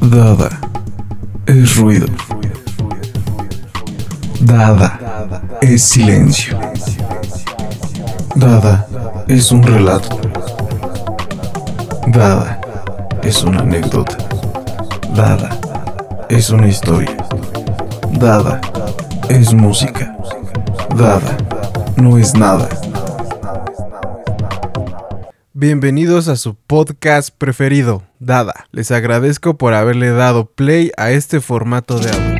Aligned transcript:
Dada 0.00 0.48
es 1.46 1.76
ruido. 1.76 2.06
Dada 4.40 4.98
es 5.60 5.82
silencio. 5.82 6.58
Dada 8.34 8.86
es 9.28 9.52
un 9.52 9.62
relato. 9.62 10.18
Dada 12.06 12.60
es 13.22 13.42
una 13.42 13.60
anécdota. 13.60 14.16
Dada 15.14 15.50
es 16.30 16.48
una 16.50 16.66
historia. 16.66 17.14
Dada 18.12 18.60
es 19.28 19.52
música. 19.52 20.16
Dada 20.96 21.36
no 21.96 22.16
es 22.16 22.34
nada. 22.34 22.68
Bienvenidos 25.60 26.28
a 26.28 26.36
su 26.36 26.54
podcast 26.54 27.28
preferido, 27.36 28.04
Dada. 28.18 28.66
Les 28.72 28.90
agradezco 28.90 29.58
por 29.58 29.74
haberle 29.74 30.08
dado 30.08 30.46
play 30.46 30.90
a 30.96 31.10
este 31.10 31.42
formato 31.42 31.98
de 31.98 32.10
audio. 32.10 32.39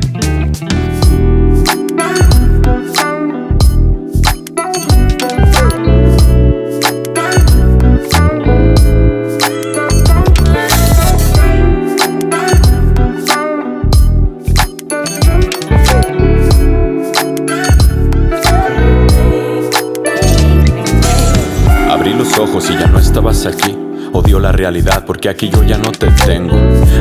Odio 24.13 24.39
la 24.39 24.51
realidad 24.51 25.05
porque 25.05 25.29
aquí 25.29 25.49
yo 25.49 25.63
ya 25.63 25.77
no 25.77 25.91
te 25.91 26.07
tengo. 26.25 26.55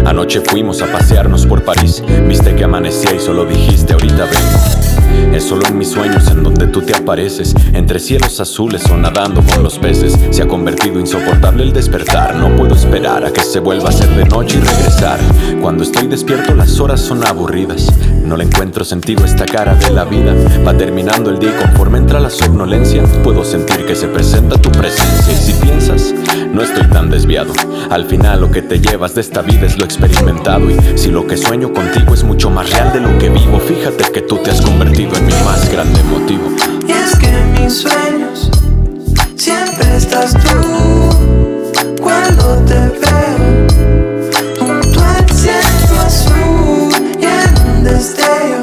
Anoche 0.05 0.41
fuimos 0.41 0.81
a 0.83 0.87
pasearnos 0.87 1.47
por 1.47 1.65
París. 1.65 2.03
Viste 2.29 2.55
que 2.55 2.65
amanecía 2.65 3.15
y 3.15 3.19
solo 3.19 3.45
dijiste 3.45 3.93
ahorita 3.95 4.25
vengo. 4.27 4.90
Es 5.33 5.45
solo 5.45 5.63
en 5.69 5.79
mis 5.79 5.89
sueños 5.89 6.29
en 6.29 6.43
donde 6.43 6.67
tú 6.67 6.83
te 6.83 6.95
apareces. 6.95 7.55
Entre 7.73 7.99
cielos 8.01 8.41
azules 8.41 8.85
o 8.91 8.97
nadando 8.97 9.43
con 9.43 9.63
los 9.63 9.79
peces. 9.79 10.19
Se 10.31 10.43
ha 10.43 10.49
convertido 10.49 10.99
insoportable 11.01 11.63
el 11.63 11.73
despertar. 11.73 12.35
No 12.35 12.55
puedo 12.57 12.75
esperar 12.75 13.25
a 13.25 13.33
que 13.33 13.43
se 13.43 13.61
vuelva 13.61 13.91
a 13.91 13.93
ser 13.93 14.09
de 14.11 14.25
noche 14.25 14.59
y 14.59 14.61
regresar. 14.61 15.19
Cuando 15.63 15.85
estoy 15.85 16.09
despierto 16.09 16.55
las 16.55 16.79
horas 16.81 17.01
son 17.01 17.27
aburridas. 17.27 17.87
No 18.25 18.37
le 18.37 18.45
encuentro 18.45 18.85
sentido 18.85 19.23
a 19.23 19.27
esta 19.27 19.47
cara 19.47 19.75
de 19.77 19.91
la 19.91 20.05
vida. 20.05 20.35
Va 20.67 20.77
terminando 20.77 21.31
el 21.31 21.39
día 21.39 21.51
y 21.57 21.63
conforme 21.63 21.99
entra 21.99 22.21
la 22.21 22.31
somnolencia. 22.31 23.03
Puedo 23.23 23.45
sentir 23.45 23.87
que 23.87 23.95
se 23.95 24.09
presenta 24.09 24.61
tu 24.61 24.71
presencia. 24.71 25.33
Y 25.33 25.37
si 25.37 25.53
piensas, 25.55 26.15
no 26.53 26.63
estoy 26.63 26.87
tan 26.89 27.09
desviado. 27.09 27.53
Al 27.89 28.05
final 28.05 28.41
lo 28.41 28.51
que 28.51 28.63
te 28.63 28.81
llevas 28.81 29.15
de 29.15 29.21
esta 29.21 29.43
vida 29.43 29.67
es 29.67 29.79
lo 29.79 29.85
experimentado. 29.85 30.69
Y 30.71 30.77
si 30.97 31.11
lo 31.11 31.27
que 31.27 31.37
sueño 31.37 31.73
contigo 31.73 32.15
es 32.15 32.25
mucho 32.25 32.51
más 32.51 32.71
real 32.71 32.93
de 32.93 33.01
lo 33.01 33.17
que 33.19 33.29
vivo, 33.31 33.59
fíjate 33.61 34.05
que 34.13 34.23
tú 34.23 34.37
te 34.39 34.51
has 34.51 34.61
convertido 34.61 34.90
en 34.99 35.27
mi 35.27 35.33
más 35.45 35.71
grande 35.71 36.03
motivo. 36.05 36.51
Y 36.87 36.91
es 36.91 37.17
que 37.17 37.29
en 37.29 37.53
mis 37.53 37.75
sueños 37.75 38.51
siempre 39.37 39.97
estás 39.97 40.33
tú 40.33 41.97
cuando 42.03 42.57
te 42.65 42.75
veo 42.75 43.67
junto 44.59 45.01
al 45.01 45.31
cielo 45.31 46.01
azul 46.05 46.93
y 47.21 47.25
en 47.25 47.69
un 47.69 47.85
destello 47.85 48.60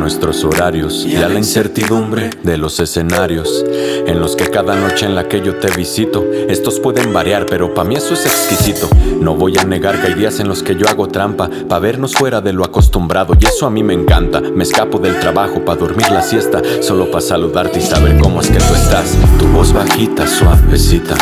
nuestros 0.00 0.42
horarios 0.44 1.04
y 1.06 1.16
a 1.16 1.28
la 1.28 1.38
incertidumbre 1.38 2.30
de 2.42 2.56
los 2.56 2.80
escenarios 2.80 3.64
en 4.06 4.18
los 4.18 4.34
que 4.34 4.50
cada 4.50 4.74
noche 4.74 5.04
en 5.04 5.14
la 5.14 5.28
que 5.28 5.42
yo 5.42 5.56
te 5.56 5.70
visito, 5.70 6.24
estos 6.48 6.80
pueden 6.80 7.12
variar, 7.12 7.46
pero 7.46 7.74
pa' 7.74 7.84
mí 7.84 7.96
eso 7.96 8.14
es 8.14 8.24
exquisito. 8.24 8.88
No 9.20 9.34
voy 9.34 9.58
a 9.58 9.64
negar 9.64 10.00
que 10.00 10.08
hay 10.08 10.14
días 10.14 10.40
en 10.40 10.48
los 10.48 10.62
que 10.62 10.74
yo 10.74 10.88
hago 10.88 11.08
trampa 11.08 11.50
pa' 11.68 11.78
vernos 11.78 12.14
fuera 12.14 12.40
de 12.40 12.54
lo 12.54 12.64
acostumbrado 12.64 13.34
y 13.38 13.44
eso 13.44 13.66
a 13.66 13.70
mí 13.70 13.82
me 13.82 13.92
encanta. 13.92 14.40
Me 14.40 14.64
escapo 14.64 14.98
del 14.98 15.20
trabajo 15.20 15.64
pa' 15.64 15.76
dormir 15.76 16.10
la 16.10 16.22
siesta, 16.22 16.62
solo 16.80 17.10
pa' 17.10 17.20
saludarte 17.20 17.78
y 17.78 17.82
saber 17.82 18.18
cómo 18.18 18.40
es 18.40 18.48
que 18.48 18.58
tú 18.58 18.74
estás. 18.74 19.16
Tu 19.38 19.46
voz 19.48 19.72
bajita, 19.72 20.26
suavecita, 20.26 21.14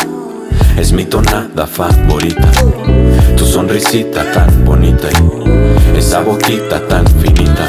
es 0.77 0.93
mi 0.93 1.05
tonada 1.05 1.67
favorita. 1.67 2.49
Tu 3.35 3.45
sonrisita 3.45 4.31
tan 4.31 4.63
bonita 4.63 5.09
y 5.11 5.97
esa 5.97 6.21
boquita 6.21 6.79
tan 6.87 7.05
finita. 7.05 7.67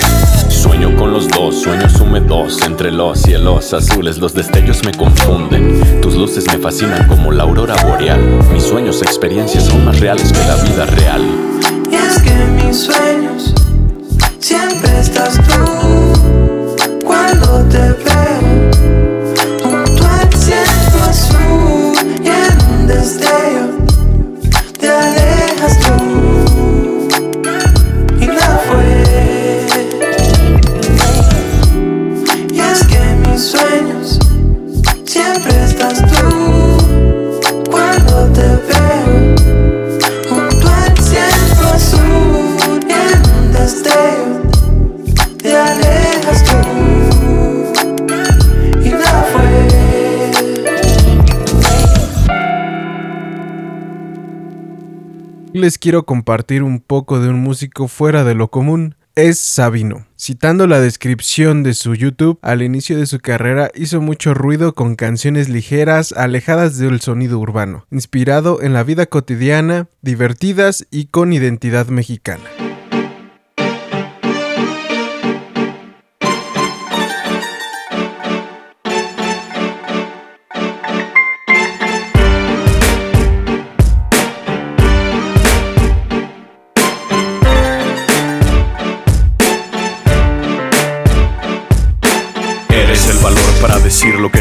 Sueño 0.60 0.94
con 0.94 1.10
los 1.10 1.26
dos, 1.26 1.62
sueños 1.62 1.98
húmedos 2.02 2.60
entre 2.66 2.92
los 2.92 3.22
cielos 3.22 3.72
azules, 3.72 4.18
los 4.18 4.34
destellos 4.34 4.84
me 4.84 4.92
confunden. 4.92 6.00
Tus 6.02 6.14
luces 6.14 6.44
me 6.52 6.58
fascinan 6.58 7.08
como 7.08 7.32
la 7.32 7.44
aurora 7.44 7.74
boreal. 7.82 8.20
Mis 8.52 8.64
sueños, 8.64 9.00
experiencias 9.00 9.64
son 9.64 9.86
más 9.86 9.98
reales 10.00 10.30
que 10.30 10.38
la 10.40 10.56
vida 10.56 10.84
real. 10.84 11.22
Y 11.90 11.94
es 11.94 12.20
que 12.20 12.34
mis 12.62 12.76
sueños 12.76 13.54
siempre 14.38 15.00
estás 15.00 15.40
tú 15.48 17.06
cuando 17.06 17.64
te 17.70 17.78
veo 17.78 18.70
junto 19.62 20.06
al 20.06 20.30
cielo 20.34 21.04
azul 21.08 21.94
y 22.22 22.28
en 22.28 22.70
un 22.70 22.86
destello 22.86 23.79
Les 55.60 55.76
quiero 55.76 56.06
compartir 56.06 56.62
un 56.62 56.80
poco 56.80 57.20
de 57.20 57.28
un 57.28 57.38
músico 57.38 57.86
fuera 57.86 58.24
de 58.24 58.34
lo 58.34 58.50
común. 58.50 58.94
Es 59.14 59.38
Sabino. 59.38 60.06
Citando 60.18 60.66
la 60.66 60.80
descripción 60.80 61.62
de 61.62 61.74
su 61.74 61.94
YouTube, 61.94 62.38
al 62.40 62.62
inicio 62.62 62.96
de 62.96 63.04
su 63.04 63.20
carrera 63.20 63.70
hizo 63.74 64.00
mucho 64.00 64.32
ruido 64.32 64.72
con 64.72 64.96
canciones 64.96 65.50
ligeras, 65.50 66.12
alejadas 66.12 66.78
del 66.78 67.02
sonido 67.02 67.38
urbano, 67.38 67.84
inspirado 67.90 68.62
en 68.62 68.72
la 68.72 68.84
vida 68.84 69.04
cotidiana, 69.04 69.88
divertidas 70.00 70.86
y 70.90 71.08
con 71.08 71.34
identidad 71.34 71.88
mexicana. 71.88 72.48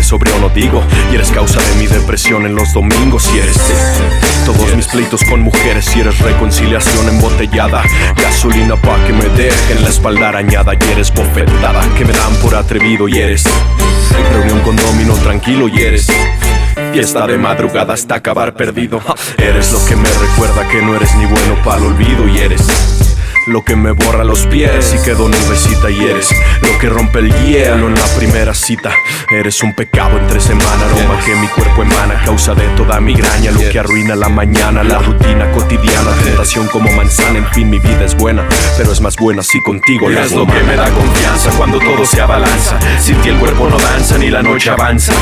Decir 0.09 0.17
lo 0.17 0.19
que 0.19 0.29
sobre 0.29 0.31
o 0.31 0.39
no 0.39 0.49
digo 0.49 0.83
Y 1.11 1.15
eres 1.15 1.31
causa 1.31 1.59
de 1.61 1.75
mi 1.75 1.87
depresión 1.87 2.45
en 2.45 2.55
los 2.55 2.73
domingos 2.73 3.29
Y 3.33 3.39
eres 3.39 3.57
todos 4.45 4.75
mis 4.75 4.87
pleitos 4.87 5.23
con 5.23 5.41
mujeres 5.41 5.95
Y 5.95 6.01
eres 6.01 6.19
reconciliación 6.19 7.09
embotellada 7.09 7.83
Gasolina 8.15 8.75
pa' 8.75 9.03
que 9.05 9.13
me 9.13 9.25
dejen 9.29 9.83
la 9.83 9.89
espalda 9.89 10.29
arañada 10.29 10.73
Y 10.73 10.91
eres 10.91 11.13
bofetada 11.13 11.81
que 11.97 12.05
me 12.05 12.13
dan 12.13 12.33
por 12.41 12.55
atrevido 12.55 13.07
Y 13.07 13.17
eres 13.17 13.43
reunión 14.31 14.59
con 14.61 14.75
domino 14.75 15.13
tranquilo 15.15 15.67
Y 15.67 15.81
eres 15.81 16.07
Fiesta 16.93 17.27
de 17.27 17.37
madrugada 17.37 17.93
hasta 17.93 18.15
acabar 18.15 18.53
perdido. 18.53 19.01
Eres 19.37 19.71
lo 19.73 19.85
que 19.85 19.95
me 19.95 20.09
recuerda 20.09 20.67
que 20.69 20.81
no 20.81 20.95
eres 20.95 21.13
ni 21.15 21.25
bueno 21.25 21.55
para 21.63 21.77
el 21.77 21.87
olvido 21.87 22.27
Y 22.27 22.39
eres 22.39 23.08
lo 23.49 23.63
que 23.63 23.75
me 23.75 23.91
borra 23.91 24.23
los 24.23 24.47
pies 24.47 24.95
y 24.97 25.03
quedo 25.03 25.27
nubecita 25.27 25.89
y 25.89 26.03
eres 26.03 26.33
lo 26.61 26.79
que 26.79 26.89
rompe 26.89 27.19
el 27.19 27.33
hielo 27.45 27.87
en 27.87 27.95
la 27.95 28.05
primera 28.17 28.53
cita. 28.53 28.91
Eres 29.29 29.61
un 29.61 29.75
pecado 29.75 30.17
entre 30.17 30.39
semana, 30.39 30.85
aroma 30.85 31.19
que 31.25 31.35
mi 31.35 31.47
cuerpo 31.47 31.83
emana, 31.83 32.21
causa 32.25 32.55
de 32.55 32.67
toda 32.69 32.99
migraña, 32.99 33.51
lo 33.51 33.59
que 33.59 33.79
arruina 33.79 34.15
la 34.15 34.29
mañana, 34.29 34.83
la 34.83 34.99
rutina 34.99 35.51
cotidiana, 35.51 36.11
tentación 36.23 36.67
como 36.67 36.91
manzana, 36.91 37.39
en 37.39 37.47
fin, 37.47 37.69
mi 37.69 37.79
vida 37.79 38.05
es 38.05 38.15
buena, 38.15 38.47
pero 38.77 38.91
es 38.91 39.01
más 39.01 39.15
buena 39.15 39.43
si 39.43 39.61
contigo 39.61 40.09
la 40.09 40.21
Eres 40.21 40.31
hago 40.31 40.45
lo 40.45 40.53
que 40.53 40.63
me 40.63 40.75
da 40.75 40.89
confianza 40.89 41.51
cuando 41.57 41.79
todo 41.79 41.89
todo 41.89 42.05
se 42.05 42.21
abalanza. 42.21 42.77
Sin 43.01 43.15
ti 43.21 43.29
el 43.29 43.37
cuerpo 43.37 43.67
no 43.67 43.77
danza 43.77 44.17
ni 44.17 44.29
la 44.29 44.43
noche 44.43 44.69
avanza. 44.69 45.13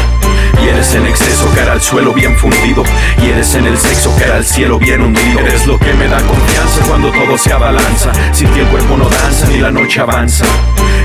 Y 0.64 0.68
eres 0.68 0.94
en 0.96 1.06
exceso, 1.06 1.50
cara 1.56 1.74
al 1.74 1.82
suelo 1.82 2.14
bien 2.14 2.36
fundido. 2.36 2.84
Y 3.24 3.30
eres 3.30 3.56
en 3.56 3.66
el 3.66 3.78
sexo, 3.78 4.14
cara 4.20 4.36
al 4.36 4.46
cielo 4.46 4.78
bien 4.78 5.02
hundido. 5.02 5.40
Eres 5.40 5.66
lo 5.66 5.80
que 5.80 5.94
me 5.94 6.08
da 6.08 6.22
confianza 6.22 6.82
cuando 6.88 7.10
todo 7.12 7.38
se 7.38 7.54
abalanza. 7.54 8.12
Sin 8.31 8.50
ti 8.52 8.60
el 8.60 8.68
cuerpo 8.68 8.98
no 8.98 9.10
danza 9.10 9.48
ni 9.48 9.58
la 9.58 9.72
noche 9.72 10.00
avanza. 10.00 10.46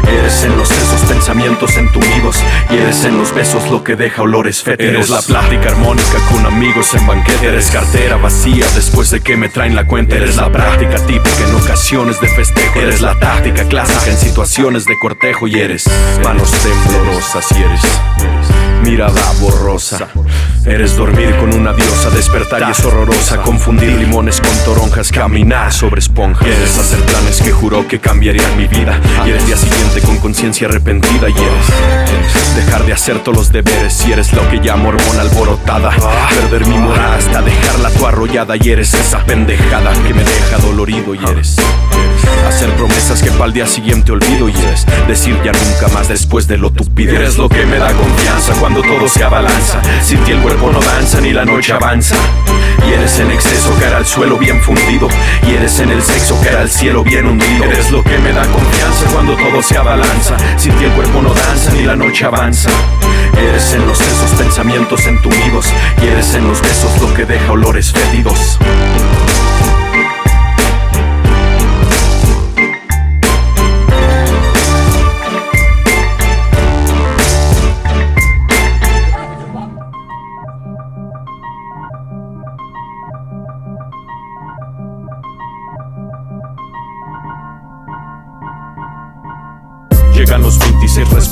Eres 0.06 0.44
en 0.44 0.56
los 0.56 0.70
esos 0.70 1.00
pensamientos 1.03 1.76
entumidos. 1.76 2.37
Y 2.70 2.76
eres 2.76 3.05
en 3.05 3.19
los 3.19 3.35
besos 3.35 3.70
lo 3.70 3.85
que 3.85 3.97
deja 3.97 4.23
olores 4.23 4.62
fétidos. 4.62 4.94
Eres 4.94 5.11
la 5.11 5.23
plática 5.23 5.70
armónica 5.70 6.19
con 6.31 6.44
amigos 6.44 6.93
en 6.94 7.06
banquete. 7.06 7.49
Eres 7.49 7.70
cartera 7.70 8.17
vacía 8.17 8.67
después 8.75 9.11
de 9.11 9.20
que 9.20 9.37
me 9.37 9.49
traen 9.49 9.75
la 9.75 9.87
cuenta. 9.87 10.17
Eres 10.17 10.37
la 10.37 10.50
práctica 10.50 10.97
típica 11.06 11.49
en 11.49 11.55
ocasiones 11.55 12.20
de 12.20 12.29
festejo. 12.29 12.81
Eres 12.81 13.00
la 13.00 13.19
táctica 13.19 13.64
clásica 13.64 14.11
en 14.11 14.17
situaciones 14.17 14.85
de 14.85 14.99
cortejo. 14.99 15.47
Y 15.47 15.61
eres 15.61 15.85
manos 16.25 16.50
temblorosas 16.50 17.47
y 17.53 17.62
eres 17.62 17.82
mirada 18.82 19.32
borrosa. 19.41 20.09
Eres 20.64 20.97
dormir 20.97 21.35
con 21.38 21.53
una 21.55 21.73
diosa, 21.73 22.09
despertar 22.11 22.62
y 22.69 22.70
es 22.70 22.85
horrorosa. 22.85 23.38
Confundir 23.38 23.93
limones 23.99 24.41
con 24.41 24.56
toronjas, 24.64 25.11
caminar 25.11 25.73
sobre 25.73 25.99
esponjas. 25.99 26.47
Eres 26.47 26.79
hacer 26.79 27.00
planes 27.00 27.43
que 27.43 27.50
juró 27.50 27.88
que 27.88 27.99
cambiarían 27.99 28.56
mi 28.56 28.69
vida. 28.69 29.00
Y 29.26 29.31
eres 29.31 29.44
día 29.44 29.56
siguiente 29.56 30.00
con 30.03 30.19
conciencia 30.19 30.69
arrepentida. 30.69 31.29
Y 31.29 31.32
eres 31.32 32.55
dejar 32.55 32.85
de 32.87 32.93
hacer 32.93 33.19
todos 33.19 33.37
los 33.37 33.53
deberes. 33.53 34.06
Y 34.06 34.12
eres 34.12 34.32
lo 34.35 34.49
que 34.50 34.59
llamo 34.59 34.91
hormona 34.91 35.23
alborotada. 35.23 35.91
Perder 36.31 36.67
mi 36.69 36.79
moral 36.79 37.14
hasta 37.14 37.43
dejarla 37.43 37.91
tu 37.91 38.06
arrollada. 38.06 38.55
Y 38.56 38.70
eres 38.70 38.94
esa 38.94 39.25
pendejada 39.25 39.93
que 40.06 40.14
me 40.14 40.23
deja 40.23 40.59
dolorido. 40.59 41.17
Y 41.17 41.25
eres 41.29 41.56
hacer 42.47 42.70
promesas 42.75 43.20
que 43.20 43.32
para 43.32 43.47
el 43.47 43.53
día 43.53 43.67
siguiente 43.67 44.12
olvido. 44.12 44.49
Y 44.49 44.55
eres 44.55 44.87
decir 45.09 45.37
ya 45.44 45.50
nunca 45.53 45.93
más 45.93 46.06
después 46.06 46.47
de 46.47 46.56
lo 46.56 46.70
tupido. 46.70 47.17
Eres 47.17 47.37
lo 47.37 47.49
que 47.49 47.67
me 47.67 47.79
da 47.79 47.93
confianza 47.93 48.55
cuando 48.61 48.81
todo 48.81 49.09
se 49.09 49.25
abalanza. 49.25 49.82
Sin 50.05 50.23
el 50.32 50.51
cuerpo 50.52 50.72
no 50.72 50.81
danza 50.81 51.20
ni 51.20 51.32
la 51.32 51.44
noche 51.44 51.72
avanza. 51.72 52.14
Y 52.87 52.93
eres 52.93 53.19
en 53.20 53.31
exceso, 53.31 53.75
cara 53.81 53.99
al 53.99 54.06
suelo 54.06 54.37
bien 54.37 54.60
fundido. 54.60 55.08
Y 55.46 55.54
eres 55.54 55.78
en 55.81 55.90
el 55.90 56.02
sexo, 56.02 56.38
cara 56.43 56.60
al 56.60 56.70
cielo 56.70 57.02
bien 57.02 57.26
hundido. 57.26 57.64
Eres 57.64 57.90
lo 57.90 58.02
que 58.02 58.19
me 58.19 58.32
da 58.32 58.44
confianza 58.46 59.06
cuando 59.12 59.34
todo 59.34 59.62
se 59.62 59.78
abalanza. 59.78 60.37
Sin 60.58 60.72
ti 60.75 60.84
el 60.84 60.90
cuerpo 60.93 61.22
no 61.22 61.32
danza 61.32 61.72
ni 61.72 61.82
la 61.84 61.96
noche 61.96 62.26
avanza. 62.26 62.70
Eres 63.38 63.72
en 63.72 63.87
los 63.87 64.00
esos 64.00 64.31
pensamientos 64.32 65.06
entumidos. 65.06 65.72
Y 66.02 66.08
eres 66.08 66.34
en 66.34 66.46
los 66.46 66.60
besos 66.60 67.00
lo 67.00 67.14
que 67.14 67.25
deja 67.25 67.52
olores 67.52 67.93
fétidos. 67.93 68.58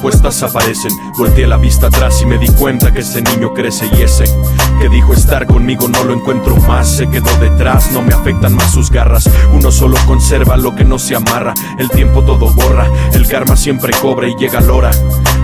Respuestas 0.00 0.42
aparecen. 0.42 0.92
Volteé 1.18 1.46
la 1.46 1.58
vista 1.58 1.88
atrás 1.88 2.22
y 2.22 2.26
me 2.26 2.38
di 2.38 2.48
cuenta 2.48 2.90
que 2.90 3.00
ese 3.00 3.20
niño 3.20 3.52
crece 3.52 3.86
y 3.94 4.00
ese 4.00 4.24
que 4.80 4.88
dijo 4.88 5.12
estar 5.12 5.46
conmigo 5.46 5.88
no 5.88 6.02
lo 6.04 6.14
encuentro 6.14 6.56
más. 6.56 6.88
Se 6.88 7.06
quedó 7.06 7.28
detrás, 7.38 7.92
no 7.92 8.00
me 8.00 8.14
afectan 8.14 8.54
más 8.54 8.72
sus 8.72 8.90
garras. 8.90 9.28
Uno 9.52 9.70
solo 9.70 9.98
conserva 10.06 10.56
lo 10.56 10.74
que 10.74 10.84
no 10.84 10.98
se 10.98 11.14
amarra. 11.14 11.52
El 11.78 11.90
tiempo 11.90 12.22
todo 12.24 12.50
borra, 12.50 12.86
el 13.12 13.28
karma 13.28 13.56
siempre 13.56 13.92
cobra 14.00 14.26
y 14.26 14.34
llega 14.36 14.62
la 14.62 14.72
hora 14.72 14.90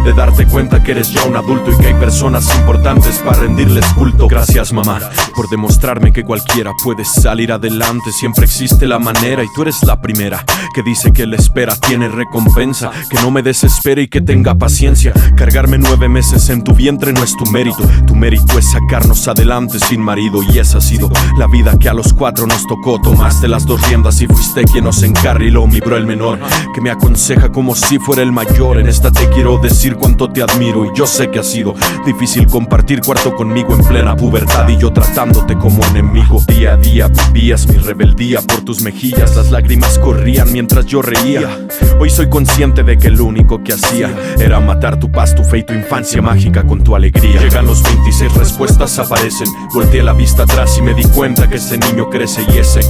de 0.05 0.13
darte 0.15 0.47
cuenta 0.47 0.83
que 0.83 0.93
eres 0.93 1.11
ya 1.11 1.25
un 1.25 1.37
adulto 1.37 1.73
y 1.73 1.77
que 1.77 1.89
hay 1.89 1.95
personas 1.95 2.49
importantes 2.57 3.19
para 3.19 3.41
rendirles 3.41 3.85
culto. 3.93 4.27
Gracias 4.29 4.73
mamá 4.73 5.01
por 5.35 5.51
demostrarme 5.51 6.15
que 6.15 6.25
cualquiera 6.25 6.73
puede 6.83 7.05
salir 7.05 7.53
adelante. 7.53 8.11
Siempre 8.11 8.47
existe 8.47 8.87
la 8.87 8.99
manera 8.99 9.45
y 9.45 9.49
tú 9.55 9.63
eres 9.63 9.83
la 9.83 10.01
primera 10.01 10.43
que 10.75 10.83
dice 10.83 11.13
que 11.13 11.27
la 11.27 11.37
espera 11.37 11.77
tiene 11.77 12.09
recompensa. 12.09 12.91
Que 13.11 13.21
no 13.21 13.31
me 13.31 13.43
desespere 13.43 14.03
y 14.03 14.09
que 14.09 14.23
tenga 14.23 14.46
paciencia. 14.55 15.13
Cargarme 15.37 15.79
nueve 15.79 16.09
meses 16.09 16.49
en 16.51 16.63
tu 16.63 16.75
vientre 16.75 17.13
no 17.13 17.23
es 17.25 17.37
tu 17.37 17.45
mérito. 17.47 17.83
Tu 18.07 18.15
mérito 18.15 18.59
es 18.59 18.71
sacarnos 18.71 19.27
adelante 19.29 19.79
sin 19.79 20.01
marido. 20.01 20.43
Y 20.43 20.59
esa 20.59 20.79
ha 20.79 20.81
sido 20.81 21.11
la 21.39 21.47
vida 21.47 21.79
que 21.79 21.89
a 21.89 21.95
los 21.95 22.13
cuatro 22.13 22.47
nos 22.47 22.67
tocó. 22.67 23.01
Tomaste 23.01 23.49
las 23.49 23.67
dos 23.67 23.87
riendas 23.89 24.21
y 24.21 24.27
fuiste 24.27 24.65
quien 24.65 24.85
nos 24.85 25.03
encarriló. 25.03 25.67
Mi 25.67 25.81
bro 25.81 25.97
el 25.97 26.07
menor 26.07 26.39
que 26.75 26.81
me 26.81 26.91
aconseja 26.91 27.51
como 27.51 27.75
si 27.75 27.99
fuera 27.99 28.23
el 28.23 28.33
mayor. 28.33 28.79
En 28.79 28.89
esta 28.89 29.11
te 29.11 29.29
quiero 29.31 29.59
decir 29.59 29.97
cuánto 29.97 30.29
te 30.29 30.43
admiro. 30.43 30.85
Y 30.85 30.97
yo 30.97 31.07
sé 31.07 31.31
que 31.31 31.39
ha 31.39 31.45
sido 31.45 31.75
difícil 32.05 32.47
compartir 32.47 33.01
cuarto 33.01 33.35
conmigo 33.35 33.75
en 33.75 33.85
plena 33.85 34.17
pubertad. 34.17 34.69
Y 34.69 34.77
yo 34.77 34.93
tratándote 34.93 35.57
como 35.57 35.85
enemigo. 35.87 36.43
Día 36.47 36.75
a 36.75 36.77
día 36.77 37.11
vivías 37.33 37.67
mi 37.69 37.77
rebeldía 37.77 38.41
por 38.43 38.63
tus 38.63 38.81
mejillas. 38.83 39.37
Las 39.37 39.51
lágrimas 39.51 39.99
corrían 39.99 40.53
mientras 40.53 40.87
yo 40.87 41.03
reía. 41.03 41.59
Hoy 41.99 42.11
soy 42.11 42.29
consciente 42.29 42.83
de 42.83 42.99
que 42.99 43.11
lo 43.11 43.25
único 43.25 43.63
que 43.63 43.73
hacía 43.73 44.15
era 44.39 44.61
matar 44.61 44.99
tu 44.99 45.11
paz, 45.11 45.35
tu 45.35 45.45
fe 45.45 45.59
y 45.59 45.63
tu 45.65 45.73
infancia 45.73 46.21
mágica 46.23 46.65
con 46.65 46.83
tu 46.83 46.95
alegría. 46.95 47.41
Llegan 47.41 47.67
los 47.67 47.83
26 47.83 48.35
respuestas 48.35 48.99
aparecen. 48.99 49.49
Volteé 49.73 50.03
la 50.03 50.13
vista 50.13 50.45
atrás 50.45 50.77
y 50.79 50.83
me 50.83 50.95
di 50.95 51.05
cuenta 51.05 51.49
que 51.49 51.57
ese 51.57 51.79
niño 51.79 52.09
crece 52.11 52.45
y 52.53 52.59
ese 52.59 52.81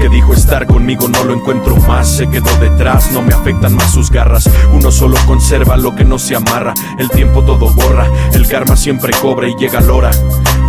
que 0.00 0.08
dijo 0.08 0.32
estar 0.32 0.66
conmigo 0.66 1.08
no 1.08 1.24
lo 1.24 1.34
encuentro 1.34 1.76
más. 1.76 2.08
Se 2.08 2.28
quedó 2.28 2.54
detrás, 2.60 3.12
no 3.12 3.22
me 3.22 3.34
afectan 3.34 3.74
más 3.74 3.92
sus 3.92 4.10
garras. 4.10 4.48
Uno 4.72 4.90
solo 4.90 5.16
conserva 5.26 5.76
lo 5.76 5.94
que 5.94 6.04
no 6.04 6.18
se 6.18 6.36
amarra. 6.36 6.74
El 6.98 7.10
tiempo 7.10 7.44
todo 7.44 7.70
borra, 7.70 8.06
el 8.32 8.46
karma 8.46 8.76
siempre 8.76 9.12
cobra 9.20 9.48
y 9.48 9.54
llega 9.56 9.80
la 9.80 9.92
hora 9.92 10.10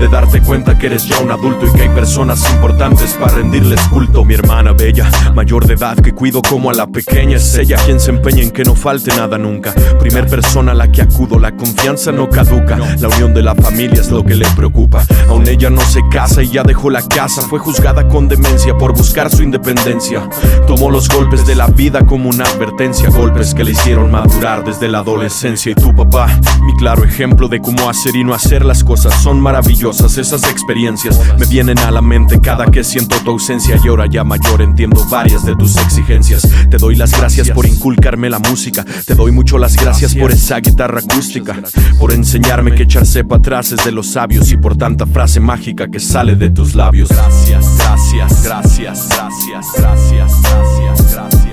de 0.01 0.07
darte 0.07 0.42
cuenta 0.42 0.80
que 0.80 0.88
eres 0.88 1.06
ya 1.06 1.19
un 1.19 1.30
adulto 1.30 1.68
y 1.68 1.71
que 1.74 1.83
hay 1.83 1.89
personas 1.89 2.50
importantes 2.53 3.13
para 3.13 3.36
rendirles 3.36 3.80
culto. 3.81 4.25
Mi 4.25 4.33
hermana 4.33 4.74
bella, 4.74 5.07
mayor 5.36 5.68
de 5.68 5.75
edad 5.75 5.95
que 5.95 6.12
cuido 6.12 6.42
como 6.42 6.71
a 6.71 6.74
la 6.74 6.88
pequeña, 6.88 7.38
es 7.38 7.56
ella 7.56 7.77
quien 7.86 8.00
se 8.00 8.09
empeña 8.09 8.42
en 8.42 8.50
que 8.50 8.63
no 8.63 8.74
falte 8.74 9.15
nada 9.15 9.38
nunca. 9.38 9.75
Primer 10.00 10.25
persona 10.25 10.71
a 10.71 10.74
la 10.74 10.92
que 10.92 11.03
acudo, 11.03 11.38
la 11.38 11.56
confianza 11.56 12.12
no 12.12 12.27
caduca. 12.30 12.77
La 12.77 13.09
unión 13.09 13.36
de 13.36 13.44
la 13.44 13.53
familia 13.53 14.01
es 14.01 14.09
lo 14.09 14.24
que 14.24 14.33
le 14.33 14.48
preocupa. 14.56 15.06
Aún 15.30 15.48
ella 15.48 15.69
no 15.69 15.81
se 15.81 16.01
casa 16.09 16.42
y 16.42 16.50
ya 16.50 16.63
dejó 16.63 16.89
la 16.89 17.04
casa. 17.07 17.44
Fue 17.44 17.59
juzgada 17.59 18.07
con 18.07 18.27
demencia 18.27 18.75
por 18.75 18.97
buscar 18.97 19.30
su 19.30 19.44
independencia. 19.44 20.27
Tomó 20.65 20.89
los 20.89 21.09
golpes 21.09 21.45
de 21.45 21.54
la 21.54 21.68
vida 21.68 22.04
como 22.07 22.27
una 22.27 22.45
advertencia, 22.45 23.09
golpes 23.09 23.54
que 23.54 23.63
le 23.63 23.74
hicieron 23.74 24.09
madurar 24.09 24.63
desde 24.63 24.88
la 24.88 25.00
adolescencia. 25.00 25.74
Y 25.74 25.75
tu 25.75 25.94
papá, 25.94 26.25
mi 26.63 26.75
claro 26.77 27.04
ejemplo 27.04 27.47
de 27.47 27.62
cómo 27.62 27.88
hacer 27.88 28.15
y 28.15 28.24
no 28.24 28.33
hacer 28.33 28.65
las 28.65 28.83
cosas, 28.83 29.13
son 29.21 29.39
maravillosas. 29.39 29.91
Esas 30.00 30.44
experiencias 30.44 31.20
me 31.38 31.46
vienen 31.46 31.78
a 31.80 31.92
la 31.92 32.02
mente 32.02 32.40
cada 32.40 32.66
que 32.68 32.84
siento 32.84 33.18
tu 33.24 33.32
ausencia. 33.32 33.78
Y 33.84 33.88
ahora 33.90 34.06
ya 34.06 34.24
mayor 34.24 34.62
entiendo 34.62 35.06
varias 35.10 35.46
de 35.46 35.56
tus 35.56 35.76
exigencias. 35.78 36.48
Te 36.70 36.78
doy 36.78 36.96
las 36.96 37.12
gracias 37.12 37.50
por 37.52 37.66
inculcarme 37.66 38.30
la 38.30 38.40
música. 38.40 38.86
Te 39.06 39.16
doy 39.16 39.32
mucho 39.32 39.58
las 39.58 39.76
gracias 39.76 40.16
por 40.16 40.32
esa 40.32 40.60
guitarra 40.60 41.00
acústica. 41.00 41.62
Por 42.00 42.14
enseñarme 42.14 42.74
que 42.74 42.83
echarse 42.83 43.24
para 43.24 43.40
atrás 43.40 43.71
es 43.74 43.83
de 43.83 43.92
los 43.92 44.12
sabios. 44.12 44.52
Y 44.52 44.57
por 44.57 44.78
tanta 44.78 45.06
frase 45.06 45.40
mágica 45.40 45.90
que 45.90 46.00
sale 46.00 46.36
de 46.36 46.50
tus 46.50 46.74
labios. 46.74 47.10
Gracias, 47.10 47.66
gracias, 47.78 48.44
gracias, 48.44 49.10
gracias, 49.10 49.66
gracias, 49.78 49.78
gracias, 49.78 50.42
gracias, 50.42 51.14
gracias, 51.14 51.51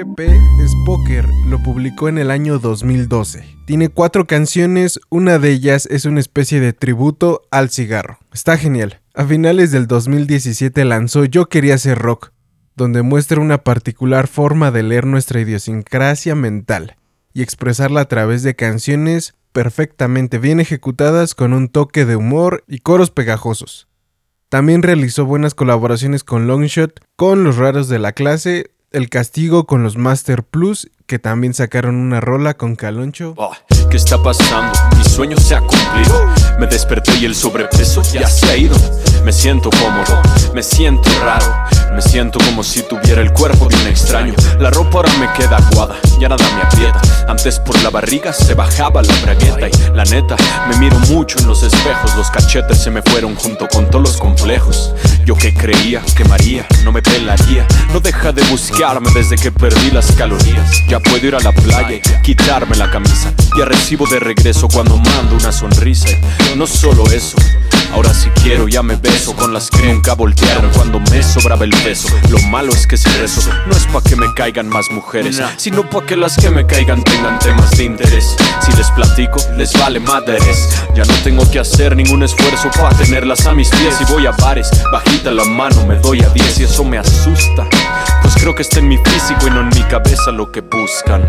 Su 0.00 0.14
primer 0.14 0.34
EP 0.34 0.62
es 0.64 0.72
Poker, 0.86 1.28
lo 1.46 1.62
publicó 1.62 2.08
en 2.08 2.16
el 2.16 2.30
año 2.30 2.58
2012. 2.58 3.44
Tiene 3.66 3.90
cuatro 3.90 4.26
canciones, 4.26 4.98
una 5.10 5.38
de 5.38 5.50
ellas 5.50 5.86
es 5.90 6.06
una 6.06 6.20
especie 6.20 6.58
de 6.58 6.72
tributo 6.72 7.42
al 7.50 7.68
cigarro. 7.68 8.18
Está 8.32 8.56
genial. 8.56 9.02
A 9.12 9.26
finales 9.26 9.72
del 9.72 9.86
2017 9.86 10.86
lanzó 10.86 11.26
Yo 11.26 11.50
quería 11.50 11.76
ser 11.76 11.98
rock, 11.98 12.32
donde 12.76 13.02
muestra 13.02 13.42
una 13.42 13.58
particular 13.58 14.26
forma 14.26 14.70
de 14.70 14.84
leer 14.84 15.04
nuestra 15.04 15.40
idiosincrasia 15.40 16.34
mental 16.34 16.96
y 17.34 17.42
expresarla 17.42 18.00
a 18.00 18.08
través 18.08 18.42
de 18.42 18.56
canciones 18.56 19.34
perfectamente 19.52 20.38
bien 20.38 20.60
ejecutadas 20.60 21.34
con 21.34 21.52
un 21.52 21.68
toque 21.68 22.06
de 22.06 22.16
humor 22.16 22.64
y 22.66 22.78
coros 22.78 23.10
pegajosos. 23.10 23.86
También 24.48 24.82
realizó 24.82 25.26
buenas 25.26 25.54
colaboraciones 25.54 26.24
con 26.24 26.46
Longshot, 26.46 27.00
con 27.16 27.44
Los 27.44 27.58
Raros 27.58 27.88
de 27.88 27.98
la 27.98 28.12
Clase, 28.12 28.70
El 28.92 29.08
Castigo 29.08 29.66
con 29.66 29.84
los 29.84 29.96
Master 29.96 30.42
Plus, 30.42 30.90
que 31.06 31.20
también 31.20 31.54
sacaron 31.54 31.94
una 31.94 32.20
rola 32.20 32.54
con 32.54 32.74
Caloncho. 32.74 33.34
Oh, 33.36 33.52
¿Qué 33.88 33.96
está 33.96 34.20
pasando? 34.20 34.76
Mi 34.98 35.04
sueño 35.04 35.36
se 35.36 35.54
ha 35.54 35.60
cumplido. 35.60 36.26
Me 36.58 36.66
desperté 36.66 37.16
y 37.18 37.24
el 37.24 37.36
sobrepeso 37.36 38.02
ya 38.12 38.26
se 38.26 38.50
ha 38.50 38.56
ido. 38.56 38.76
Me 39.24 39.32
siento 39.32 39.70
cómodo, 39.70 40.20
me 40.54 40.64
siento 40.64 41.08
raro. 41.24 41.46
Me 41.94 42.02
siento 42.02 42.40
como 42.44 42.64
si 42.64 42.82
tuviera 42.82 43.22
el 43.22 43.32
cuerpo 43.32 43.68
de 43.68 43.76
un 43.76 43.86
extraño. 43.86 44.34
La 44.58 44.70
ropa 44.70 44.98
ahora 44.98 45.12
me 45.20 45.32
queda 45.34 45.58
aguada, 45.58 45.94
ya 46.18 46.28
nada 46.28 46.44
me 46.56 46.62
aprieta. 46.62 47.00
Antes 47.28 47.58
por 47.58 47.80
la 47.82 47.90
barriga 47.90 48.32
se 48.32 48.54
bajaba 48.54 49.02
la 49.02 49.14
bragueta 49.22 49.68
y 49.68 49.96
la 49.96 50.04
neta, 50.04 50.36
me 50.68 50.76
miro 50.76 50.98
mucho 51.10 51.38
en 51.38 51.46
los 51.46 51.62
espejos. 51.62 52.14
Los 52.16 52.30
cachetes 52.30 52.78
se 52.78 52.90
me 52.90 53.02
fueron 53.02 53.34
junto 53.36 53.68
con 53.68 53.88
todos 53.88 54.08
los 54.08 54.16
complejos. 54.16 54.92
Yo 55.24 55.34
que 55.34 55.54
creía 55.54 56.02
que 56.16 56.24
María 56.24 56.66
no 56.84 56.92
me 56.92 57.02
pelaría, 57.02 57.66
no 57.92 58.00
deja 58.00 58.32
de 58.32 58.42
buscarme 58.44 59.10
desde 59.14 59.36
que 59.36 59.52
perdí 59.52 59.90
las 59.90 60.12
calorías. 60.12 60.70
Ya 60.88 61.00
puedo 61.00 61.26
ir 61.26 61.34
a 61.34 61.40
la 61.40 61.52
playa 61.52 61.96
y 61.96 62.22
quitarme 62.22 62.76
la 62.76 62.90
camisa. 62.90 63.32
Ya 63.56 63.64
recibo 63.64 64.06
de 64.06 64.18
regreso 64.18 64.68
cuando 64.68 64.96
mando 64.96 65.36
una 65.36 65.52
sonrisa. 65.52 66.08
No 66.56 66.66
solo 66.66 67.04
eso. 67.10 67.36
Ahora 67.92 68.14
si 68.14 68.30
quiero 68.30 68.68
ya 68.68 68.82
me 68.82 68.96
beso 68.96 69.34
con 69.34 69.52
las 69.52 69.68
que 69.70 69.82
nunca 69.82 70.14
voltearon 70.14 70.70
cuando 70.72 71.00
me 71.00 71.22
sobraba 71.22 71.64
el 71.64 71.70
peso. 71.70 72.08
Lo 72.28 72.38
malo 72.48 72.72
es 72.72 72.86
que 72.86 72.96
si 72.96 73.08
rezo 73.18 73.40
no 73.66 73.76
es 73.76 73.86
pa' 73.86 74.02
que 74.02 74.16
me 74.16 74.32
caigan 74.34 74.68
más 74.68 74.90
mujeres, 74.90 75.40
sino 75.56 75.88
pa' 75.88 76.06
que 76.06 76.16
las 76.16 76.36
que 76.36 76.50
me 76.50 76.66
caigan 76.66 77.02
tengan 77.02 77.38
temas 77.38 77.70
de 77.72 77.84
interés. 77.84 78.36
Si 78.62 78.72
les 78.76 78.90
platico, 78.92 79.40
les 79.56 79.72
vale 79.74 80.00
madres. 80.00 80.68
Ya 80.94 81.04
no 81.04 81.14
tengo 81.24 81.50
que 81.50 81.58
hacer 81.58 81.96
ningún 81.96 82.22
esfuerzo 82.22 82.70
para 82.76 82.96
tenerlas 82.96 83.46
a 83.46 83.54
mis 83.54 83.68
pies. 83.70 83.96
Y 84.00 84.12
voy 84.12 84.26
a 84.26 84.32
bares, 84.32 84.70
bajita 84.92 85.30
la 85.30 85.44
mano, 85.44 85.86
me 85.86 85.96
doy 85.96 86.20
a 86.22 86.28
10 86.28 86.60
y 86.60 86.64
eso 86.64 86.84
me 86.84 86.98
asusta. 86.98 87.68
Pues 88.22 88.34
creo 88.34 88.54
que 88.54 88.62
está 88.62 88.78
en 88.78 88.88
mi 88.88 88.98
físico 88.98 89.46
y 89.46 89.50
no 89.50 89.60
en 89.60 89.68
mi 89.68 89.82
cabeza 89.84 90.30
lo 90.30 90.50
que 90.52 90.60
buscan. 90.60 91.22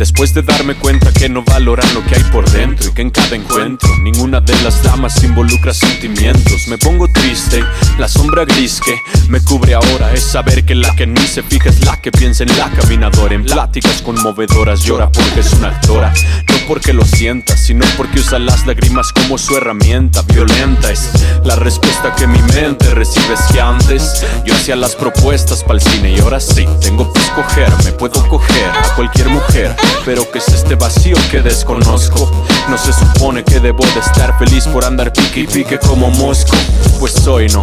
Después 0.00 0.32
de 0.32 0.40
darme 0.40 0.76
cuenta 0.76 1.12
que 1.12 1.28
no 1.28 1.44
valoran 1.44 1.86
lo 1.92 2.02
que 2.06 2.14
hay 2.14 2.24
por 2.32 2.50
dentro 2.50 2.88
y 2.88 2.92
que 2.94 3.02
en 3.02 3.10
cada 3.10 3.36
encuentro 3.36 3.90
ninguna 3.98 4.40
de 4.40 4.58
las 4.62 4.82
damas 4.82 5.22
involucra 5.22 5.74
sentimientos, 5.74 6.68
me 6.68 6.78
pongo 6.78 7.06
triste. 7.12 7.62
La 7.98 8.08
sombra 8.08 8.46
gris 8.46 8.80
que 8.82 8.96
me 9.28 9.42
cubre 9.42 9.74
ahora 9.74 10.10
es 10.14 10.22
saber 10.22 10.64
que 10.64 10.74
la 10.74 10.96
que 10.96 11.06
ni 11.06 11.20
se 11.20 11.42
fija 11.42 11.68
es 11.68 11.84
la 11.84 12.00
que 12.00 12.10
piensa 12.10 12.44
en 12.44 12.56
la 12.56 12.70
caminadora. 12.70 13.34
En 13.34 13.44
pláticas 13.44 14.00
conmovedoras 14.00 14.84
llora 14.84 15.12
porque 15.12 15.40
es 15.40 15.52
una 15.52 15.68
actora, 15.68 16.14
no 16.48 16.54
porque 16.66 16.94
lo 16.94 17.04
sienta, 17.04 17.54
sino 17.58 17.84
porque 17.98 18.20
usa 18.20 18.38
las 18.38 18.66
lágrimas 18.66 19.12
como 19.12 19.36
su 19.36 19.54
herramienta. 19.54 20.22
Violenta 20.22 20.90
es 20.90 21.10
la 21.44 21.56
respuesta 21.56 22.14
que 22.14 22.26
mi 22.26 22.40
mente 22.54 22.88
recibe. 22.94 23.34
Es 23.34 23.52
que 23.52 23.60
antes 23.60 24.24
yo 24.46 24.54
hacía 24.54 24.76
las 24.76 24.96
propuestas 24.96 25.62
para 25.62 25.74
el 25.74 25.82
cine 25.82 26.14
y 26.14 26.20
ahora 26.20 26.40
sí 26.40 26.66
tengo 26.80 27.12
que 27.12 27.20
escoger, 27.20 27.68
me 27.84 27.92
puedo 27.92 28.26
coger 28.28 28.70
a 28.70 28.94
cualquier 28.94 29.28
mujer. 29.28 29.76
Pero 30.04 30.30
que 30.30 30.38
es 30.38 30.48
este 30.48 30.74
vacío 30.74 31.16
que 31.30 31.40
desconozco. 31.40 32.30
No 32.68 32.78
se 32.78 32.92
supone 32.92 33.44
que 33.44 33.60
debo 33.60 33.84
de 33.86 34.00
estar 34.00 34.38
feliz 34.38 34.66
por 34.66 34.84
andar 34.84 35.12
pique 35.12 35.40
y 35.40 35.46
pique 35.46 35.78
como 35.78 36.10
mosco. 36.10 36.56
Pues 36.98 37.26
hoy 37.26 37.48
no. 37.48 37.62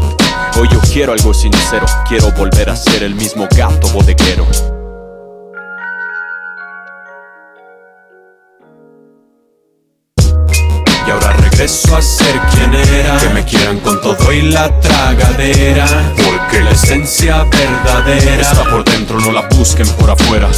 Hoy 0.60 0.68
yo 0.72 0.80
quiero 0.92 1.14
algo 1.14 1.34
sincero. 1.34 1.86
Quiero 2.08 2.32
volver 2.32 2.70
a 2.70 2.76
ser 2.76 3.04
el 3.04 3.16
mismo 3.16 3.48
gato 3.56 3.88
bodeguero. 3.90 4.46
Y 11.08 11.10
ahora 11.10 11.32
regreso 11.32 11.96
a 11.96 12.02
ser 12.02 12.38
quien 12.52 12.74
era 12.74 13.18
Que 13.18 13.30
me 13.30 13.46
quieran 13.46 13.80
con 13.80 14.02
todo 14.02 14.34
y 14.34 14.42
la 14.42 14.78
tragadera 14.82 15.88
Porque 16.18 16.62
la 16.62 16.72
esencia 16.72 17.44
verdadera 17.44 18.42
Está 18.42 18.66
por 18.66 18.84
dentro, 18.84 19.18
no 19.22 19.32
la 19.32 19.48
busquen 19.48 19.88
por 19.92 20.10
afuera 20.12 20.50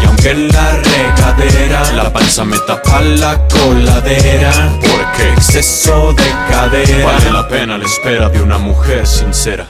y 0.00 0.04
aunque 0.04 0.30
en 0.30 0.48
la 0.48 0.72
regadera 0.72 1.92
la 1.92 2.12
panza 2.12 2.44
me 2.44 2.58
tapa 2.60 3.00
la 3.00 3.46
coladera, 3.48 4.52
porque 4.80 5.32
exceso 5.32 6.12
de 6.12 6.24
cadera 6.50 7.06
vale 7.06 7.30
la 7.30 7.48
pena 7.48 7.78
la 7.78 7.84
espera 7.84 8.28
de 8.28 8.42
una 8.42 8.58
mujer 8.58 9.06
sincera. 9.06 9.66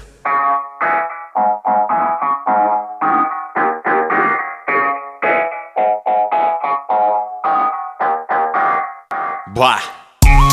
Buah. 9.55 9.96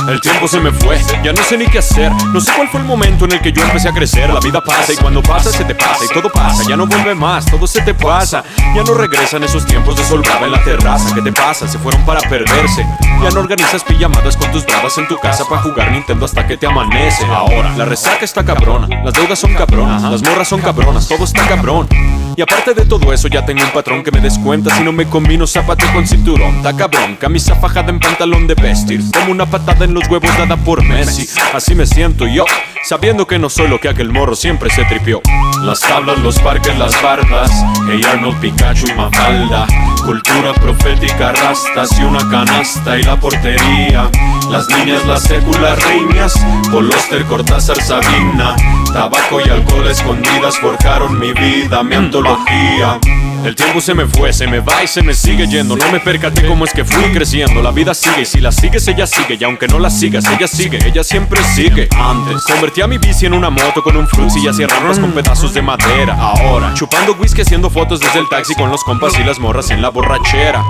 El 0.08 0.20
tiempo 0.20 0.48
se 0.48 0.60
me 0.60 0.72
fue, 0.72 1.00
ya 1.24 1.32
no 1.34 1.42
sé 1.44 1.58
ni 1.58 1.66
qué 1.66 1.80
hacer. 1.80 2.12
No 2.34 2.42
sé 2.42 2.52
cuál 2.56 2.68
fue 2.70 2.82
el 2.82 2.86
momento 2.86 3.26
en 3.26 3.34
el 3.34 3.42
que 3.42 3.52
yo 3.52 3.64
empecé 3.64 3.90
a 3.90 3.94
crecer. 3.94 4.30
La 4.30 4.40
vida 4.40 4.62
pasa 4.62 4.94
y 4.94 4.98
cuando 4.98 5.22
pasa 5.22 5.52
se 5.52 5.64
te 5.64 5.74
pasa 5.76 6.06
y 6.06 6.14
todo 6.14 6.30
pasa. 6.30 6.64
Ya 6.68 6.76
no 6.76 6.86
vuelve 6.86 7.16
más, 7.16 7.46
todo 7.46 7.66
se 7.68 7.82
te 7.82 7.94
pasa. 7.94 8.44
Ya 8.76 8.84
no 8.84 8.94
regresan 8.94 9.44
esos 9.44 9.66
tiempos 9.66 9.96
de 9.96 10.04
sol 10.04 10.22
en 10.42 10.52
la 10.52 10.64
terraza. 10.64 11.14
¿Qué 11.16 11.22
te 11.22 11.32
pasa? 11.32 11.68
Se 11.68 11.80
fueron 11.80 12.06
para 12.06 12.20
perderse. 12.22 12.86
Ya 13.22 13.30
no 13.30 13.40
organizas 13.40 13.84
pijamadas 13.84 14.36
con 14.36 14.52
tus 14.52 14.66
bravas 14.66 14.98
en 14.98 15.08
tu 15.08 15.18
casa 15.18 15.46
para 15.46 15.62
jugar 15.62 15.92
Nintendo 15.92 16.26
hasta 16.26 16.46
que 16.46 16.58
te 16.58 16.68
amanece. 16.68 17.26
Ahora, 17.26 17.74
la 17.78 17.86
resaca 17.86 18.26
está 18.26 18.44
cabrona, 18.44 18.88
las 19.04 19.14
deudas 19.14 19.40
son 19.40 19.54
cabronas, 19.54 20.02
las 20.04 20.22
morras 20.22 20.48
son 20.48 20.62
cabronas, 20.62 21.08
todo 21.08 21.24
está 21.24 21.48
cabrón. 21.48 21.88
Y 22.36 22.42
aparte 22.42 22.74
de 22.74 22.86
todo 22.86 23.14
eso, 23.14 23.28
ya 23.28 23.46
tengo 23.46 23.64
un 23.64 23.70
patrón 23.72 24.04
que 24.04 24.12
me 24.12 24.20
descuenta 24.20 24.76
si 24.76 24.84
no 24.84 24.92
me 24.92 25.06
combino 25.06 25.46
zapato 25.46 25.86
con 25.94 26.08
cinturón. 26.08 26.58
Está 26.58 26.76
cabrón, 26.76 27.16
camisa 27.16 27.56
fajada 27.56 27.90
en 27.92 28.00
pantalón 28.00 28.48
de 28.48 28.56
vestir. 28.56 29.02
Como 29.14 29.32
una 29.32 29.46
patada 29.46 29.86
en 29.86 29.94
los 29.94 30.08
huevos 30.10 30.36
dada 30.38 30.58
por 30.58 30.84
Messi. 30.84 31.30
Así 31.54 31.76
me 31.76 31.86
siento 31.86 32.28
yo, 32.28 32.46
sabiendo 32.84 33.26
que 33.26 33.40
no 33.40 33.50
soy 33.50 33.68
lo 33.68 33.80
que 33.80 33.90
aquel 33.90 34.12
morro 34.12 34.36
siempre 34.36 34.70
se 34.70 34.84
tripió. 34.86 35.22
Las 35.62 35.80
tablas, 35.80 36.20
los 36.20 36.38
parques, 36.40 36.78
las 36.78 37.02
bardas. 37.02 37.52
Hey 37.90 38.02
Arnold, 38.12 38.40
Pikachu 38.40 38.88
y 38.88 38.94
Mafalda. 38.94 39.66
Cultura 40.06 40.54
profética, 40.54 41.32
rastas 41.32 41.98
y 42.00 42.04
una 42.04 42.30
canasta 42.30 43.00
y 43.00 43.04
la 43.04 43.20
portería. 43.20 44.10
Las 44.50 44.68
niñas, 44.70 45.06
las 45.06 45.24
séculas 45.24 45.80
riñas. 45.86 46.34
Poloster, 46.72 47.24
Cortázar, 47.26 47.82
Sabina. 47.82 48.56
Tabaco 48.92 49.40
y 49.46 49.50
alcohol 49.50 49.88
escondidas 49.88 50.58
forjaron 50.58 51.18
mi 51.20 51.32
vida, 51.34 51.84
mi 51.84 51.96
antología. 51.96 53.00
El 53.46 53.56
tiempo 53.56 53.82
se 53.82 53.94
me 53.94 54.06
fue, 54.06 54.32
se 54.32 54.48
me 54.48 54.62
va 54.62 54.84
y 54.84 54.88
se 54.88 55.02
me 55.02 55.14
sigue 55.14 55.46
yendo. 55.48 55.76
No 55.76 55.92
me 55.92 56.00
percaté 56.00 56.48
cómo 56.48 56.64
es 56.64 56.72
que 56.72 56.86
fui 56.86 57.04
creciendo. 57.12 57.62
La 57.62 57.72
vida 57.72 57.94
sigue 57.94 58.22
y 58.22 58.26
si 58.26 58.40
la 58.40 58.54
sigues, 58.54 58.88
ella 58.88 59.06
sigue. 59.06 59.38
Y 59.38 59.44
aunque 59.44 59.68
no 59.68 59.80
la 59.80 59.90
sigas, 59.90 60.24
ella 60.30 60.48
sigue, 60.48 60.80
ella 60.86 61.04
siempre 61.04 61.44
sigue. 61.44 61.90
Antes 61.98 62.44
convertí 62.44 62.82
a 62.82 62.88
mi 62.88 62.98
bici 62.98 63.26
en 63.26 63.34
una 63.34 63.50
moto 63.50 63.84
con 63.84 63.98
un 63.98 64.08
flux 64.08 64.38
y 64.38 64.48
hacía 64.48 64.68
rampas 64.68 64.98
con 64.98 65.12
pedazos 65.12 65.54
de 65.54 65.62
madera. 65.62 66.16
Ahora, 66.18 66.74
chupando 66.74 67.18
whisky, 67.20 67.42
haciendo 67.42 67.70
fotos 67.70 68.00
desde 68.00 68.20
el 68.20 68.30
taxi 68.30 68.56
con 68.56 68.70
los 68.70 68.82
compas 68.86 69.20
y 69.20 69.26
las 69.26 69.40
morras 69.40 69.72
en 69.72 69.82
la 69.82 69.90
borrachera. 69.90 70.64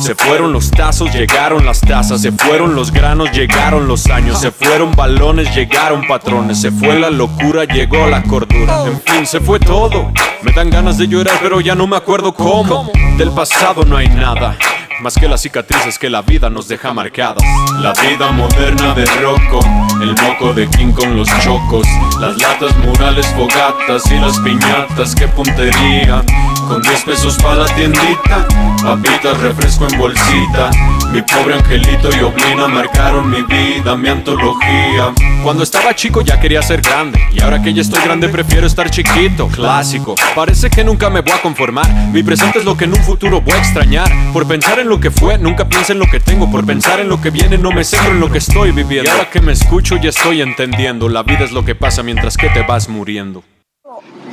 Se 0.00 0.14
fueron 0.14 0.52
los 0.52 0.70
tazos, 0.70 1.12
llegaron 1.12 1.66
las 1.66 1.80
tazas, 1.80 2.22
se 2.22 2.32
fueron 2.32 2.74
los 2.74 2.90
granos, 2.90 3.32
llegaron 3.32 3.86
los 3.86 4.06
años, 4.06 4.40
se 4.40 4.50
fueron 4.50 4.92
balones, 4.92 5.54
llegaron 5.54 6.06
patrones, 6.06 6.60
se 6.60 6.70
fue 6.70 6.98
la 6.98 7.10
locura, 7.10 7.64
llegó 7.64 8.06
la 8.06 8.22
cordura. 8.22 8.84
En 8.86 9.00
fin, 9.02 9.26
se 9.26 9.40
fue 9.40 9.60
todo. 9.60 10.10
Me 10.42 10.52
dan 10.52 10.68
ganas 10.68 10.98
de 10.98 11.06
llorar, 11.06 11.38
pero 11.40 11.60
ya 11.60 11.74
no 11.74 11.86
me 11.86 11.96
acuerdo 11.96 12.13
cómo. 12.22 12.90
Del 13.18 13.30
pasado 13.30 13.84
no 13.84 13.96
hay 13.96 14.08
nada. 14.08 14.56
Más 15.00 15.16
que 15.16 15.26
las 15.28 15.42
cicatrices 15.42 15.98
que 15.98 16.08
la 16.08 16.22
vida 16.22 16.48
nos 16.48 16.68
deja 16.68 16.92
marcadas. 16.94 17.42
La 17.80 17.92
vida 17.92 18.30
moderna 18.30 18.94
de 18.94 19.04
Rocco, 19.20 19.58
el 20.00 20.14
moco 20.22 20.54
de 20.54 20.68
King 20.70 20.92
con 20.92 21.16
los 21.16 21.28
chocos, 21.40 21.86
las 22.20 22.40
latas 22.40 22.76
murales, 22.78 23.26
fogatas 23.34 24.10
y 24.10 24.18
las 24.18 24.38
piñatas, 24.38 25.14
qué 25.14 25.26
puntería. 25.28 26.22
Con 26.68 26.80
10 26.80 27.04
pesos 27.04 27.36
para 27.42 27.56
la 27.56 27.66
tiendita, 27.66 28.46
papitas, 28.82 29.38
refresco 29.40 29.86
en 29.90 29.98
bolsita. 29.98 30.70
Mi 31.12 31.20
pobre 31.22 31.54
angelito 31.54 32.08
y 32.16 32.20
Oblina 32.22 32.66
marcaron 32.68 33.28
mi 33.30 33.42
vida, 33.42 33.96
mi 33.96 34.08
antología. 34.08 35.12
Cuando 35.42 35.62
estaba 35.62 35.94
chico 35.94 36.22
ya 36.22 36.40
quería 36.40 36.62
ser 36.62 36.80
grande, 36.80 37.20
y 37.32 37.42
ahora 37.42 37.62
que 37.62 37.74
ya 37.74 37.82
estoy 37.82 38.02
grande 38.02 38.28
prefiero 38.28 38.66
estar 38.66 38.88
chiquito. 38.88 39.48
Clásico, 39.48 40.14
parece 40.34 40.70
que 40.70 40.82
nunca 40.84 41.10
me 41.10 41.20
voy 41.20 41.32
a 41.32 41.42
conformar. 41.42 41.86
Mi 42.12 42.22
presente 42.22 42.60
es 42.60 42.64
lo 42.64 42.76
que 42.76 42.84
en 42.84 42.94
un 42.94 43.04
futuro 43.04 43.40
voy 43.40 43.52
a 43.54 43.58
extrañar. 43.58 44.10
Por 44.32 44.46
pensar 44.46 44.78
en 44.78 44.88
lo 44.88 44.98
que 44.98 45.10
fue, 45.10 45.36
nunca 45.38 45.68
pienso 45.68 45.92
en 45.92 45.98
lo 45.98 46.06
que 46.06 46.20
tengo. 46.20 46.50
Por 46.50 46.64
pensar 46.64 46.98
en 46.98 47.08
lo 47.08 47.20
que 47.20 47.30
viene, 47.30 47.58
no 47.58 47.72
me 47.72 47.84
centro 47.84 48.12
en 48.12 48.20
lo 48.20 48.30
que 48.30 48.38
estoy 48.38 48.70
viviendo. 48.72 49.10
Y 49.10 49.12
ahora 49.12 49.28
que 49.28 49.40
me 49.40 49.52
escucho, 49.52 49.96
ya 49.96 50.08
estoy 50.08 50.40
entendiendo. 50.40 51.08
La 51.08 51.22
vida 51.22 51.44
es 51.44 51.52
lo 51.52 51.64
que 51.64 51.74
pasa 51.74 52.02
mientras 52.02 52.36
que 52.36 52.48
te 52.48 52.62
vas 52.62 52.88
muriendo. 52.88 53.42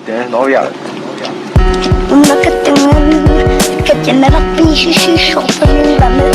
¿Tienes 0.05 0.29
novia? 0.29 0.69
Una 2.11 2.35
que 2.41 2.51
tengo 2.63 2.91
vivir, 3.09 3.83
que 3.83 3.95
tiene 4.03 4.29
la 4.29 4.39
pinche 4.55 4.91
chichota 4.91 5.65
bien 5.65 5.97
grande, 5.97 6.31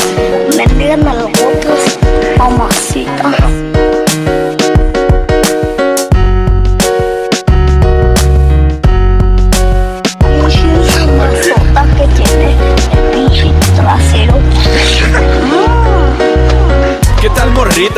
me 0.57 0.67
digan 0.75 1.07
a 1.07 1.15
los 1.15 1.31
otros, 1.31 1.99
mamacita. 2.39 3.96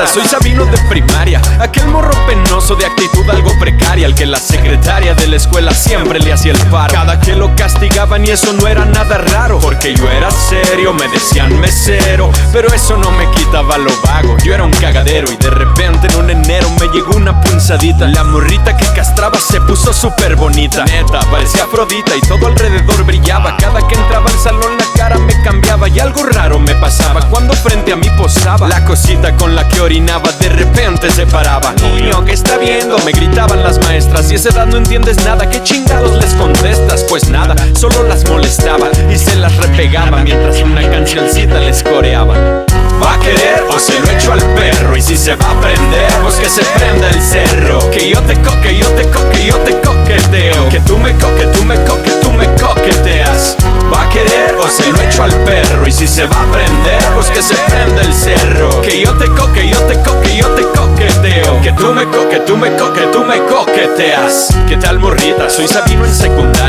Soy 0.07 0.25
Sabino 0.27 0.65
de 0.67 0.79
primaria 0.89 1.41
Aquel 1.59 1.87
morro 1.89 2.13
penoso 2.27 2.77
de 2.77 2.87
actitud 2.87 3.29
algo 3.31 3.51
precaria, 3.59 4.07
al 4.07 4.15
que 4.15 4.27
la 4.27 4.39
secretaria 4.39 5.15
de 5.15 5.27
la 5.27 5.37
escuela 5.37 5.73
siempre 5.73 6.19
le 6.19 6.33
hacía 6.33 6.53
el 6.53 6.59
paro. 6.67 6.93
Cada 6.93 7.21
que 7.21 7.35
lo 7.35 7.55
castigaban 7.57 8.25
y 8.25 8.31
eso 8.31 8.53
no 8.53 8.67
era 8.67 8.85
nada 8.85 9.19
raro, 9.19 9.59
porque 9.59 9.95
yo 9.95 10.11
era 10.11 10.31
serio, 10.31 10.93
me 10.95 11.09
decían 11.09 11.59
mesero, 11.61 12.31
pero 12.53 12.69
eso 12.73 12.97
no 12.97 13.11
me 13.13 13.31
quitaba 13.33 13.79
lo 13.79 13.91
vago. 14.05 14.37
Yo 14.45 14.55
era 14.55 14.65
un 14.65 14.71
cagadero 14.73 15.31
y 15.33 15.37
de 15.37 15.51
repente 15.51 16.07
en 16.09 16.17
un 16.17 16.31
enero 16.31 16.69
me 16.81 16.89
llegó 16.89 17.17
una 17.17 17.41
punzadita. 17.41 18.07
La 18.09 18.25
morrita 18.25 18.77
que 18.77 18.87
castraba 18.95 19.39
se 19.39 19.61
puso 19.61 19.93
súper 19.93 20.37
bonita. 20.37 20.85
Neta, 20.85 21.21
parecía 21.31 21.65
Afrodita 21.65 22.17
y 22.17 22.21
todo 22.23 22.47
alrededor 22.47 23.05
brillaba. 23.05 23.57
Cada 23.57 23.87
que 23.87 23.95
entraba 23.95 24.31
al 24.31 24.39
salón 24.39 24.77
la 24.79 24.87
cara 24.97 25.19
me 25.19 25.43
cambiaba 25.43 25.89
y 25.89 25.99
algo 26.01 26.25
raro 26.25 26.59
me 26.59 26.75
pasaba 26.77 27.21
cuando 27.29 27.55
frente 27.55 27.93
a 27.93 27.97
mí 27.97 28.09
posaba. 28.17 28.69
La 28.69 28.85
cosita 28.85 29.37
con 29.37 29.55
la 29.55 29.69
que 29.69 29.81
orinaba 29.99 30.31
de 30.39 30.49
repente 30.51 31.11
se 31.11 31.27
paraba. 31.27 31.75
Niño, 31.83 32.25
¿qué 32.25 32.33
está 32.33 32.57
viendo? 32.57 32.97
Me 33.01 33.11
gritaban 33.11 33.65
las 33.65 33.81
maestras. 33.85 34.31
Y 34.31 34.37
esa 34.37 34.51
edad 34.51 34.67
no 34.67 34.77
entiendes 34.77 35.17
nada. 35.25 35.51
¿Qué 35.51 35.61
chingados 35.61 36.17
les 36.23 36.35
contestas? 36.35 37.05
Pues 37.09 37.29
nada, 37.29 37.57
solo 37.75 38.05
las 38.05 38.29
molestaba 38.29 38.91
y 39.13 39.19
se 39.19 39.35
las 39.35 39.57
repegaba 39.57 40.19
mientras 40.23 40.63
una 40.63 40.89
cancioncita 40.89 41.59
les 41.59 41.83
coreaba. 41.83 42.65
¿Va 43.03 43.15
a 43.15 43.19
querer 43.19 43.65
o 43.69 43.79
se 43.79 43.99
lo 43.99 44.11
echo 44.11 44.33
al 44.33 44.43
perro? 44.55 44.97
Y 44.97 45.03
si 45.03 45.17
se 45.17 45.35
va 45.35 45.51
a 45.51 45.61
prender, 45.61 46.13
pues 46.23 46.37
que 46.37 46.49
se 46.49 46.63
prenda 46.63 47.09
el 47.11 47.21
cerro. 47.21 47.91
Que 47.91 48.11
yo 48.11 48.21
te 48.23 48.35
coque, 48.35 48.79
yo 48.79 48.87
te 48.91 49.03
coque, 49.11 49.47
yo 49.47 49.57
te 49.59 49.81
coqueteo. 49.81 50.69
Que 50.69 50.81
tú 50.81 50.97
me 50.99 51.13
coque, 51.15 51.47
tú 51.55 51.65
me 51.65 51.75
coque, 51.85 52.11
tú 52.23 52.33
me 52.33 52.47
coqueteas. 52.55 53.57
¿Va 53.93 54.03
a 54.03 54.11
querer 54.11 54.55
o 54.61 54.69
se 54.69 54.91
lo 54.93 55.01
echo 55.01 55.23
al 55.23 55.33
perro? 55.45 55.87
Y 55.87 55.93
si 55.93 56.07
se 56.07 56.27
va 56.27 56.43
a 56.43 56.53
prender, 56.53 57.03
pues 57.15 57.29
que 57.29 57.43
se 57.43 57.55
prenda 57.55 58.03
el 58.03 58.13
cerro. 58.13 58.83
Que 58.83 59.01
yo 59.01 59.17
te 59.17 59.27
coque, 59.29 59.69
yo 59.69 59.78
te 59.87 59.95
coque, 60.03 60.37
yo 60.37 60.47
te 60.55 60.63
coqueteo. 60.63 61.61
Que 61.63 61.73
tú 61.73 61.93
me 61.93 62.05
coque, 62.05 62.41
tú 62.47 62.57
me 62.57 62.71
coque, 62.77 63.01
tú 63.13 63.25
me 63.25 63.39
coqueteas. 63.45 64.49
¿Qué 64.69 64.77
tal 64.77 64.99
morrita? 64.99 65.49
Soy 65.49 65.69
Sabino 65.69 66.05
en 66.05 66.15
secundaria. 66.15 66.68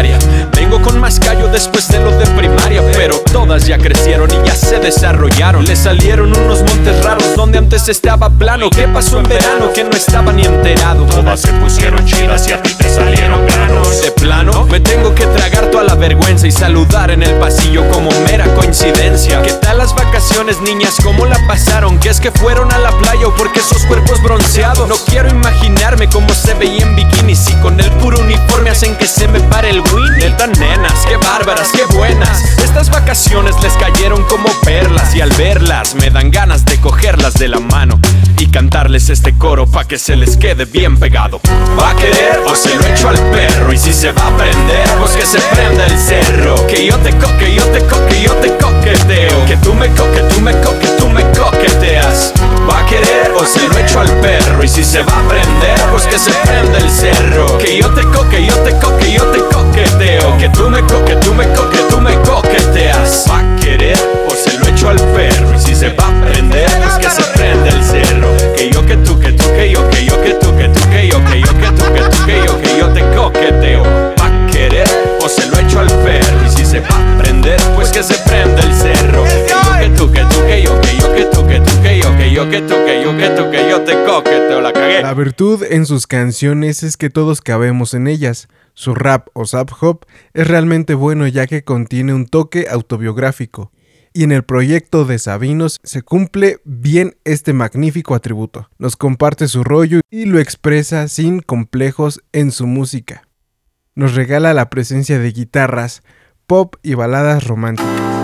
Con 0.84 1.00
más 1.00 1.20
callo 1.20 1.48
después 1.48 1.88
de 1.90 2.00
lo 2.00 2.12
de 2.12 2.26
primaria, 2.28 2.82
pero 2.94 3.16
todas 3.32 3.66
ya 3.68 3.78
crecieron 3.78 4.30
y 4.32 4.48
ya 4.48 4.56
se 4.56 4.80
desarrollaron. 4.80 5.66
Le 5.66 5.76
salieron 5.76 6.36
unos 6.36 6.60
montes 6.60 7.04
raros 7.04 7.36
donde 7.36 7.58
antes 7.58 7.88
estaba 7.90 8.30
plano. 8.30 8.70
¿Qué 8.70 8.88
pasó 8.88 9.20
en 9.20 9.24
verano 9.24 9.72
que 9.74 9.84
no 9.84 9.92
estaba 9.92 10.32
ni 10.32 10.46
enterado? 10.46 11.06
Todas 11.06 11.42
se 11.42 11.52
pusieron 11.54 12.04
chidas 12.06 12.48
y 12.48 12.54
a 12.54 12.62
ti 12.62 12.74
te 12.74 12.90
salieron 12.90 13.46
granos. 13.46 14.02
De 14.02 14.12
plano, 14.12 14.66
me 14.66 14.80
tengo 14.80 15.14
que 15.14 15.26
tragar 15.26 15.70
toda 15.72 15.84
la 15.84 15.96
vergüenza 15.96 16.48
y 16.48 16.52
saludar 16.52 17.12
en 17.12 17.24
el 17.24 17.34
pasillo 17.36 17.88
como 17.92 18.10
mera 18.28 18.46
coincidencia. 18.56 19.42
¿Qué 19.42 19.54
tal 19.54 19.78
las 19.78 19.94
vacaciones, 19.94 20.62
niñas? 20.62 20.96
¿Cómo 21.04 21.26
la 21.26 21.38
pasaron? 21.48 22.00
¿Que 22.00 22.10
es 22.10 22.20
que 22.20 22.32
fueron 22.32 22.72
a 22.72 22.78
la 22.80 22.92
playa 22.92 23.28
o 23.28 23.36
porque 23.36 23.60
esos 23.60 23.86
cuerpos 23.86 24.22
bronceados? 24.24 24.88
No 24.88 24.96
quiero 25.08 25.30
imaginarme 25.30 26.08
cómo 26.10 26.30
se 26.34 26.54
veía 26.54 26.84
en 26.84 26.96
bikini 26.96 27.36
si 27.36 27.54
con 27.56 27.80
el 27.80 27.92
puro 27.94 28.20
uniforme 28.20 28.70
hacen 28.70 28.96
que 28.96 29.08
se 29.08 29.28
me 29.28 29.40
pare 29.42 29.70
el 29.70 29.82
win. 29.82 30.10
Qué 31.10 31.18
bárbaras, 31.18 31.70
qué 31.74 31.84
buenas. 31.96 32.60
Estas 32.60 32.92
vacaciones 32.92 33.56
les 33.64 33.74
cayeron 33.74 34.24
como 34.26 34.48
perlas 34.64 35.16
y 35.16 35.22
al 35.22 35.32
verlas 35.32 35.96
me 35.96 36.12
dan 36.12 36.30
ganas 36.30 36.66
de 36.66 36.80
cogerlas 36.80 37.34
de 37.34 37.48
la 37.48 37.60
mano 37.60 38.00
y 38.38 38.46
cantarles 38.46 39.10
este 39.10 39.36
coro 39.36 39.66
pa' 39.66 39.86
que 39.86 39.98
se 39.98 40.16
les 40.16 40.38
quede 40.38 40.66
bien 40.66 41.00
pegado. 41.00 41.42
¿Va 41.80 41.90
a 41.90 41.96
querer 41.96 42.42
o 42.46 42.56
se 42.56 42.76
lo 42.76 42.86
echo 42.86 43.10
al 43.10 43.18
perro? 43.32 43.74
Y 43.74 43.78
si 43.80 43.92
se 43.92 44.12
va 44.12 44.28
a 44.28 44.38
prender, 44.38 44.88
pues 45.00 45.14
que 45.14 45.26
se 45.26 45.40
prenda 45.40 45.88
el 45.88 45.98
cerro. 45.98 46.68
Que 46.68 46.86
yo 46.86 46.96
te 46.98 47.10
coque, 47.18 47.56
yo 47.56 47.64
te 47.66 47.80
coque, 47.86 48.22
yo 48.22 48.34
te 48.36 48.56
coqueteo. 48.58 49.46
Que 49.48 49.58
tú 49.58 49.74
me 49.74 49.88
coque, 49.88 50.22
tú 50.30 50.42
me 50.42 50.52
coque, 50.62 50.88
tú 51.00 51.10
me 51.10 51.24
coqueteas. 51.32 52.34
¿Va 52.70 52.80
a 52.80 52.86
querer 52.86 53.32
o 53.36 53.46
se 53.46 53.68
lo 53.68 53.78
echo 53.78 54.00
al 54.00 54.10
perro? 54.22 54.64
Y 54.64 54.68
si 54.68 54.84
se 54.84 55.02
va 55.02 55.14
a 55.14 55.28
prender, 55.28 55.80
pues 55.92 56.06
que 56.06 56.20
se 56.20 56.32
prenda 56.32 56.78
el 56.78 56.90
cerro. 56.90 57.58
Que 57.58 57.78
yo 57.78 57.90
te 57.90 58.04
coque, 58.04 58.46
yo 58.46 58.54
te 58.60 58.72
coque, 58.78 59.12
yo 59.12 59.24
te 59.32 59.40
coqueteo. 59.40 60.38
Que 60.38 60.50
tú 60.50 60.70
me 60.70 60.82
coque, 60.82 61.16
tú 61.16 61.34
me 61.34 61.48
coque, 61.54 61.80
tú 61.90 62.00
me 62.00 62.16
coqueteas. 62.22 63.26
¿Va 63.30 63.40
a 63.40 63.56
querer 63.60 63.98
o 64.28 64.32
se 64.36 64.58
lo 64.60 64.68
echo 64.68 64.90
al 64.90 65.00
perro? 65.14 65.56
Y 65.56 65.60
si 65.60 65.76
se 65.76 65.90
va 65.90 66.08
a 66.08 66.22
prender, 66.26 66.70
pues 66.84 66.94
que 67.00 67.10
se 67.10 67.24
prenda 67.32 67.70
el 67.70 67.84
cerro. 67.84 68.30
Que 68.56 68.70
yo 68.70 68.86
que 68.86 68.98
tú, 68.98 69.20
que 69.20 69.32
tú, 69.32 69.44
que 69.56 69.72
yo, 69.72 69.90
que 69.90 70.06
yo 70.06 70.22
que 70.22 70.34
tú, 70.34 70.56
que 70.56 70.70
tú, 70.70 70.90
que 70.90 71.08
yo, 71.08 71.26
que 71.26 71.42
yo 71.42 71.48
que 71.48 71.72
tú, 71.72 71.94
que 71.94 72.02
tú, 72.02 72.26
que 72.26 72.46
yo, 72.46 72.62
que 72.62 72.78
yo 72.78 72.88
te 72.90 73.02
coqueteo. 73.16 73.84
¿Va 74.20 74.28
a 74.28 74.52
querer 74.52 74.88
o 75.24 75.28
se 75.28 75.48
lo 75.48 75.58
echo 75.58 75.80
al 75.80 75.88
perro? 76.04 76.46
Y 76.46 76.50
si 76.56 76.66
se 76.66 76.82
va 76.82 76.90
a 76.90 77.18
prender, 77.18 77.60
pues 77.76 77.90
que 77.90 78.04
se 78.04 78.14
prenda 78.20 78.62
el 78.62 78.74
cerro. 78.74 79.24
Que 79.24 79.48
yo 79.50 79.80
que 79.80 79.90
tú, 79.98 80.12
que 80.12 80.22
tú, 80.22 80.46
que 80.46 80.62
yo, 80.62 80.82
que 80.82 80.98
yo 80.98 80.99
La 85.02 85.14
virtud 85.16 85.64
en 85.64 85.86
sus 85.86 86.06
canciones 86.06 86.84
es 86.84 86.96
que 86.96 87.10
todos 87.10 87.42
cabemos 87.42 87.94
en 87.94 88.08
ellas. 88.08 88.48
Su 88.74 88.94
rap 88.94 89.30
o 89.34 89.48
zap 89.48 89.72
hop 89.82 90.06
es 90.34 90.48
realmente 90.48 90.94
bueno 90.94 91.28
ya 91.28 91.48
que 91.48 91.64
contiene 91.64 92.14
un 92.14 92.28
toque 92.28 92.68
autobiográfico. 92.70 93.72
Y 94.14 94.24
en 94.24 94.32
el 94.32 94.44
proyecto 94.44 95.06
de 95.06 95.18
Sabinos 95.18 95.80
se 95.84 96.02
cumple 96.02 96.60
bien 96.66 97.16
este 97.24 97.54
magnífico 97.54 98.14
atributo. 98.14 98.70
Nos 98.78 98.96
comparte 98.96 99.48
su 99.48 99.64
rollo 99.64 100.02
y 100.12 100.26
lo 100.26 100.40
expresa 100.40 101.08
sin 101.08 101.42
complejos 101.42 102.22
en 102.32 102.52
su 102.52 102.68
música. 102.68 103.28
Nos 103.96 104.16
regala 104.16 104.54
la 104.54 104.70
presencia 104.70 105.18
de 105.20 105.32
guitarras, 105.32 106.04
pop 106.46 106.76
y 106.84 106.94
baladas 106.94 107.46
románticas. 107.46 108.19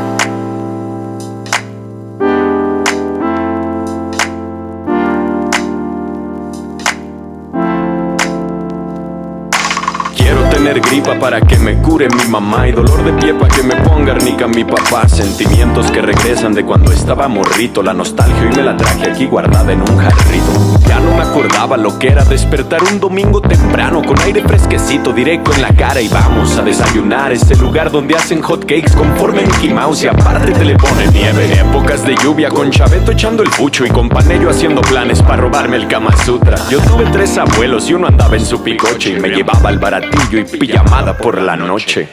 Tener 10.66 10.82
gripa 10.82 11.14
para 11.20 11.42
que 11.42 11.60
me 11.60 11.76
cure 11.76 12.08
mi 12.10 12.28
mamá 12.28 12.68
y 12.68 12.72
dolor 12.72 13.04
de 13.04 13.14
pie 13.14 13.36
para 13.36 13.54
que 13.54 13.62
me 13.62 13.76
ponga 13.84 14.14
arnica 14.14 14.48
mi 14.48 14.64
papá. 14.64 15.08
Sentimientos 15.08 15.92
que 15.92 16.02
regresan 16.02 16.54
de 16.56 16.66
cuando 16.66 16.92
estaba 16.92 17.28
morrito. 17.28 17.84
La 17.84 17.94
nostalgia 17.94 18.42
hoy 18.42 18.56
me 18.56 18.64
la 18.64 18.76
traje 18.76 19.12
aquí 19.12 19.28
guardada 19.28 19.72
en 19.72 19.82
un 19.82 19.98
jarrito. 19.98 20.80
Ya 20.88 21.00
no 21.00 21.16
me 21.16 21.22
acordaba 21.22 21.78
lo 21.78 22.00
que 22.00 22.08
era 22.08 22.24
despertar 22.24 22.82
un 22.82 23.00
domingo 23.00 23.42
temprano 23.42 24.02
con 24.04 24.20
aire 24.22 24.42
fresquecito 24.42 25.14
directo 25.14 25.54
en 25.54 25.62
la 25.62 25.70
cara 25.70 26.02
y 26.02 26.08
vamos 26.08 26.58
a 26.58 26.64
desayunar. 26.64 27.32
Ese 27.32 27.56
lugar 27.58 27.92
donde 27.92 28.16
hacen 28.16 28.42
hot 28.42 28.62
cakes 28.62 28.96
conforme 28.96 29.44
Mickey 29.44 29.72
Mouse 29.72 30.04
y 30.04 30.08
aparte 30.08 30.52
te 30.52 30.66
le 30.66 30.76
pone 30.78 31.08
nieve. 31.12 31.60
Épocas 31.60 32.04
de 32.08 32.16
lluvia 32.16 32.50
con 32.50 32.72
Chaveto 32.72 33.12
echando 33.12 33.44
el 33.44 33.52
pucho 33.52 33.86
y 33.86 33.90
con 33.90 34.10
Panello 34.10 34.50
haciendo 34.50 34.82
planes 34.82 35.22
para 35.22 35.44
robarme 35.44 35.78
el 35.78 35.88
Kama 35.88 36.16
Sutra. 36.26 36.58
Yo 36.72 36.80
tuve 36.80 37.06
tres 37.12 37.38
abuelos 37.38 37.88
y 37.88 37.94
uno 37.94 38.08
andaba 38.08 38.36
en 38.36 38.46
su 38.46 38.64
picoche 38.64 39.12
y 39.12 39.20
me 39.20 39.30
llevaba 39.30 39.70
al 39.70 39.78
baratillo 39.78 40.40
y 40.40 40.55
pijamada 40.58 41.16
por 41.18 41.42
la 41.42 41.56
noche. 41.56 42.10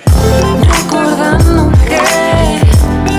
Recordando 0.61 1.71
que 1.87 1.99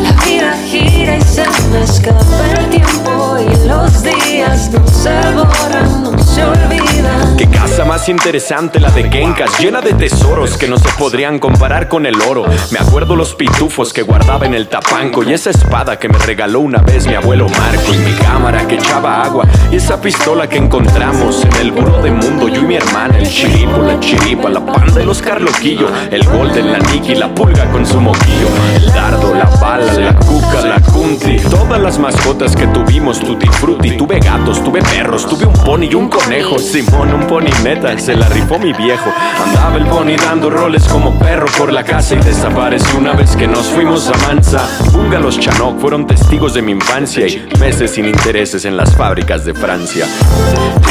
la 0.02 0.12
vida 0.26 0.54
gira 0.68 1.18
y 1.18 1.22
se 1.22 1.46
me 1.72 1.84
escapa 1.84 2.46
el 2.58 2.70
tiempo 2.70 3.38
y 3.40 3.68
los 3.68 4.04
días 4.04 4.72
no 4.72 4.88
se 4.88 5.10
borran, 5.34 6.04
no 6.04 6.18
se 6.20 6.44
olvidan. 6.44 7.38
Qué 7.74 7.78
casa 7.78 7.90
más 7.90 8.08
interesante 8.08 8.80
la 8.80 8.92
de 8.92 9.10
Genkas, 9.10 9.58
llena 9.58 9.82
de 9.82 9.94
tesoros 9.94 10.58
que 10.58 10.68
no 10.68 10.78
se 10.78 10.90
podrían 10.90 11.40
comparar 11.40 11.88
con 11.88 12.06
el 12.06 12.22
oro. 12.22 12.46
Me 12.70 12.78
acuerdo 12.78 13.16
los 13.16 13.34
pitufos 13.34 13.92
que 13.92 14.04
guardaba 14.04 14.46
en 14.46 14.54
el 14.54 14.68
tapanco 14.68 15.24
y 15.24 15.34
esa 15.34 15.50
espada 15.50 15.98
que 15.98 16.08
me 16.08 16.20
regaló 16.20 16.60
una 16.60 16.84
vez 16.84 17.08
mi 17.08 17.16
abuelo 17.16 17.48
Marco 17.50 17.92
y 17.92 17.98
mi 17.98 18.12
cámara 18.12 18.68
que 18.68 18.76
echaba 18.76 19.24
agua 19.24 19.48
y 19.72 19.78
esa 19.78 20.00
pistola 20.00 20.48
que 20.48 20.58
encontramos 20.58 21.44
en 21.46 21.56
el 21.56 21.72
buró 21.72 22.00
de 22.04 22.12
mundo 22.12 22.48
yo 22.48 22.62
y 22.62 22.66
mi 22.66 22.76
hermana, 22.76 23.18
el 23.18 23.28
chiripo, 23.28 23.80
la 23.80 24.00
chiripa, 24.00 24.50
la 24.50 24.64
panda 24.64 25.02
y 25.02 25.06
los 25.06 25.24
carloquillo, 25.24 25.88
el 26.12 26.24
golden, 26.26 26.72
la 26.72 26.78
Niki, 26.78 27.16
la 27.16 27.34
pulga 27.34 27.66
con 27.72 27.88
su 27.88 28.00
moquillo, 28.00 28.50
el 28.76 28.86
dardo, 28.94 29.34
la 29.34 29.46
bala, 29.46 29.94
la 29.94 30.16
cuca, 30.16 30.62
la 30.62 30.80
cunti, 30.80 31.38
todas 31.50 31.82
las 31.82 31.98
mascotas 31.98 32.56
que 32.56 32.68
tuvimos, 32.68 33.20
tutti 33.20 33.48
frutti, 33.48 33.98
tuve 33.98 34.20
gatos, 34.20 34.64
tuve 34.64 34.84
perros, 34.84 35.28
tuve 35.28 35.48
un 35.48 35.54
pony 35.54 35.86
y 35.90 35.96
un 35.96 36.08
conejo, 36.08 36.60
Simón, 36.60 37.12
un 37.12 37.26
pony 37.26 37.50
neta, 37.64 37.98
se 37.98 38.16
la 38.16 38.28
rifó 38.28 38.60
mi 38.60 38.74
viejo, 38.74 39.10
andaba 39.46 39.78
el 39.78 39.86
pony 39.86 40.18
dando 40.18 40.50
roles 40.50 40.84
como 40.88 41.18
perro 41.18 41.48
por 41.58 41.72
la 41.72 41.84
casa 41.84 42.16
y 42.16 42.18
desapareció 42.18 43.00
una 43.00 43.14
vez 43.14 43.36
que 43.38 43.48
nos 43.48 43.68
fuimos 43.68 44.10
a 44.10 44.18
Mansa, 44.28 44.68
Bunga 44.92 45.18
los 45.20 45.40
Chanok 45.40 45.80
fueron 45.80 46.06
testigos 46.06 46.54
de 46.54 46.62
mi 46.62 46.74
infancia 46.74 47.26
y 47.26 47.48
meses 47.60 47.92
sin 47.92 48.06
intereses 48.06 48.66
en 48.66 48.76
las 48.76 48.94
fábricas 48.96 49.46
de 49.46 49.54
Francia. 49.54 50.06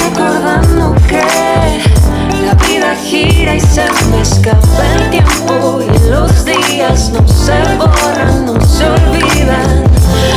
Recordando 0.09 0.95
que 1.09 1.21
la 2.47 2.55
vida 2.67 2.95
gira 3.05 3.55
y 3.55 3.61
se 3.61 3.85
me 4.11 4.23
escapa 4.23 4.83
el 4.97 5.11
tiempo 5.11 5.81
y 5.83 6.11
los 6.11 6.45
días 6.45 7.11
no 7.11 7.29
se 7.29 7.53
borran, 7.77 8.47
no 8.47 8.61
se 8.61 8.87
olvidan. 8.87 9.85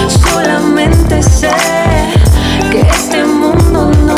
Solamente 0.10 1.24
sé 1.24 1.50
que 2.72 2.82
este 2.82 3.15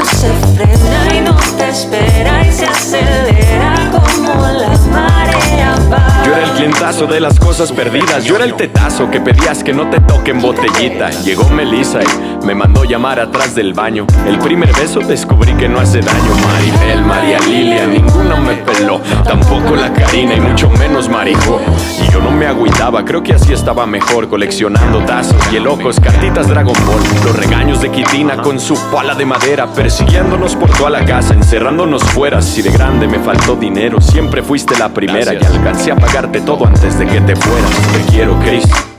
se 0.08 0.30
frena 0.56 1.15
y 1.15 1.22
no 1.22 1.36
te 1.58 1.70
espera 1.70 2.48
y 2.48 2.52
se 2.52 2.65
acelera 2.65 3.91
como 3.91 4.48
la 4.48 4.78
marea 4.91 5.76
va. 5.91 6.24
Yo 6.26 6.34
era 6.34 6.43
el 6.43 6.52
clientazo 6.52 7.08
de 7.08 7.20
las 7.20 7.39
cosas 7.39 7.72
perdidas. 7.72 8.24
Yo 8.26 8.36
era 8.36 8.46
el 8.46 8.56
tetazo 8.56 9.10
que 9.10 9.22
pedías 9.22 9.63
que 9.63 9.74
no 9.74 9.89
te 9.89 10.00
toquen 10.02 10.41
botellita. 10.41 11.10
Llegó 11.10 11.50
Melissa 11.50 12.00
y 12.02 12.37
me 12.48 12.56
mandó 12.56 12.86
llamar 12.86 13.20
atrás 13.20 13.56
del 13.56 13.74
baño. 13.74 14.08
El 14.26 14.40
primer 14.40 14.72
beso 14.72 15.02
descubrí 15.02 15.54
que 15.56 15.68
no 15.68 15.82
hace 15.82 16.00
daño. 16.00 16.32
Maribel, 16.48 17.04
María 17.04 17.40
Lilia, 17.40 17.86
ninguna 17.86 18.38
me 18.38 18.54
peló. 18.56 19.02
Tampoco 19.26 19.76
la 19.76 19.92
Karina 19.92 20.34
y 20.34 20.40
mucho 20.40 20.70
menos 20.70 21.10
Marijo. 21.10 21.60
Y 22.02 22.10
yo 22.10 22.22
no 22.22 22.32
me 22.32 22.48
agüitaba, 22.48 23.04
creo 23.04 23.22
que 23.22 23.34
así 23.34 23.52
estaba 23.52 23.86
mejor. 23.86 24.30
Coleccionando 24.30 25.04
tazos 25.04 25.36
y 25.52 25.58
el 25.58 25.68
ojos, 25.68 26.00
cartitas 26.00 26.48
Dragon 26.48 26.74
Ball. 26.86 27.02
Los 27.26 27.36
regaños 27.36 27.82
de 27.82 27.92
Kitina 27.92 28.38
con 28.38 28.62
su 28.62 28.78
pala 28.94 29.14
de 29.14 29.26
madera. 29.26 29.68
Persiguiéndonos 29.68 30.56
por 30.56 30.70
toda 30.70 30.90
la 30.90 31.04
casa, 31.04 31.34
encerrándonos 31.34 32.02
fuera. 32.02 32.42
Si 32.42 32.62
de 32.62 32.72
grande 32.72 33.10
me 33.10 33.20
faltó 33.20 33.58
dinero, 33.58 34.00
siempre 34.00 34.42
fuiste 34.42 34.80
la 34.80 34.88
primera. 34.88 35.34
Y 35.34 35.44
alcancé 35.44 35.92
a 35.92 35.98
pagarte 35.98 36.40
todo 36.40 36.66
antes 36.66 36.98
de 36.98 37.08
que 37.08 37.20
te 37.20 37.36
fueras. 37.36 37.72
Te 37.92 38.10
quiero, 38.10 38.40
Chris. 38.40 38.97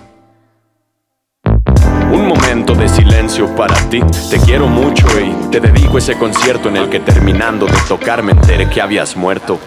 Para 3.47 3.75
ti. 3.89 4.03
Te 4.31 4.39
quiero 4.41 4.67
mucho 4.67 5.07
y 5.21 5.33
te 5.51 5.61
dedico 5.61 5.99
ese 5.99 6.19
concierto 6.19 6.69
en 6.69 6.77
el 6.77 6.89
que 6.89 6.99
terminando 7.01 7.67
de 7.67 7.77
tocar 7.87 8.23
me 8.23 8.33
enteré 8.33 8.69
que 8.69 8.81
habías 8.81 9.17
muerto. 9.17 9.61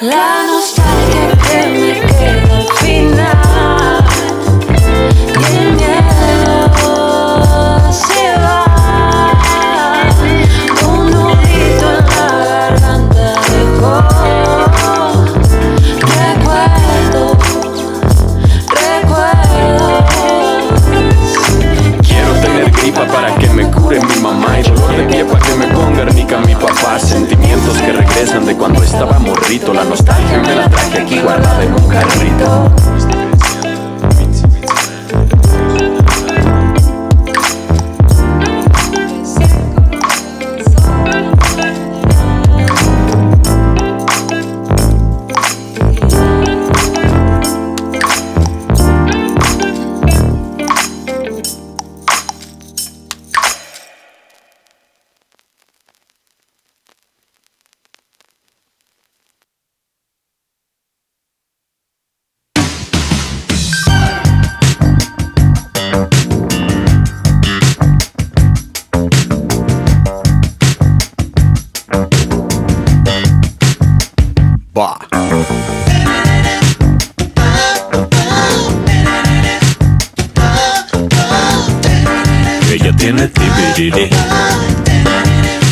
La 0.00 0.44
nostalgia 0.46 1.30
que 1.48 1.66
me 1.78 2.00
queda 2.18 2.58
al 2.58 2.68
final. 2.78 3.36
Que 27.74 27.92
regresan 27.92 28.46
de 28.46 28.56
cuando 28.56 28.82
estaba 28.82 29.18
morrito. 29.18 29.74
La 29.74 29.84
nostalgia 29.84 30.38
me 30.38 30.54
la 30.54 30.68
traje 30.68 31.00
aquí 31.02 31.18
guardada 31.18 31.62
en 31.62 31.72
un 31.74 31.88
carrito. 31.88 32.72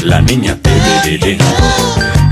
La 0.02 0.20
niña 0.20 0.56
tibiriri. 0.56 1.38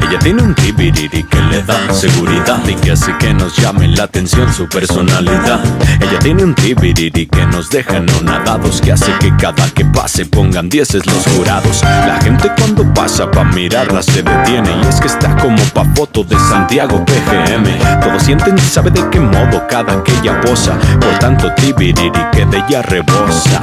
Ella 0.00 0.18
tiene 0.18 0.42
un 0.42 0.54
tibiriri 0.54 1.22
que 1.24 1.40
le 1.50 1.62
da 1.62 1.76
seguridad 1.92 2.60
y 2.66 2.74
que 2.74 2.92
hace 2.92 3.16
que 3.18 3.32
nos 3.32 3.56
llame 3.56 3.88
la 3.88 4.04
atención 4.04 4.52
su 4.52 4.68
personalidad. 4.68 5.60
Ella 6.00 6.18
tiene 6.18 6.44
un 6.44 6.54
tibiriri 6.54 7.26
que 7.26 7.46
nos 7.46 7.70
deja 7.70 8.00
nadados 8.00 8.80
que 8.80 8.92
hace 8.92 9.12
que 9.20 9.34
cada 9.36 9.68
que 9.70 9.84
pase 9.84 10.26
pongan 10.26 10.68
dieces 10.68 11.06
los 11.06 11.24
jurados. 11.34 11.82
La 11.82 12.20
gente 12.22 12.50
cuando 12.58 12.84
pasa 12.92 13.30
pa' 13.30 13.44
mirarla 13.44 14.02
se 14.02 14.22
detiene 14.22 14.70
y 14.82 14.86
es 14.86 15.00
que 15.00 15.08
está 15.08 15.36
como 15.36 15.62
pa' 15.74 15.84
foto 15.94 16.24
de 16.24 16.36
Santiago 16.36 17.04
PGM. 17.04 18.00
Todos 18.02 18.22
sienten 18.22 18.58
y 18.58 18.60
sabe 18.60 18.90
de 18.90 19.08
qué 19.10 19.20
modo 19.20 19.66
cada 19.68 20.02
que 20.04 20.12
ella 20.20 20.40
posa. 20.40 20.78
Por 21.00 21.18
tanto 21.18 21.52
tibiriri 21.54 22.10
que 22.32 22.44
de 22.46 22.58
ella 22.68 22.82
rebosa. 22.82 23.62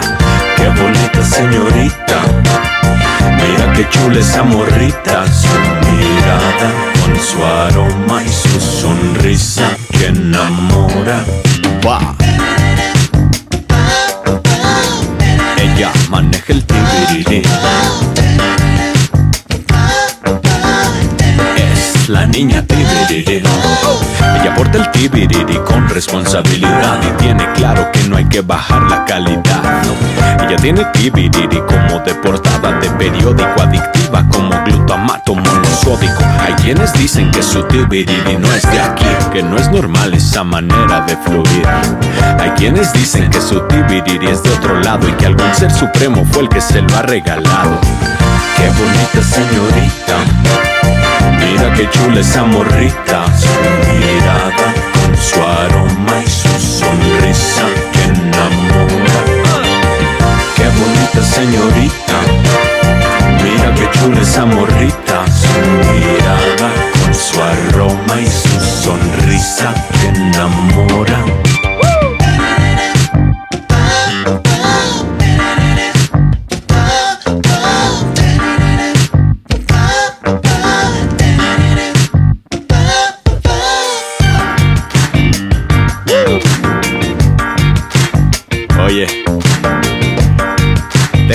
Qué 0.60 0.67
bonita 0.67 1.24
señorita. 1.24 2.17
Mira 3.38 3.74
qué 3.74 3.88
chula 3.89 4.19
esa 4.19 4.43
morrita, 4.43 5.26
su 5.32 5.48
mirada 5.95 6.69
con 7.00 7.17
su 7.17 7.45
aroma 7.45 8.22
y 8.22 8.28
su 8.28 8.60
sonrisa 8.60 9.69
que 9.91 10.08
enamora. 10.08 11.24
Va. 11.86 12.13
Ella 15.58 15.91
maneja 16.10 16.52
el 16.52 16.65
tibiriri. 16.65 17.43
Niña 22.30 22.63
tibiriri. 22.63 23.44
Ella 24.42 24.56
porta 24.56 24.78
el 24.78 24.92
tibiriri 24.92 25.58
con 25.65 25.88
responsabilidad 25.89 27.00
y 27.04 27.22
tiene 27.22 27.46
claro 27.54 27.92
que 27.92 28.04
no 28.04 28.18
hay 28.18 28.26
que 28.26 28.42
bajar 28.42 28.84
la 28.84 29.06
calidad. 29.06 29.84
Ella 30.46 30.56
tiene 30.58 30.86
tibiriri 30.94 31.62
como 31.68 32.00
de 32.00 32.15
portada 32.15 32.80
de 32.80 32.89
periódico, 32.92 33.62
adictiva 33.62 34.26
como 34.30 34.52
glutamato 34.63 35.36
monosódico. 35.36 36.24
Hay 36.46 36.54
quienes 36.54 36.94
dicen 36.94 37.32
que 37.32 37.44
su 37.44 37.63
tibiriri 37.63 38.38
no 38.38 38.52
es 38.54 38.63
de 38.63 38.80
aquí, 38.80 39.06
que 39.34 39.44
no 39.44 39.58
es 39.58 39.70
normal 39.70 40.13
esa 40.13 40.44
manera 40.44 41.02
de 41.02 41.18
fluir. 41.18 41.68
Hay 42.39 42.52
quienes 42.52 42.94
dicen 42.94 43.30
que 43.30 43.42
su 43.42 43.60
tibiriri 43.68 44.28
es 44.28 44.44
de 44.44 44.52
otro 44.52 44.80
lado 44.80 45.08
y 45.08 45.12
que 45.13 45.26
algún 45.26 45.54
ser 45.56 45.72
supremo 45.72 46.26
fue 46.32 46.44
el 46.44 46.50
que 46.50 46.62
se 46.62 46.82
lo 46.82 46.96
ha 46.96 47.02
regalado. 47.02 47.80
Qué 48.56 48.70
bonita 48.70 49.24
señorita. 49.24 51.09
Mira 51.39 51.73
qué 51.75 51.89
chula 51.89 52.19
esa 52.19 52.43
morrita, 52.43 53.25
su 53.38 53.49
mirada 53.99 54.73
con 54.93 55.17
su 55.17 55.41
aroma 55.41 56.23
y 56.25 56.30
su 56.30 56.49
sonrisa 56.60 57.65
que 57.93 58.04
enamora. 58.04 59.19
Qué 60.56 60.67
bonita 60.80 61.21
señorita, 61.23 62.17
mira 63.43 63.73
qué 63.75 63.89
chula 63.99 64.21
esa 64.21 64.45
morrita, 64.45 65.25
su 65.28 65.54
mirada 65.93 66.69
con 67.02 67.13
su 67.13 67.41
aroma 67.41 68.21
y 68.21 68.28
su 68.28 68.60
sonrisa 68.84 69.73
que 70.02 70.08
enamora. 70.08 71.59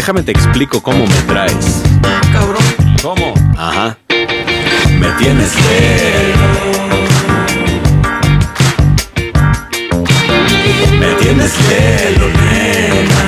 Déjame 0.05 0.23
te 0.23 0.33
explico 0.33 0.83
cómo 0.83 1.07
me 1.07 1.17
traes. 1.27 1.83
Cabrón. 2.31 2.63
¿Cómo? 3.01 3.33
Ajá. 3.57 3.97
Me 4.99 5.09
tienes 5.19 5.55
lelo. 5.65 6.49
Me 11.01 11.07
tienes 11.15 11.53
lelo, 11.71 12.29
nena. 12.29 13.23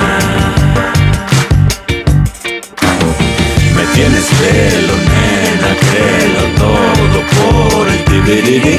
Me 3.75 3.85
tienes 3.95 4.27
lelo, 4.43 4.95
nena. 5.09 5.69
Créelo 5.81 6.43
todo 6.59 7.19
por 7.37 7.89
el 7.89 8.05
tibiriri. 8.05 8.79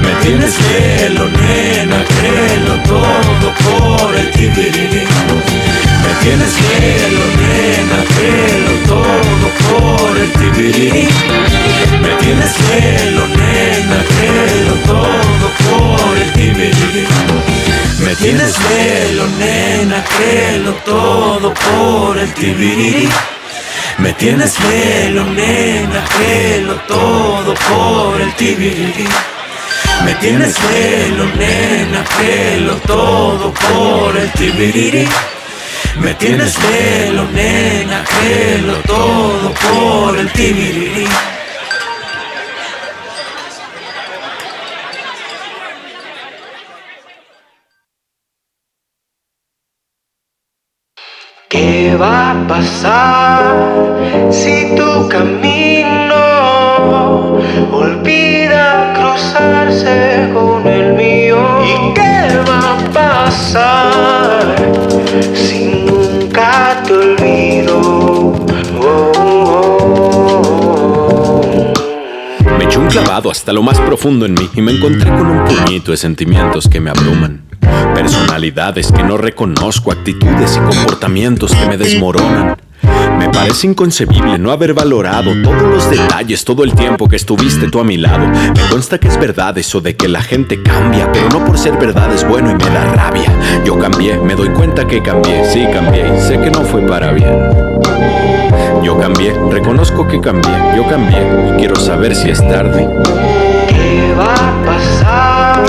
Me 0.00 0.12
tienes 0.22 0.54
lelo, 0.58 1.28
nena, 1.28 2.02
créelo 2.02 2.74
todo 2.86 3.52
por 3.62 4.16
el 4.16 4.30
tibiriri. 4.30 5.04
Me 6.04 6.14
tienes 6.22 6.54
lelo, 6.60 7.24
nena, 7.40 8.04
créelo 8.14 8.72
todo 8.86 9.46
por 9.68 10.18
el 10.18 10.32
tibiriri. 10.32 11.08
Me 12.00 12.08
tienes 12.20 12.54
lelo, 12.68 13.26
nena, 13.28 14.04
créelo 14.16 14.74
todo 14.86 15.46
por 15.68 16.16
el 16.18 16.32
tibiriri. 16.32 17.06
Me 18.04 18.14
tienes 18.16 18.54
lelo, 18.70 19.26
nena, 19.38 20.04
créelo 20.16 20.72
todo 20.84 21.54
por 21.54 22.18
el 22.18 22.32
tibiriri. 22.34 23.08
Me 23.98 24.12
tienes 24.14 24.58
lelo, 24.60 25.24
nena, 25.24 26.04
créelo 26.16 26.74
todo 26.86 27.54
por 27.54 28.20
el 28.20 28.34
tibiriri. 28.34 29.08
Me 30.04 30.14
tienes 30.16 30.54
pelo, 30.58 31.24
nena, 31.36 32.04
pelo, 32.18 32.74
todo 32.86 33.52
por 33.54 34.16
el 34.16 34.30
tibiriri. 34.32 35.08
Me 36.00 36.12
tienes 36.14 36.56
pelo, 36.56 37.24
nena, 37.32 38.04
pelo, 38.04 38.74
todo 38.86 39.52
por 39.52 40.18
el 40.18 40.30
tibiriri. 40.32 41.06
¿Qué 51.48 51.96
va 51.96 52.32
a 52.32 52.48
pasar 52.48 54.32
si 54.32 54.74
tu 54.74 55.08
camino 55.08 56.16
olvida 57.70 58.92
cruzarse 58.96 60.30
con 60.34 60.66
el 60.66 60.94
mío? 60.94 61.38
¿Y 61.62 61.94
qué 61.94 62.40
va 62.48 62.72
a 62.72 62.76
pasar 62.92 64.56
si 65.32 65.73
clavado 72.94 73.28
hasta 73.28 73.52
lo 73.52 73.60
más 73.60 73.80
profundo 73.80 74.24
en 74.24 74.34
mí 74.34 74.48
y 74.54 74.62
me 74.62 74.70
encontré 74.70 75.10
con 75.10 75.26
un 75.26 75.44
puñito 75.44 75.90
de 75.90 75.96
sentimientos 75.96 76.68
que 76.68 76.80
me 76.80 76.90
abruman. 76.90 77.42
Personalidades 77.92 78.92
que 78.92 79.02
no 79.02 79.16
reconozco, 79.16 79.90
actitudes 79.90 80.56
y 80.56 80.60
comportamientos 80.60 81.52
que 81.52 81.66
me 81.66 81.76
desmoronan. 81.76 82.56
Me 83.18 83.28
parece 83.30 83.66
inconcebible 83.66 84.38
no 84.38 84.52
haber 84.52 84.74
valorado 84.74 85.32
todos 85.42 85.62
los 85.62 85.90
detalles, 85.90 86.44
todo 86.44 86.62
el 86.62 86.72
tiempo 86.74 87.08
que 87.08 87.16
estuviste 87.16 87.68
tú 87.68 87.80
a 87.80 87.84
mi 87.84 87.96
lado. 87.96 88.28
Me 88.28 88.68
consta 88.70 88.98
que 88.98 89.08
es 89.08 89.18
verdad 89.18 89.58
eso 89.58 89.80
de 89.80 89.96
que 89.96 90.06
la 90.06 90.22
gente 90.22 90.62
cambia, 90.62 91.10
pero 91.10 91.28
no 91.30 91.44
por 91.44 91.58
ser 91.58 91.76
verdad 91.76 92.14
es 92.14 92.26
bueno 92.26 92.52
y 92.52 92.54
me 92.54 92.70
da 92.70 92.94
rabia. 92.94 93.32
Yo 93.64 93.76
cambié, 93.76 94.18
me 94.18 94.36
doy 94.36 94.50
cuenta 94.50 94.86
que 94.86 95.02
cambié, 95.02 95.44
sí 95.50 95.66
cambié 95.72 96.16
y 96.16 96.20
sé 96.20 96.40
que 96.40 96.50
no 96.52 96.62
fue 96.62 96.82
para 96.82 97.10
bien. 97.10 97.73
Yo 98.82 98.98
cambié, 98.98 99.32
reconozco 99.50 100.06
que 100.06 100.20
cambié, 100.20 100.52
yo 100.76 100.86
cambié 100.86 101.22
y 101.48 101.52
quiero 101.58 101.76
saber 101.76 102.14
si 102.14 102.30
es 102.30 102.38
tarde. 102.46 102.88
¿Qué 103.68 104.14
va 104.18 104.34
a 104.34 104.64
pasar 104.64 105.64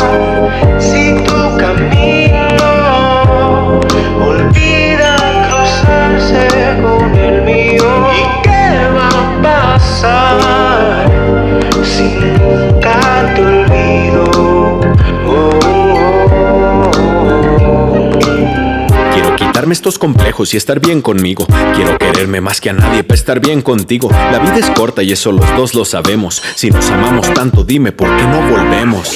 si 0.80 1.16
tu 1.24 1.58
camino 1.58 2.60
olvida 4.22 5.16
cruzarse 5.50 6.48
con 6.82 7.16
el 7.16 7.42
mío? 7.44 7.84
¿Y 8.12 8.42
qué 8.44 8.88
va 8.94 9.08
a 9.08 9.42
pasar 9.42 11.10
si 11.84 12.18
estos 19.76 20.00
complejos 20.00 20.54
y 20.54 20.58
estar 20.58 20.80
bien 20.80 21.02
conmigo. 21.02 21.46
Quiero 21.76 21.98
quererme 21.98 22.40
más 22.40 22.62
que 22.62 22.70
a 22.70 22.74
nadie 22.74 23.04
para 23.04 23.16
estar 23.16 23.42
bien 23.42 23.62
contigo. 23.62 24.10
La 24.10 24.40
vida 24.40 24.56
es 24.56 24.70
corta 24.70 25.04
y 25.04 25.12
eso 25.12 25.34
los 25.34 25.46
dos 25.58 25.76
lo 25.76 25.84
sabemos. 25.84 26.42
Si 26.56 26.72
nos 26.72 26.90
amamos 26.90 27.34
tanto, 27.34 27.66
dime 27.66 27.92
por 27.92 28.08
qué 28.16 28.24
no 28.24 28.50
volvemos. 28.50 29.10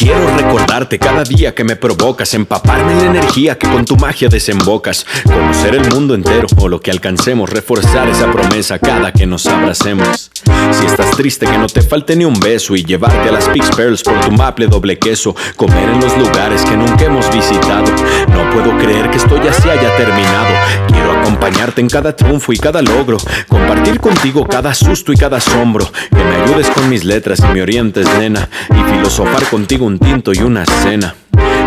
Quiero 0.00 0.36
recordarte 0.36 0.98
cada 0.98 1.22
día 1.22 1.54
que 1.54 1.62
me 1.62 1.76
provocas, 1.76 2.34
empaparme 2.34 2.90
en 2.90 2.98
la 2.98 3.04
energía 3.10 3.56
que 3.56 3.68
con 3.68 3.84
tu 3.84 3.96
magia 3.96 4.28
desembocas. 4.28 5.06
Conocer 5.22 5.76
el 5.76 5.88
mundo 5.88 6.16
entero 6.16 6.48
o 6.56 6.68
lo 6.68 6.80
que 6.80 6.90
alcancemos, 6.90 7.48
reforzar 7.48 8.08
esa 8.08 8.32
promesa 8.32 8.80
cada 8.80 9.12
que 9.12 9.26
nos 9.26 9.46
abracemos. 9.46 10.32
Si 10.72 10.86
estás 10.86 11.10
triste, 11.12 11.46
que 11.46 11.58
no 11.58 11.66
te 11.66 11.82
falte 11.82 12.16
ni 12.16 12.24
un 12.24 12.38
beso 12.40 12.74
y 12.74 12.84
llevarte 12.84 13.28
a 13.28 13.32
las 13.32 13.48
Pix 13.48 13.70
Pearls 13.76 14.02
por 14.02 14.18
tu 14.20 14.32
maple 14.32 14.66
doble 14.66 14.98
queso. 14.98 15.34
Comer 15.56 15.88
en 15.88 16.00
los 16.00 16.16
lugares 16.16 16.62
que 16.62 16.76
nunca 16.76 17.04
hemos 17.04 17.30
visitado. 17.32 17.90
No 18.28 18.50
puedo 18.52 18.76
creer 18.78 19.10
que 19.10 19.18
esto 19.18 19.42
ya 19.42 19.52
se 19.52 19.70
haya 19.70 19.96
terminado. 19.96 20.54
Quiero 20.88 21.12
acompañarte 21.12 21.80
en 21.80 21.88
cada 21.88 22.14
triunfo 22.14 22.52
y 22.52 22.58
cada 22.58 22.82
logro. 22.82 23.18
Compartir 23.48 24.00
contigo 24.00 24.46
cada 24.46 24.74
susto 24.74 25.12
y 25.12 25.16
cada 25.16 25.38
asombro. 25.38 25.86
Que 26.10 26.24
me 26.24 26.36
ayudes 26.42 26.68
con 26.70 26.88
mis 26.88 27.04
letras 27.04 27.40
y 27.40 27.52
me 27.52 27.62
orientes, 27.62 28.06
nena. 28.18 28.48
Y 28.70 28.92
filosofar 28.92 29.44
contigo 29.48 29.86
un 29.86 29.98
tinto 29.98 30.32
y 30.32 30.38
una 30.38 30.64
cena. 30.64 31.14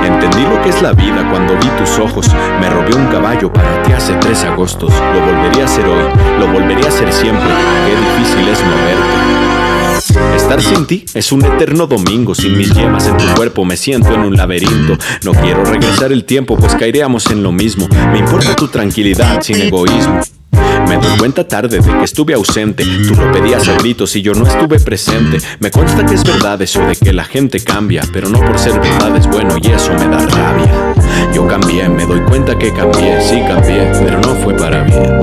Entendí 0.03 0.43
lo 0.43 0.61
que 0.61 0.69
es 0.69 0.81
la 0.81 0.93
vida 0.93 1.27
cuando 1.31 1.55
vi 1.55 1.67
tus 1.77 1.97
ojos. 1.99 2.27
Me 2.59 2.69
robé 2.69 2.95
un 2.95 3.07
caballo 3.07 3.51
para 3.51 3.81
ti 3.83 3.91
hace 3.91 4.13
tres 4.15 4.43
agostos. 4.43 4.93
Lo 5.13 5.21
volvería 5.25 5.63
a 5.63 5.65
hacer 5.65 5.85
hoy, 5.85 6.03
lo 6.39 6.47
volvería 6.47 6.85
a 6.85 6.89
hacer 6.89 7.11
siempre. 7.11 7.47
Qué 7.85 8.21
difícil 8.21 8.47
es 8.47 8.59
no 8.61 8.75
verte. 8.85 10.35
Estar 10.35 10.61
sin 10.61 10.85
ti 10.85 11.05
es 11.13 11.31
un 11.31 11.43
eterno 11.43 11.87
domingo. 11.87 12.35
Sin 12.35 12.57
mis 12.57 12.71
yemas 12.73 13.07
en 13.07 13.17
tu 13.17 13.25
cuerpo 13.35 13.65
me 13.65 13.77
siento 13.77 14.13
en 14.13 14.21
un 14.21 14.35
laberinto. 14.35 14.97
No 15.23 15.33
quiero 15.33 15.65
regresar 15.65 16.11
el 16.11 16.25
tiempo, 16.25 16.55
pues 16.57 16.75
caeríamos 16.75 17.31
en 17.31 17.41
lo 17.41 17.51
mismo. 17.51 17.87
Me 18.11 18.19
importa 18.19 18.55
tu 18.55 18.67
tranquilidad 18.67 19.41
sin 19.41 19.61
egoísmo. 19.61 20.21
Me 20.87 20.97
doy 20.97 21.17
cuenta 21.17 21.47
tarde 21.47 21.79
de 21.79 21.97
que 21.97 22.03
estuve 22.03 22.33
ausente. 22.33 22.83
Tú 23.07 23.15
lo 23.15 23.31
pedías 23.31 23.67
a 23.67 23.73
gritos 23.77 24.15
y 24.15 24.21
yo 24.21 24.33
no 24.33 24.45
estuve 24.45 24.79
presente. 24.79 25.39
Me 25.59 25.71
consta 25.71 26.05
que 26.05 26.15
es 26.15 26.23
verdad 26.23 26.61
eso 26.61 26.81
de 26.81 26.95
que 26.95 27.13
la 27.13 27.23
gente 27.23 27.63
cambia, 27.63 28.03
pero 28.13 28.29
no 28.29 28.39
por 28.39 28.57
ser 28.59 28.79
verdad 28.79 29.15
es 29.17 29.27
bueno 29.27 29.55
y 29.61 29.67
eso 29.67 29.93
me 29.93 30.07
da 30.07 30.19
rabia. 30.19 30.93
Yo 31.33 31.47
cambié, 31.47 31.89
me 31.89 32.05
doy 32.05 32.21
cuenta 32.21 32.57
que 32.57 32.71
cambié, 32.71 33.21
sí 33.21 33.41
cambié, 33.47 33.91
pero 34.03 34.19
no 34.19 34.35
fue 34.35 34.53
para 34.55 34.83
bien. 34.83 35.21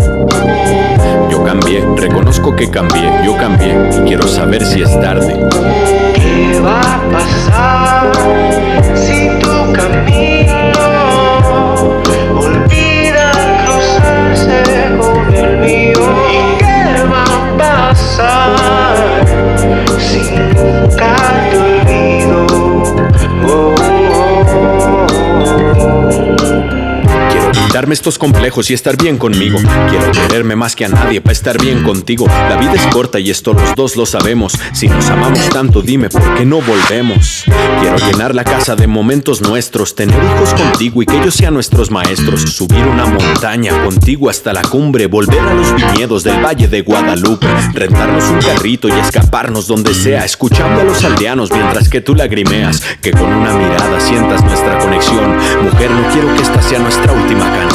Yo 1.31 1.43
cambié, 1.45 1.85
reconozco 1.97 2.55
que 2.55 2.71
cambié, 2.71 3.11
yo 3.25 3.37
cambié 3.37 3.75
y 3.97 4.01
quiero 4.07 4.27
saber 4.27 4.65
si 4.65 4.83
es 4.83 4.91
tarde. 5.01 5.35
¿Qué 6.15 6.61
va 6.61 6.81
a 6.81 7.11
pasar 7.11 8.13
si 8.95 9.29
tu 9.41 9.52
pasar 20.99 21.52
quitarme 27.83 27.95
estos 27.95 28.17
complejos 28.17 28.71
y 28.71 28.75
estar 28.75 28.97
bien 28.97 29.19
conmigo. 29.19 29.59
Quiero 29.91 30.13
quererme 30.13 30.55
más 30.55 30.77
que 30.77 30.85
a 30.85 30.89
nadie 30.89 31.21
para 31.21 31.33
estar 31.33 31.61
bien 31.61 31.83
contigo. 31.83 32.29
La 32.29 32.57
vida 32.57 32.75
es 32.75 32.87
corta 32.95 33.19
y 33.19 33.29
esto 33.29 33.55
los 33.55 33.75
dos 33.75 33.97
lo 33.97 34.07
sabemos. 34.07 34.57
Si 34.73 34.87
nos 34.87 35.09
amamos 35.09 35.49
tanto, 35.49 35.83
dime 35.83 36.09
por 36.09 36.23
qué 36.35 36.45
no 36.45 36.61
volvemos. 36.61 37.43
Quiero 37.81 37.97
llenar 37.97 38.37
la 38.37 38.45
casa 38.45 38.77
de 38.77 38.87
momentos 38.87 39.41
nuestros, 39.41 39.97
tener 39.97 40.17
hijos 40.17 40.55
contigo 40.55 41.03
y 41.03 41.07
que 41.07 41.17
ellos 41.17 41.35
sean 41.35 41.55
nuestros 41.55 41.91
maestros. 41.91 42.43
Subir 42.43 42.85
una 42.85 43.05
montaña 43.05 43.83
contigo 43.83 44.31
hasta 44.31 44.53
la 44.53 44.63
cumbre, 44.63 45.07
volver 45.07 45.41
a 45.41 45.53
los 45.53 45.75
viñedos 45.75 46.23
del 46.23 46.41
Valle 46.41 46.69
de 46.69 46.83
Guadalupe, 46.83 47.49
rentarnos 47.75 48.23
un 48.31 48.39
carrito 48.39 48.87
y 48.87 48.93
escaparnos 48.93 49.67
donde 49.67 49.93
sea, 49.93 50.25
escuchando 50.25 50.83
a 50.83 50.85
los 50.85 51.03
aldeanos 51.03 51.51
mientras 51.51 51.89
que 51.89 52.01
tú 52.01 52.15
lagrimeas. 52.15 52.81
Que 53.01 53.11
con 53.11 53.25
una 53.25 53.53
mirada 53.55 53.99
sientas 53.99 54.45
nuestra 54.45 54.79
conexión. 54.79 55.37
Mujer, 55.65 55.91
no 55.91 56.09
quiero 56.13 56.33
que 56.37 56.43
esta 56.43 56.63
sea 56.63 56.79
nuestra 56.79 57.13
última 57.13 57.51
canción. 57.51 57.72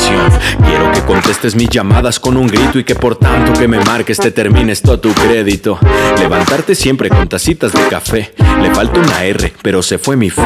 Quiero 0.65 0.91
que 0.91 1.01
contestes 1.01 1.55
mis 1.55 1.69
llamadas 1.69 2.19
con 2.19 2.38
un 2.38 2.47
grito 2.47 2.79
y 2.79 2.83
que 2.83 2.95
por 2.95 3.15
tanto 3.15 3.53
que 3.53 3.67
me 3.67 3.79
marques 3.79 4.17
te 4.17 4.31
termines 4.31 4.81
todo 4.81 4.99
tu 4.99 5.13
crédito. 5.13 5.79
Levantarte 6.19 6.75
siempre 6.75 7.10
con 7.10 7.27
tacitas 7.27 7.73
de 7.73 7.88
café. 7.88 8.33
Le 8.62 8.73
falta 8.73 8.99
una 8.99 9.23
R, 9.23 9.53
pero 9.62 9.81
se 9.81 9.97
fue 9.97 10.15
mi 10.15 10.29
fe. 10.29 10.41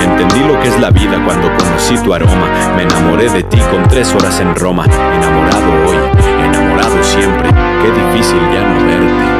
Entendí 0.00 0.40
lo 0.40 0.60
que 0.60 0.68
es 0.68 0.80
la 0.80 0.90
vida 0.90 1.22
cuando 1.24 1.48
conocí 1.56 1.96
tu 1.98 2.12
aroma. 2.14 2.74
Me 2.76 2.82
enamoré 2.82 3.28
de 3.30 3.42
ti 3.42 3.58
con 3.70 3.88
tres 3.88 4.14
horas 4.14 4.40
en 4.40 4.54
Roma. 4.54 4.84
Enamorado 4.86 5.72
hoy, 5.86 5.96
enamorado 6.44 7.02
siempre. 7.02 7.50
Qué 7.82 7.90
difícil 7.90 8.40
ya 8.52 8.62
no 8.66 8.86
verte. 8.86 9.38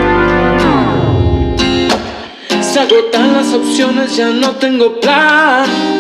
Se 2.62 2.81
agotan 2.81 3.33
las 3.33 3.52
opciones, 3.52 4.16
ya 4.16 4.31
no 4.31 4.52
tengo 4.57 5.00
plan. 5.00 5.98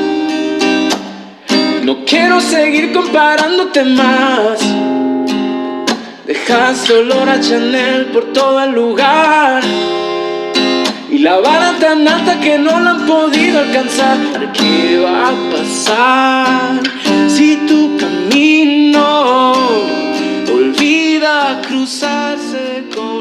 No 1.88 2.04
quiero 2.04 2.38
seguir 2.38 2.92
comparándote 2.92 3.82
más. 3.82 4.60
Dejaste 6.26 6.92
olor 6.92 7.26
a 7.30 7.40
Chanel 7.40 8.04
por 8.12 8.30
todo 8.34 8.62
el 8.62 8.72
lugar. 8.72 9.62
Y 11.10 11.16
la 11.20 11.38
vara 11.38 11.78
tan 11.80 12.06
alta 12.06 12.38
que 12.40 12.58
no 12.58 12.78
la 12.78 12.90
han 12.90 13.06
podido 13.06 13.60
alcanzar. 13.60 14.18
¿Qué 14.52 15.00
va 15.02 15.30
a 15.30 15.32
pasar 15.50 16.82
si 17.26 17.56
tu 17.66 17.96
camino 17.96 19.54
olvida 20.52 21.62
cruzarse 21.66 22.84
con? 22.94 23.17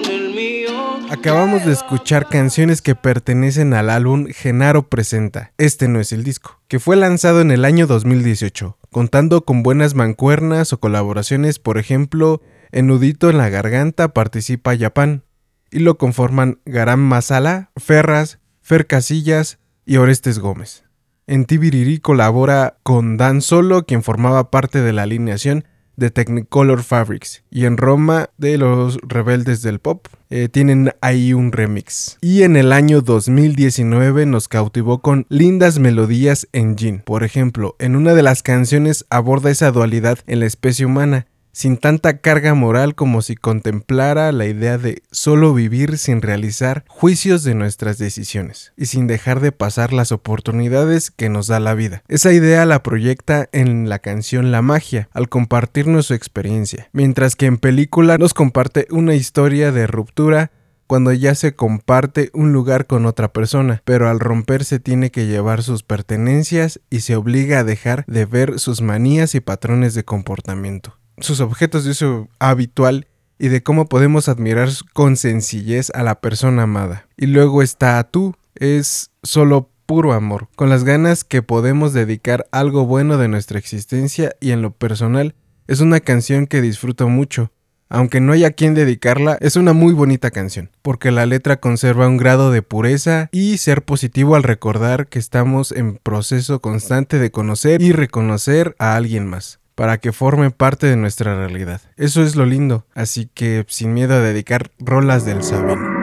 Acabamos 1.10 1.66
de 1.66 1.72
escuchar 1.72 2.28
canciones 2.28 2.82
que 2.82 2.94
pertenecen 2.94 3.74
al 3.74 3.90
álbum 3.90 4.28
Genaro 4.28 4.90
Presenta. 4.90 5.54
Este 5.58 5.88
no 5.88 6.00
es 6.02 6.12
el 6.12 6.24
disco, 6.24 6.60
que 6.68 6.80
fue 6.80 6.98
lanzado 6.98 7.40
en 7.40 7.52
el 7.52 7.64
año 7.64 7.88
2018, 7.88 8.78
contando 8.92 9.46
con 9.46 9.64
buenas 9.64 9.96
mancuernas 9.96 10.74
o 10.74 10.80
colaboraciones, 10.80 11.60
por 11.60 11.78
ejemplo, 11.78 12.42
en 12.72 12.88
Nudito 12.88 13.30
en 13.30 13.38
la 13.38 13.50
Garganta 13.50 14.14
participa 14.14 14.78
Japan, 14.78 15.24
y 15.72 15.80
lo 15.80 15.98
conforman 15.98 16.60
Garam 16.66 17.00
Masala, 17.00 17.72
Ferras, 17.78 18.40
Fer 18.62 18.86
Casillas, 18.86 19.60
y 19.86 19.98
Orestes 19.98 20.40
Gómez. 20.40 20.84
En 21.26 21.46
Tibiriri 21.46 22.00
colabora 22.00 22.78
con 22.84 23.16
Dan 23.16 23.42
Solo, 23.42 23.86
quien 23.86 24.04
formaba 24.04 24.52
parte 24.52 24.82
de 24.82 24.94
la 24.94 25.04
alineación 25.04 25.66
de 25.98 26.10
Technicolor 26.12 26.84
Fabrics. 26.84 27.44
Y 27.52 27.66
en 27.66 27.76
Roma 27.76 28.30
de 28.38 28.58
los 28.58 28.98
Rebeldes 29.02 29.62
del 29.62 29.80
Pop 29.80 30.08
eh, 30.30 30.48
tienen 30.48 30.94
ahí 31.02 31.34
un 31.34 31.52
remix. 31.52 32.18
Y 32.22 32.44
en 32.44 32.56
el 32.56 32.72
año 32.72 33.02
2019 33.02 34.26
nos 34.26 34.48
cautivó 34.48 35.00
con 35.00 35.26
lindas 35.28 35.80
melodías 35.80 36.48
en 36.54 36.78
Jin. 36.78 37.00
Por 37.00 37.24
ejemplo, 37.24 37.76
en 37.80 37.96
una 37.96 38.14
de 38.14 38.24
las 38.24 38.44
canciones 38.44 39.06
aborda 39.10 39.52
esa 39.52 39.72
dualidad 39.72 40.20
en 40.28 40.40
la 40.40 40.46
especie 40.46 40.86
humana 40.86 41.28
sin 41.58 41.78
tanta 41.78 42.20
carga 42.20 42.54
moral 42.54 42.94
como 42.94 43.24
si 43.24 43.36
contemplara 43.36 44.32
la 44.32 44.46
idea 44.46 44.78
de 44.78 45.02
solo 45.10 45.56
vivir 45.56 45.98
sin 45.98 46.22
realizar 46.22 46.86
juicios 46.88 47.44
de 47.44 47.56
nuestras 47.56 47.98
decisiones 47.98 48.74
y 48.78 48.86
sin 48.86 49.08
dejar 49.08 49.40
de 49.40 49.52
pasar 49.52 49.92
las 49.92 50.12
oportunidades 50.12 51.10
que 51.10 51.30
nos 51.30 51.48
da 51.48 51.60
la 51.60 51.74
vida. 51.74 52.04
Esa 52.10 52.32
idea 52.32 52.64
la 52.68 52.84
proyecta 52.84 53.50
en 53.54 53.90
la 53.90 53.98
canción 53.98 54.52
La 54.52 54.62
magia, 54.62 55.10
al 55.14 55.30
compartirnos 55.30 56.06
su 56.06 56.14
experiencia, 56.14 56.90
mientras 56.94 57.36
que 57.36 57.48
en 57.48 57.58
película 57.58 58.20
nos 58.20 58.36
comparte 58.36 58.86
una 58.92 59.16
historia 59.16 59.72
de 59.72 59.88
ruptura 59.88 60.52
cuando 60.86 61.12
ya 61.12 61.34
se 61.34 61.56
comparte 61.56 62.30
un 62.34 62.54
lugar 62.54 62.86
con 62.86 63.08
otra 63.08 63.34
persona, 63.34 63.82
pero 63.84 64.10
al 64.10 64.20
romperse 64.20 64.78
tiene 64.78 65.10
que 65.10 65.26
llevar 65.26 65.64
sus 65.64 65.82
pertenencias 65.82 66.80
y 66.92 67.00
se 67.00 67.16
obliga 67.16 67.58
a 67.58 67.64
dejar 67.64 68.06
de 68.06 68.26
ver 68.26 68.60
sus 68.60 68.84
manías 68.84 69.34
y 69.34 69.40
patrones 69.40 69.96
de 69.96 70.06
comportamiento 70.06 71.00
sus 71.20 71.40
objetos 71.40 71.84
de 71.84 71.92
uso 71.92 72.30
habitual 72.40 73.08
y 73.40 73.50
de 73.50 73.62
cómo 73.64 73.88
podemos 73.88 74.30
admirar 74.30 74.70
con 74.94 75.16
sencillez 75.16 75.92
a 75.94 76.04
la 76.04 76.20
persona 76.20 76.64
amada. 76.64 77.08
Y 77.18 77.28
luego 77.28 77.62
está 77.62 78.04
tú, 78.04 78.36
es 78.56 79.12
solo 79.24 79.70
puro 79.86 80.14
amor, 80.14 80.50
con 80.56 80.70
las 80.70 80.84
ganas 80.84 81.24
que 81.24 81.42
podemos 81.42 81.94
dedicar 81.94 82.48
algo 82.52 82.86
bueno 82.86 83.18
de 83.18 83.28
nuestra 83.28 83.60
existencia 83.60 84.36
y 84.40 84.52
en 84.52 84.62
lo 84.62 84.72
personal 84.72 85.36
es 85.68 85.80
una 85.80 86.00
canción 86.00 86.48
que 86.48 86.62
disfruto 86.62 87.08
mucho. 87.08 87.52
Aunque 87.90 88.20
no 88.20 88.34
haya 88.34 88.52
quien 88.52 88.74
dedicarla, 88.74 89.38
es 89.40 89.56
una 89.56 89.72
muy 89.72 89.94
bonita 89.94 90.30
canción, 90.30 90.72
porque 90.82 91.10
la 91.10 91.26
letra 91.26 91.62
conserva 91.62 92.10
un 92.10 92.18
grado 92.18 92.52
de 92.52 92.62
pureza 92.62 93.30
y 93.32 93.60
ser 93.60 93.86
positivo 93.86 94.36
al 94.36 94.44
recordar 94.44 95.08
que 95.08 95.20
estamos 95.20 95.72
en 95.72 95.96
proceso 95.96 96.60
constante 96.60 97.18
de 97.18 97.32
conocer 97.32 97.82
y 97.82 97.94
reconocer 97.94 98.76
a 98.78 98.98
alguien 98.98 99.26
más 99.26 99.60
para 99.78 100.00
que 100.00 100.12
forme 100.12 100.50
parte 100.50 100.88
de 100.88 100.96
nuestra 100.96 101.36
realidad. 101.36 101.82
Eso 101.98 102.24
es 102.24 102.36
lo 102.36 102.48
lindo, 102.48 102.88
así 102.96 103.30
que 103.32 103.64
sin 103.68 103.94
miedo 103.94 104.16
a 104.16 104.22
dedicar 104.22 104.72
rolas 104.80 105.24
del 105.24 105.44
Sabino. 105.44 105.98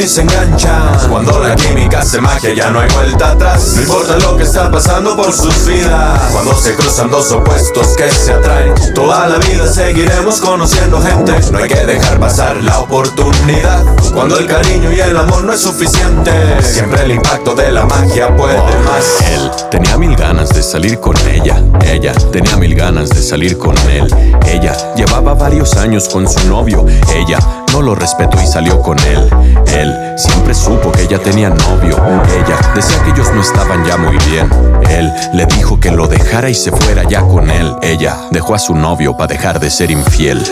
Y 0.00 0.08
se 0.08 0.22
enganchan. 0.22 1.08
Cuando 1.08 1.38
la 1.40 1.54
química 1.56 2.00
hace 2.00 2.20
magia 2.20 2.52
ya 2.54 2.70
no 2.70 2.80
hay 2.80 2.88
vuelta 2.90 3.32
atrás. 3.32 3.72
No 3.74 3.82
importa 3.82 4.18
lo 4.18 4.36
que 4.36 4.42
está 4.42 4.70
pasando 4.70 5.16
por 5.16 5.32
sus 5.32 5.66
vidas. 5.66 6.20
Cuando 6.32 6.54
se 6.54 6.74
cruzan 6.74 7.10
dos 7.10 7.30
opuestos 7.32 7.96
que 7.96 8.10
se 8.10 8.32
atraen 8.32 8.74
Toda 8.94 9.28
la 9.28 9.38
vida 9.38 9.66
seguiremos 9.72 10.40
conociendo 10.40 11.00
gente. 11.00 11.32
No 11.50 11.58
hay 11.58 11.68
que 11.68 11.86
dejar 11.86 12.18
pasar 12.18 12.56
la 12.62 12.80
oportunidad. 12.80 13.84
Cuando 14.12 14.38
el 14.38 14.46
cariño 14.46 14.92
y 14.92 15.00
el 15.00 15.16
amor 15.16 15.44
no 15.44 15.52
es 15.52 15.60
suficiente 15.60 16.32
Siempre 16.62 17.02
el 17.02 17.12
impacto 17.12 17.54
de 17.54 17.70
la 17.70 17.84
magia 17.84 18.34
puede 18.36 18.56
más. 18.56 19.20
Él 19.30 19.50
tenía 19.70 19.96
mil 19.96 20.16
ganas 20.16 20.50
de 20.50 20.62
salir 20.62 20.98
con 21.00 21.16
ella 21.28 21.62
Ella 21.84 22.12
tenía 22.32 22.56
mil 22.56 22.74
ganas 22.74 23.10
de 23.10 23.22
salir 23.22 23.58
con 23.58 23.76
él. 23.90 24.06
Ella 24.46 24.76
llevaba 24.94 25.34
varios 25.34 25.74
años 25.76 26.08
con 26.08 26.28
su 26.28 26.48
novio 26.48 26.84
Ella 27.14 27.38
no 27.72 27.82
lo 27.82 27.94
respetó 27.94 28.40
y 28.40 28.46
salió 28.46 28.80
con 28.80 28.98
él. 29.00 29.28
Él 29.66 29.85
siempre 30.16 30.54
supo 30.54 30.92
que 30.92 31.02
ella 31.02 31.18
tenía 31.18 31.50
novio. 31.50 31.96
Ella 32.28 32.58
decía 32.74 33.02
que 33.02 33.10
ellos 33.10 33.32
no 33.34 33.40
estaban 33.40 33.84
ya 33.84 33.96
muy 33.96 34.16
bien. 34.30 34.48
Él 34.88 35.12
le 35.34 35.46
dijo 35.46 35.78
que 35.80 35.90
lo 35.90 36.06
dejara 36.06 36.48
y 36.48 36.54
se 36.54 36.70
fuera 36.70 37.04
ya 37.08 37.20
con 37.22 37.50
él. 37.50 37.74
Ella 37.82 38.16
dejó 38.30 38.54
a 38.54 38.58
su 38.58 38.74
novio 38.74 39.16
para 39.16 39.32
dejar 39.32 39.60
de 39.60 39.70
ser 39.70 39.90
infiel. 39.90 40.42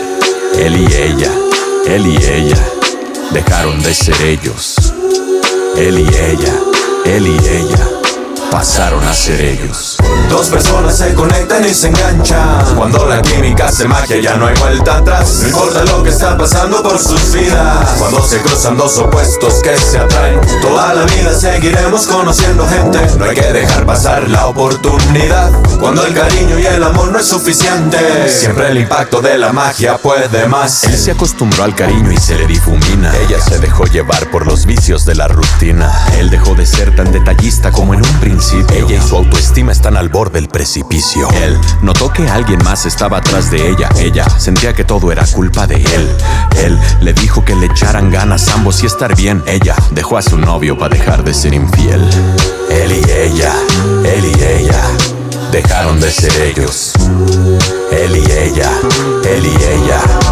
Él 0.57 0.77
y 0.77 0.85
ella, 0.93 1.31
él 1.87 2.07
y 2.07 2.17
ella, 2.17 2.57
dejaron 3.31 3.81
de 3.81 3.93
ser 3.93 4.21
ellos. 4.21 4.75
Él 5.77 5.99
y 5.99 6.07
ella, 6.07 6.53
él 7.05 7.27
y 7.27 7.47
ella 7.47 7.87
pasaron 8.51 9.03
a 9.03 9.13
ser 9.13 9.41
ellos. 9.41 9.97
Dos 10.29 10.49
personas 10.49 10.97
se 10.97 11.13
conectan 11.13 11.65
y 11.65 11.73
se 11.73 11.87
enganchan. 11.87 12.75
Cuando 12.75 13.05
la 13.05 13.21
química 13.21 13.67
hace 13.67 13.87
magia 13.87 14.17
ya 14.19 14.35
no 14.35 14.47
hay 14.47 14.55
vuelta 14.59 14.97
atrás. 14.97 15.39
No 15.41 15.47
importa 15.47 15.83
lo 15.85 16.03
que 16.03 16.09
está 16.09 16.37
pasando 16.37 16.83
por 16.83 16.99
sus 16.99 17.31
vidas. 17.33 17.95
Cuando 17.97 18.21
se 18.21 18.41
cruzan 18.41 18.77
dos 18.77 18.97
opuestos 18.97 19.61
que 19.61 19.77
se 19.77 19.97
atraen. 19.97 20.39
Toda 20.61 20.93
la 20.93 21.03
vida 21.03 21.33
seguiremos 21.33 22.07
conociendo 22.07 22.67
gente. 22.67 22.99
No 23.17 23.25
hay 23.25 23.35
que 23.35 23.53
dejar 23.53 23.85
pasar 23.85 24.29
la 24.29 24.47
oportunidad. 24.47 25.51
Cuando 25.79 26.05
el 26.05 26.13
cariño 26.13 26.59
y 26.59 26.65
el 26.65 26.83
amor 26.83 27.11
no 27.11 27.19
es 27.19 27.27
suficiente. 27.27 28.29
Siempre 28.29 28.71
el 28.71 28.79
impacto 28.79 29.21
de 29.21 29.37
la 29.37 29.53
magia 29.53 29.97
puede 29.97 30.47
más. 30.47 30.83
Él 30.85 30.97
se 30.97 31.11
acostumbró 31.11 31.63
al 31.63 31.75
cariño 31.75 32.11
y 32.11 32.17
se 32.17 32.35
le 32.35 32.47
difumina. 32.47 33.15
Ella 33.17 33.39
se 33.39 33.59
dejó 33.59 33.85
llevar 33.85 34.29
por 34.31 34.45
los 34.45 34.65
vicios 34.65 35.05
de 35.05 35.15
la 35.15 35.27
rutina. 35.27 35.91
Él 36.17 36.29
dejó 36.29 36.55
de 36.55 36.65
ser 36.65 36.95
tan 36.95 37.11
detallista 37.11 37.71
como 37.71 37.93
en 37.93 38.05
un 38.05 38.19
principio 38.19 38.65
ella 38.73 38.97
y 38.97 39.07
su 39.07 39.15
autoestima 39.15 39.71
están 39.71 39.97
al 39.97 40.09
del 40.15 40.47
precipicio. 40.47 41.27
Él 41.43 41.59
notó 41.81 42.11
que 42.11 42.29
alguien 42.29 42.63
más 42.63 42.85
estaba 42.85 43.17
atrás 43.17 43.51
de 43.51 43.69
ella. 43.69 43.89
Ella 43.97 44.25
sentía 44.39 44.73
que 44.73 44.85
todo 44.85 45.11
era 45.11 45.25
culpa 45.25 45.67
de 45.67 45.75
él. 45.75 46.09
Él 46.57 46.79
le 47.01 47.11
dijo 47.13 47.43
que 47.43 47.53
le 47.53 47.65
echaran 47.65 48.09
ganas 48.09 48.47
ambos 48.47 48.81
y 48.81 48.85
estar 48.85 49.13
bien. 49.13 49.43
Ella 49.45 49.75
dejó 49.91 50.17
a 50.17 50.21
su 50.21 50.37
novio 50.37 50.77
para 50.77 50.95
dejar 50.95 51.25
de 51.25 51.33
ser 51.33 51.53
infiel. 51.53 52.01
Él 52.69 52.93
y 52.93 53.11
ella, 53.11 53.53
él 54.05 54.25
y 54.25 54.41
ella 54.41 54.81
dejaron 55.51 55.99
de 55.99 56.09
ser 56.09 56.31
ellos. 56.41 56.93
Él 57.91 58.15
y 58.15 58.31
ella, 58.31 58.71
él 59.25 59.45
y 59.45 59.63
ella 59.63 60.24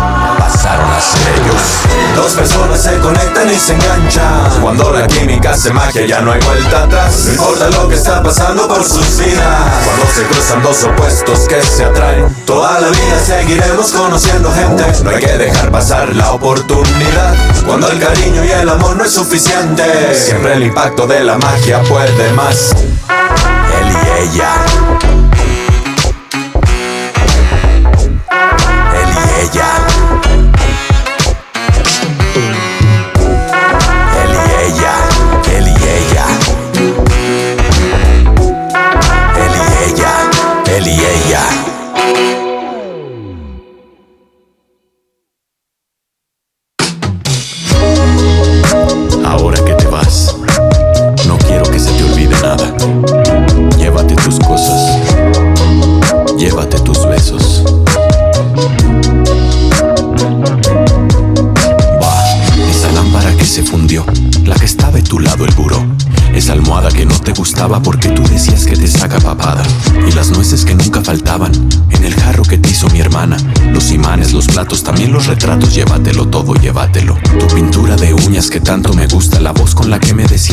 pasaron 0.53 0.91
a 0.91 1.01
ser 1.01 1.33
ellos. 1.33 2.15
Dos 2.15 2.33
personas 2.33 2.81
se 2.81 2.97
conectan 2.99 3.51
y 3.51 3.57
se 3.57 3.73
enganchan. 3.73 4.61
Cuando 4.61 4.91
la 4.91 5.07
química 5.07 5.51
hace 5.51 5.71
magia 5.71 6.05
ya 6.05 6.21
no 6.21 6.31
hay 6.31 6.39
vuelta 6.41 6.83
atrás. 6.83 7.25
No 7.25 7.31
importa 7.31 7.69
lo 7.69 7.89
que 7.89 7.95
está 7.95 8.21
pasando 8.21 8.67
por 8.67 8.83
sus 8.83 9.17
vidas. 9.17 9.83
Cuando 9.85 10.05
se 10.13 10.23
cruzan 10.23 10.63
dos 10.63 10.83
opuestos 10.83 11.47
que 11.47 11.61
se 11.61 11.85
atraen. 11.85 12.33
Toda 12.45 12.79
la 12.79 12.89
vida 12.89 13.19
seguiremos 13.25 13.91
conociendo 13.91 14.51
gente. 14.51 14.83
No 15.03 15.09
hay 15.09 15.19
que 15.19 15.37
dejar 15.37 15.71
pasar 15.71 16.15
la 16.15 16.31
oportunidad. 16.31 17.35
Cuando 17.65 17.89
el 17.89 17.99
cariño 17.99 18.43
y 18.43 18.51
el 18.51 18.69
amor 18.69 18.95
no 18.95 19.03
es 19.03 19.11
suficiente. 19.11 20.13
Siempre 20.13 20.53
el 20.53 20.63
impacto 20.63 21.07
de 21.07 21.23
la 21.23 21.37
magia 21.37 21.81
puede 21.83 22.31
más. 22.33 22.71
Él 22.73 23.91
y 23.91 24.21
ella 24.21 24.62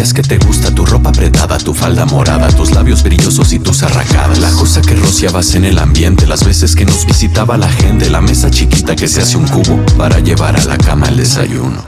decías 0.01 0.15
que 0.15 0.23
te 0.23 0.39
gusta, 0.47 0.75
tu 0.75 0.87
ropa 0.87 1.11
apretada, 1.11 1.59
tu 1.59 1.75
falda 1.75 2.07
morada, 2.07 2.49
tus 2.49 2.71
labios 2.71 3.03
brillosos 3.03 3.53
y 3.53 3.59
tus 3.59 3.83
arracadas. 3.83 4.39
La 4.39 4.51
cosa 4.53 4.81
que 4.81 4.95
rociabas 4.95 5.55
en 5.57 5.67
el 5.67 5.79
ambiente, 5.79 6.27
las 6.27 6.43
veces 6.43 6.75
que 6.75 6.87
nos 6.87 7.05
visitaba 7.05 7.59
la 7.59 7.69
gente, 7.69 8.09
la 8.09 8.23
mesa 8.23 8.51
chiquita 8.51 8.97
que 8.97 9.07
se 9.07 9.21
hace 9.21 9.37
un 9.37 9.47
cubo 9.47 9.85
para 9.99 10.19
llevar 10.21 10.59
a 10.59 10.65
la 10.65 10.79
cama 10.79 11.09
el 11.09 11.19
desayuno. 11.19 11.85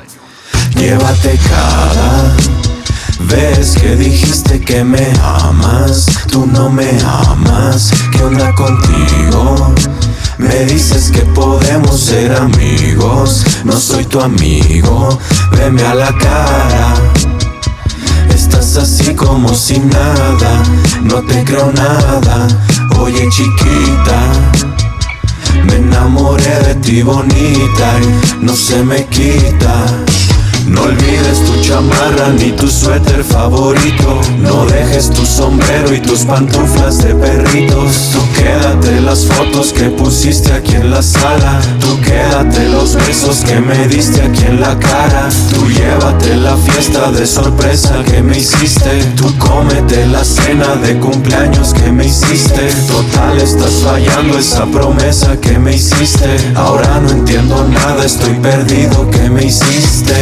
Llévate 0.76 1.38
cada 1.48 2.34
vez 3.30 3.76
que 3.80 3.96
dijiste 3.96 4.60
que 4.60 4.84
me 4.84 5.10
amas, 5.22 6.04
tú 6.30 6.46
no 6.46 6.68
me 6.68 6.90
amas. 7.06 7.92
¿Qué 8.12 8.22
onda 8.22 8.54
contigo? 8.54 9.74
Me 10.36 10.66
dices 10.66 11.10
que 11.10 11.22
podemos 11.22 11.98
ser 11.98 12.36
amigos, 12.36 13.42
no 13.64 13.72
soy 13.72 14.04
tu 14.04 14.20
amigo, 14.20 15.18
veme 15.56 15.82
a 15.82 15.94
la 15.94 16.12
cara. 16.18 17.41
Así 18.74 19.14
como 19.14 19.54
sin 19.54 19.86
nada, 19.90 20.62
no 21.02 21.22
te 21.22 21.44
creo 21.44 21.70
nada. 21.72 22.48
Oye 22.98 23.28
chiquita, 23.28 24.32
me 25.66 25.76
enamoré 25.76 26.58
de 26.66 26.74
ti 26.76 27.02
bonita 27.02 28.00
y 28.00 28.44
no 28.44 28.56
se 28.56 28.82
me 28.82 29.06
quita. 29.06 29.84
Chamarra 31.72 32.28
ni 32.36 32.52
tu 32.52 32.68
suéter 32.68 33.24
favorito. 33.24 34.20
No 34.40 34.66
dejes 34.66 35.08
tu 35.08 35.24
sombrero 35.24 35.94
y 35.94 36.00
tus 36.00 36.20
pantuflas 36.26 36.98
de 36.98 37.14
perritos. 37.14 38.10
Tú 38.12 38.20
quédate 38.36 39.00
las 39.00 39.24
fotos 39.24 39.72
que 39.72 39.88
pusiste 39.88 40.52
aquí 40.52 40.74
en 40.74 40.90
la 40.90 41.00
sala. 41.00 41.62
Tú 41.80 41.98
quédate 42.02 42.68
los 42.68 42.94
besos 42.94 43.38
que 43.38 43.58
me 43.58 43.88
diste 43.88 44.20
aquí 44.20 44.44
en 44.44 44.60
la 44.60 44.78
cara. 44.78 45.30
Tú 45.50 45.66
llévate 45.70 46.36
la 46.36 46.58
fiesta 46.58 47.10
de 47.10 47.26
sorpresa 47.26 48.04
que 48.04 48.22
me 48.22 48.36
hiciste. 48.36 49.02
Tú 49.16 49.34
cómete 49.38 50.04
la 50.08 50.26
cena 50.26 50.76
de 50.76 50.98
cumpleaños 50.98 51.72
que 51.72 51.90
me 51.90 52.04
hiciste. 52.04 52.68
Total, 52.86 53.38
estás 53.38 53.72
fallando 53.82 54.36
esa 54.36 54.66
promesa 54.66 55.40
que 55.40 55.58
me 55.58 55.74
hiciste. 55.76 56.36
Ahora 56.54 57.00
no 57.00 57.08
entiendo 57.08 57.66
nada, 57.66 58.04
estoy 58.04 58.34
perdido. 58.34 59.10
¿Qué 59.10 59.30
me 59.30 59.46
hiciste? 59.46 60.12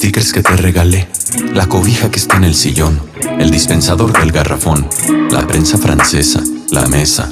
Stickers 0.00 0.32
que 0.32 0.42
te 0.42 0.56
regalé, 0.56 1.10
la 1.52 1.68
cobija 1.68 2.10
que 2.10 2.18
está 2.18 2.38
en 2.38 2.44
el 2.44 2.54
sillón, 2.54 2.98
el 3.38 3.50
dispensador 3.50 4.18
del 4.18 4.32
garrafón, 4.32 4.88
la 5.30 5.46
prensa 5.46 5.76
francesa, 5.76 6.42
la 6.70 6.86
mesa. 6.86 7.30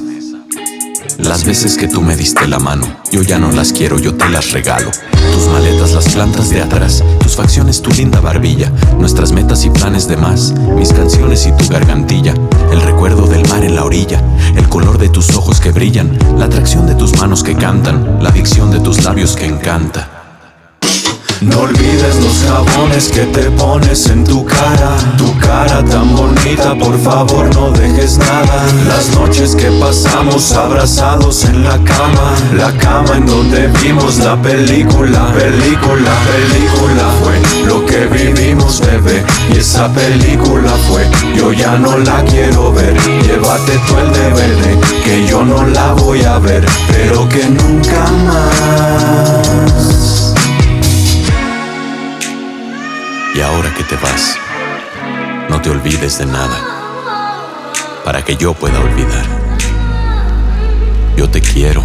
Las 1.17 1.47
veces 1.47 1.79
que 1.79 1.89
tú 1.89 2.03
me 2.03 2.15
diste 2.15 2.47
la 2.47 2.59
mano, 2.59 2.87
yo 3.11 3.23
ya 3.23 3.39
no 3.39 3.51
las 3.53 3.73
quiero, 3.73 3.99
yo 3.99 4.17
te 4.17 4.29
las 4.29 4.53
regalo. 4.53 4.91
Tus 5.33 5.47
maletas, 5.47 5.93
las 5.93 6.11
plantas 6.11 6.51
de 6.51 6.61
atrás, 6.61 7.03
tus 7.21 7.37
facciones, 7.37 7.81
tu 7.81 7.91
linda 7.91 8.21
barbilla, 8.21 8.71
nuestras 8.99 9.33
metas 9.33 9.65
y 9.65 9.71
planes 9.71 10.07
de 10.07 10.19
más, 10.19 10.53
mis 10.77 10.93
canciones 10.93 11.47
y 11.47 11.53
tu 11.53 11.67
gargantilla, 11.71 12.35
el 12.71 12.83
recuerdo 12.83 13.27
del 13.29 13.49
mar 13.49 13.65
en 13.65 13.77
la 13.77 13.85
orilla, 13.87 14.23
el 14.55 14.69
color 14.69 14.99
de 14.99 15.09
tus 15.09 15.35
ojos 15.35 15.59
que 15.59 15.73
brillan, 15.73 16.19
la 16.37 16.45
atracción 16.45 16.87
de 16.87 16.97
tus 16.97 17.17
manos 17.17 17.43
que 17.43 17.55
cantan, 17.55 18.23
la 18.23 18.29
adicción 18.29 18.71
de 18.71 18.81
tus 18.81 19.05
labios 19.05 19.37
que 19.37 19.47
encanta. 19.47 20.18
No 21.41 21.61
olvides 21.61 22.17
los 22.17 22.45
jabones 22.49 23.09
que 23.09 23.25
te 23.27 23.49
pones 23.53 24.07
en 24.07 24.25
tu 24.25 24.45
cara. 24.45 24.97
Tu 25.17 25.39
cara 25.39 25.85
tan 25.85 26.17
bonita, 26.17 26.75
por 26.75 26.99
favor 26.99 27.55
no 27.55 27.71
dejes 27.71 28.19
nada. 28.19 28.65
Las 28.89 29.11
noches 29.15 29.55
que 29.55 29.71
pasamos 29.71 30.53
abrazados 30.53 31.45
en 31.45 31.63
la 31.63 31.79
cama. 31.79 32.35
La 32.57 32.73
cama 32.79 33.17
en 33.17 33.27
donde 33.27 33.69
vimos 33.83 34.19
la 34.19 34.41
película 34.43 35.33
Película, 35.33 36.11
película 36.27 37.05
fue 37.23 37.67
lo 37.67 37.87
que 37.87 38.07
vivimos 38.07 38.81
bebé. 38.81 39.25
Y 39.53 39.59
esa 39.59 39.89
película 39.93 40.73
fue, 40.89 41.09
yo 41.37 41.53
ya 41.53 41.79
no 41.79 41.99
la 41.99 42.25
quiero 42.25 42.73
ver. 42.73 42.97
Llévate 43.23 43.79
tú 43.87 43.97
el 43.97 44.11
DVD, 44.13 44.81
que 45.05 45.27
yo 45.29 45.45
no 45.45 45.65
la 45.67 45.93
voy 45.93 46.23
a 46.23 46.39
ver 46.39 46.67
Pero 46.89 47.29
que 47.29 47.45
nunca 47.49 48.07
más 48.25 49.98
Y 53.39 53.41
ahora 53.41 53.73
que 53.73 53.85
te 53.85 53.95
vas, 53.95 54.37
no 55.49 55.63
te 55.63 55.71
olvides 55.71 56.19
de 56.19 56.27
nada, 56.27 56.59
para 58.05 58.25
que 58.25 58.37
yo 58.37 58.53
pueda 58.53 58.81
olvidar. 58.81 59.25
Yo 61.17 61.31
te 61.31 61.41
quiero, 61.41 61.85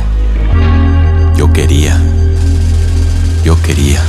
yo 1.35 1.53
quería, 1.53 1.95
yo 3.43 3.55
quería. 3.61 4.01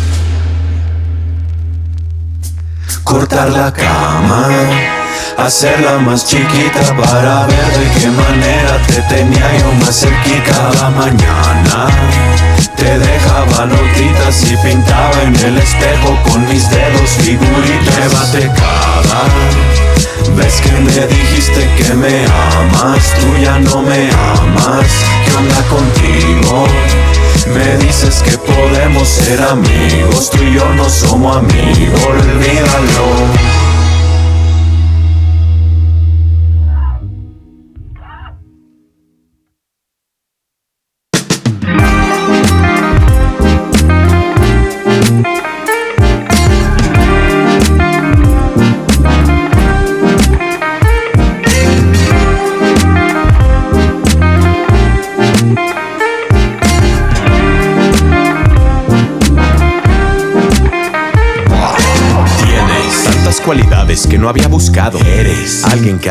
cortar 3.02 3.50
la 3.50 3.70
cama, 3.70 4.48
hacerla 5.36 5.98
más 5.98 6.26
chiquita 6.26 6.96
para 6.96 7.44
ver 7.44 7.78
de 7.78 8.00
qué 8.00 8.08
manera 8.08 8.78
te 8.86 9.02
tenía 9.02 9.58
yo 9.58 9.70
más 9.84 10.00
cerquita 10.00 10.70
cada 10.72 10.88
mañana. 10.88 12.53
Te 12.76 12.98
dejaba 12.98 13.66
notitas 13.66 14.50
y 14.50 14.56
pintaba 14.56 15.22
en 15.22 15.36
el 15.36 15.58
espejo 15.58 16.18
con 16.28 16.48
mis 16.48 16.68
dedos 16.70 17.10
figuritas. 17.18 17.96
Llévate 17.96 18.50
cada 18.54 19.24
vez 20.36 20.60
que 20.60 20.72
me 20.72 21.06
dijiste 21.06 21.68
que 21.76 21.94
me 21.94 22.24
amas, 22.58 23.14
tú 23.14 23.42
ya 23.42 23.58
no 23.58 23.82
me 23.82 24.10
amas. 24.10 24.86
¿Qué 25.24 25.36
onda 25.36 25.62
contigo? 25.68 26.66
Me 27.54 27.76
dices 27.84 28.22
que 28.22 28.36
podemos 28.38 29.08
ser 29.08 29.42
amigos, 29.42 30.30
tú 30.30 30.42
y 30.42 30.54
yo 30.54 30.68
no 30.74 30.88
somos 30.88 31.36
amigos, 31.36 32.00
olvídalo. 32.06 33.73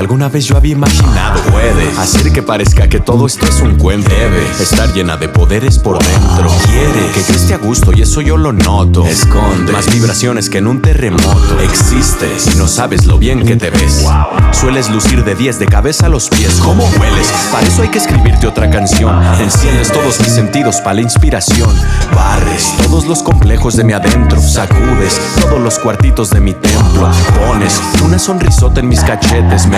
Alguna 0.04 0.28
vez 0.28 0.46
yo 0.46 0.58
había 0.58 0.74
imaginado. 0.74 1.42
Puedes 1.44 1.98
hacer 1.98 2.34
que 2.34 2.44
parezca 2.44 2.90
que 2.90 3.00
todo 3.00 3.26
esto 3.26 3.46
es 3.46 3.62
un 3.62 3.78
cuento. 3.78 4.10
Debes 4.10 4.60
estar 4.60 4.92
llena 4.94 5.16
de 5.16 5.30
poderes 5.30 5.80
por 5.80 5.98
dentro. 5.98 6.52
Quieres 6.66 7.12
que 7.14 7.32
yo 7.32 7.40
esté 7.40 7.54
a 7.54 7.58
gusto 7.58 7.94
y 7.94 8.02
eso 8.02 8.20
yo 8.20 8.36
lo 8.36 8.52
noto. 8.52 9.06
Esconde 9.06 9.72
más 9.72 9.90
vibraciones 9.94 10.50
que 10.50 10.58
en 10.58 10.68
un 10.68 10.82
terremoto. 10.82 11.58
Existes 11.62 12.54
y 12.54 12.58
no 12.58 12.68
sabes 12.68 13.06
lo 13.06 13.18
bien 13.18 13.46
que 13.46 13.56
te 13.56 13.70
ves. 13.70 14.06
Sueles 14.52 14.90
lucir 14.90 15.24
de 15.24 15.36
10 15.36 15.60
de 15.60 15.66
cabeza 15.68 16.08
a 16.08 16.10
los 16.10 16.28
pies. 16.28 16.60
¿Cómo 16.62 16.84
hueles? 17.00 17.34
Para 17.52 17.66
eso 17.66 17.82
hay 17.82 17.88
que 17.88 18.00
escribirte 18.00 18.46
otra 18.46 18.70
canción. 18.70 19.24
Enciendes 19.40 19.90
todos 19.90 20.20
mis 20.20 20.34
sentidos 20.34 20.82
para 20.82 20.96
la 20.96 21.02
inspiración. 21.02 21.70
Barres 22.14 22.74
todos 22.84 23.06
los 23.06 23.24
complejos 23.24 23.78
de 23.78 23.86
mi 23.86 23.94
adentro. 23.94 24.42
Sacudes 24.42 25.20
todos 25.40 25.62
los 25.62 25.80
cuartitos 25.80 26.30
de 26.30 26.42
mi 26.42 26.54
templo. 26.54 27.10
Pones 27.48 27.82
una 28.04 28.20
sonrisota 28.20 28.82
en 28.82 28.90
mis 28.90 29.00
cachetes. 29.00 29.66
Me 29.68 29.78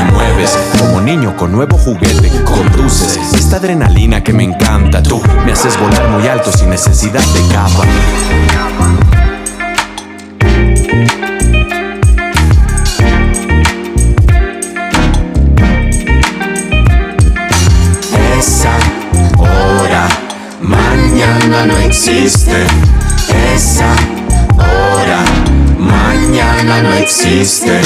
como 0.80 1.02
niño 1.02 1.36
con 1.36 1.52
nuevo 1.52 1.78
juguete. 1.78 2.30
Conduces 2.44 3.18
esta 3.34 3.58
adrenalina 3.58 4.24
que 4.24 4.34
me 4.34 4.44
encanta. 4.44 5.02
Tú 5.02 5.22
me 5.46 5.52
haces 5.52 5.80
volar 5.80 6.10
muy 6.10 6.28
alto 6.28 6.52
sin 6.52 6.70
necesidad 6.70 7.22
de 7.22 7.54
capa. 7.54 7.84
Esa 18.38 18.78
hora 19.38 20.08
mañana 20.62 21.66
no 21.66 21.78
existe. 21.78 22.66
No 26.84 26.94
existe. 26.94 27.82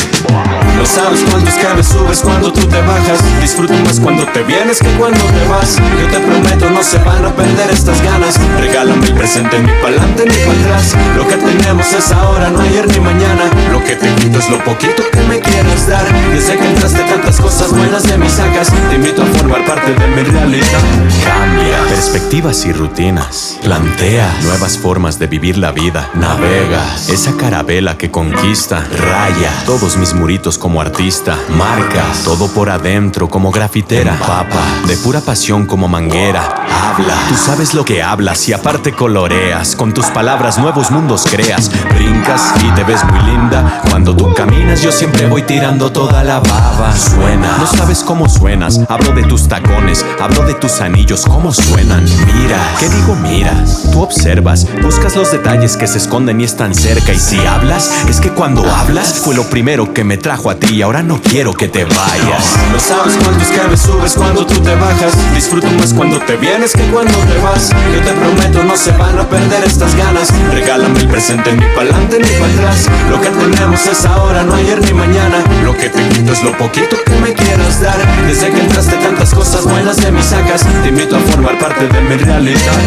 sabes 0.85 1.23
cuánto 1.29 1.49
es 1.49 1.55
que 1.55 1.73
me 1.75 1.83
subes 1.83 2.21
cuando 2.21 2.51
tú 2.51 2.65
te 2.67 2.81
bajas. 2.81 3.19
Disfruto 3.41 3.73
más 3.85 3.99
cuando 3.99 4.25
te 4.27 4.43
vienes 4.43 4.79
que 4.79 4.89
cuando 4.97 5.19
te 5.19 5.47
vas. 5.47 5.75
Yo 5.75 6.07
te 6.07 6.19
prometo, 6.19 6.69
no 6.69 6.81
se 6.81 6.97
van 6.99 7.23
a 7.25 7.35
perder 7.35 7.69
estas 7.71 8.01
ganas. 8.01 8.39
Regálame 8.59 9.05
el 9.05 9.13
presente, 9.13 9.59
ni 9.59 9.71
pa'lante 9.81 10.25
ni 10.25 10.35
para 10.45 10.59
atrás. 10.59 10.95
Lo 11.15 11.27
que 11.27 11.35
tenemos 11.35 11.93
es 11.93 12.11
ahora, 12.11 12.49
no 12.49 12.61
ayer 12.61 12.87
ni 12.87 12.99
mañana. 12.99 13.43
Lo 13.71 13.83
que 13.83 13.95
te 13.95 14.13
quito 14.15 14.39
es 14.39 14.49
lo 14.49 14.63
poquito 14.63 15.03
que 15.11 15.21
me 15.21 15.39
quieras 15.39 15.87
dar. 15.87 16.05
Desde 16.33 16.57
que 16.57 16.65
entraste 16.65 17.03
tantas 17.03 17.39
cosas 17.39 17.71
buenas 17.71 18.03
de 18.03 18.17
mis 18.17 18.31
sacas. 18.31 18.71
Te 18.89 18.95
invito 18.95 19.21
a 19.21 19.25
formar 19.25 19.65
parte 19.65 19.93
de 19.93 20.07
mi 20.07 20.23
realidad. 20.23 20.81
Cambia 21.25 21.77
perspectivas 21.89 22.65
y 22.65 22.73
rutinas. 22.73 23.59
Plantea 23.63 24.35
nuevas 24.43 24.77
formas 24.77 25.19
de 25.19 25.27
vivir 25.27 25.57
la 25.57 25.71
vida. 25.71 26.09
Navegas 26.15 27.09
esa 27.09 27.35
carabela 27.37 27.97
que 27.97 28.09
conquista. 28.09 28.78
Raya 28.91 29.51
todos 29.65 29.97
mis 29.97 30.13
muritos 30.13 30.57
como 30.57 30.81
artista. 30.81 31.37
Marcas 31.49 32.23
todo 32.23 32.47
por 32.47 32.69
adentro 32.69 33.29
como 33.29 33.51
grafitera. 33.51 34.15
Papa 34.19 34.61
de 34.87 34.97
pura 34.97 35.21
pasión 35.21 35.65
como 35.65 35.87
manguera. 35.87 36.43
Habla, 36.81 37.13
tú 37.27 37.35
sabes 37.35 37.73
lo 37.73 37.85
que 37.85 38.01
hablas 38.01 38.47
y 38.47 38.53
aparte 38.53 38.93
coloreas. 38.93 39.75
Con 39.75 39.93
tus 39.93 40.07
palabras 40.07 40.57
nuevos 40.57 40.91
mundos 40.91 41.25
creas. 41.29 41.71
Brincas 41.93 42.53
y 42.63 42.71
te 42.71 42.83
ves 42.83 43.03
muy 43.05 43.19
linda. 43.21 43.81
Cuando 43.89 44.15
tú 44.15 44.33
caminas, 44.33 44.81
yo 44.81 44.91
siempre 44.91 45.27
voy 45.27 45.43
tirando 45.43 45.91
toda 45.91 46.23
la 46.23 46.39
baba. 46.39 46.95
Suena, 46.95 47.57
no 47.57 47.67
sabes 47.67 48.03
cómo 48.03 48.29
suenas. 48.29 48.79
Hablo 48.89 49.11
de 49.13 49.23
tus 49.23 49.47
tacones, 49.47 50.05
hablo 50.19 50.43
de 50.43 50.53
tus 50.55 50.81
anillos, 50.81 51.25
cómo 51.25 51.53
suenan. 51.53 52.05
Mira, 52.33 52.57
¿qué 52.79 52.89
digo 52.89 53.15
miras? 53.15 53.89
Tú 53.91 54.01
observas, 54.01 54.65
buscas 54.81 55.15
los 55.15 55.31
detalles 55.31 55.77
que 55.77 55.87
se 55.87 55.97
esconden 55.97 56.41
y 56.41 56.43
están 56.43 56.73
cerca. 56.73 57.13
Y 57.13 57.19
si 57.19 57.39
hablas, 57.45 57.91
es 58.07 58.19
que 58.19 58.29
cuando 58.29 58.63
hablas 58.69 59.19
fue 59.19 59.35
lo 59.35 59.43
primero 59.43 59.93
que 59.93 60.03
me 60.03 60.17
trajo 60.17 60.49
a 60.49 60.55
ti 60.55 60.75
y 60.75 60.81
ahora 60.81 61.03
no 61.03 61.21
quiero 61.21 61.53
que 61.53 61.67
te 61.67 61.85
vayas. 61.85 62.57
No 62.71 62.79
sabes 62.79 63.15
cuánto 63.21 63.43
es 63.43 63.49
que 63.49 63.67
me 63.67 63.77
subes 63.77 64.13
cuando 64.13 64.45
tú 64.45 64.59
te 64.61 64.75
bajas. 64.75 65.13
Disfruto 65.33 65.67
más 65.71 65.93
cuando 65.93 66.19
te 66.19 66.35
vienes 66.37 66.73
que 66.73 66.83
cuando 66.91 67.13
te 67.13 67.37
vas. 67.39 67.69
Yo 67.93 68.01
te 68.01 68.13
prometo, 68.13 68.63
no 68.63 68.77
se 68.77 68.91
van 68.93 69.17
a 69.19 69.27
perder 69.29 69.63
estas 69.63 69.95
ganas. 69.95 70.29
Regálame 70.53 70.99
el 70.99 71.07
presente, 71.07 71.53
ni 71.53 71.65
pa'lante 71.75 72.19
ni 72.19 72.29
para 72.39 72.53
atrás. 72.53 72.85
Lo 73.09 73.21
que 73.21 73.29
tenemos 73.29 73.85
es 73.85 74.05
ahora, 74.05 74.43
no 74.43 74.55
ayer 74.55 74.81
ni 74.81 74.93
mañana. 74.93 75.43
Lo 75.63 75.75
que 75.75 75.89
te 75.89 75.99
es 75.99 76.43
lo 76.43 76.57
poquito 76.57 76.97
que 77.05 77.15
me 77.15 77.33
quieras 77.33 77.81
dar. 77.81 77.97
Desde 78.27 78.49
que 78.49 78.59
entraste 78.59 78.95
tantas 78.97 79.33
cosas 79.33 79.63
buenas 79.65 79.97
de 79.97 80.11
mis 80.11 80.25
sacas. 80.25 80.61
Te 80.83 80.89
invito 80.89 81.15
a 81.15 81.19
formar 81.19 81.57
parte 81.59 81.87
de 81.87 82.01
mi 82.01 82.15
realidad. 82.15 82.79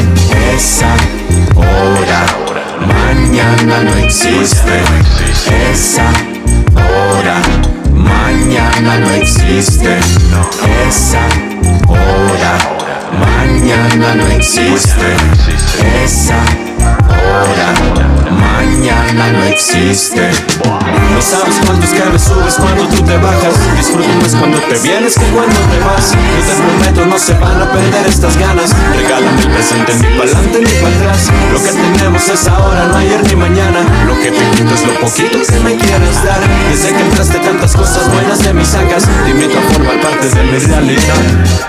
Esa 0.54 0.94
hora, 1.54 2.61
mañana 2.86 3.82
no 3.82 3.96
existe. 3.96 4.82
Esa 5.70 6.08
hora, 6.74 7.40
mañana 7.94 8.98
no 8.98 9.10
existe. 9.10 9.98
Esa 10.88 11.26
hora, 11.88 12.58
mañana 13.18 14.14
no 14.14 14.26
existe. 14.28 15.16
Esa 16.04 16.44
mañana 18.82 19.32
no 19.32 19.44
existe. 19.44 20.30
No 21.12 21.20
sabes 21.20 21.54
cuánto 21.64 21.84
es 21.84 21.92
que 21.92 22.04
me 22.10 22.18
subes 22.18 22.54
cuando 22.54 22.88
tú 22.88 23.02
te 23.02 23.16
bajas. 23.18 23.54
Disfruto 23.76 24.08
más 24.20 24.34
cuando 24.34 24.58
te 24.58 24.78
vienes 24.78 25.14
que 25.14 25.26
cuando 25.26 25.54
te 25.54 25.78
vas. 25.80 26.12
Yo 26.12 26.42
te 26.46 26.54
prometo, 26.60 27.06
no 27.06 27.18
se 27.18 27.34
van 27.34 27.60
a 27.60 27.70
perder 27.70 28.06
estas 28.06 28.36
ganas. 28.38 28.70
Regálame 28.96 29.40
el 29.40 29.50
presente, 29.50 29.94
ni 29.96 30.18
pa'lante 30.18 30.58
ni 30.60 30.70
para 30.82 30.96
atrás. 30.96 31.30
Lo 31.52 31.62
que 31.62 31.70
tenemos 31.70 32.28
es 32.28 32.48
ahora, 32.48 32.88
no 32.88 32.96
ayer 32.96 33.22
ni 33.24 33.36
mañana. 33.36 33.80
Lo 34.06 34.14
que 34.20 34.30
te 34.30 34.50
quito 34.56 34.74
es 34.74 34.86
lo 34.86 34.94
poquito 35.00 35.38
que 35.46 35.60
me 35.60 35.76
quieras 35.76 36.24
dar. 36.24 36.40
Desde 36.70 36.92
que 36.94 37.02
entraste 37.02 37.38
tantas 37.38 37.76
cosas 37.76 38.10
buenas 38.12 38.42
de 38.42 38.54
mis 38.54 38.68
sacas. 38.68 39.04
Te 39.24 39.30
invito 39.30 39.58
a 39.58 39.62
formar 39.62 40.00
parte 40.00 40.28
de 40.28 40.42
mi 40.44 40.58
realidad. 40.58 41.14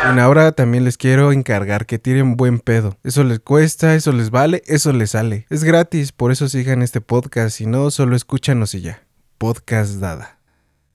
Bueno, 0.05 0.21
ahora 0.21 0.51
también 0.51 0.85
les 0.85 0.97
quiero 0.97 1.31
encargar 1.31 1.85
que 1.85 1.99
tiren 1.99 2.35
buen 2.37 2.59
pedo. 2.59 2.97
Eso 3.03 3.23
les 3.23 3.39
cuesta, 3.39 3.95
eso 3.95 4.11
les 4.11 4.31
vale, 4.31 4.63
eso 4.65 4.93
les 4.93 5.11
sale. 5.11 5.42
Es 5.49 5.63
gratis, 5.63 6.11
por 6.11 6.31
eso 6.31 6.47
sigan 6.47 6.81
este 6.81 7.01
podcast. 7.01 7.57
Si 7.57 7.65
no, 7.65 7.91
solo 7.91 8.15
escúchanos 8.15 8.73
y 8.75 8.81
ya. 8.81 9.03
Podcast 9.37 9.99
Dada. 9.99 10.39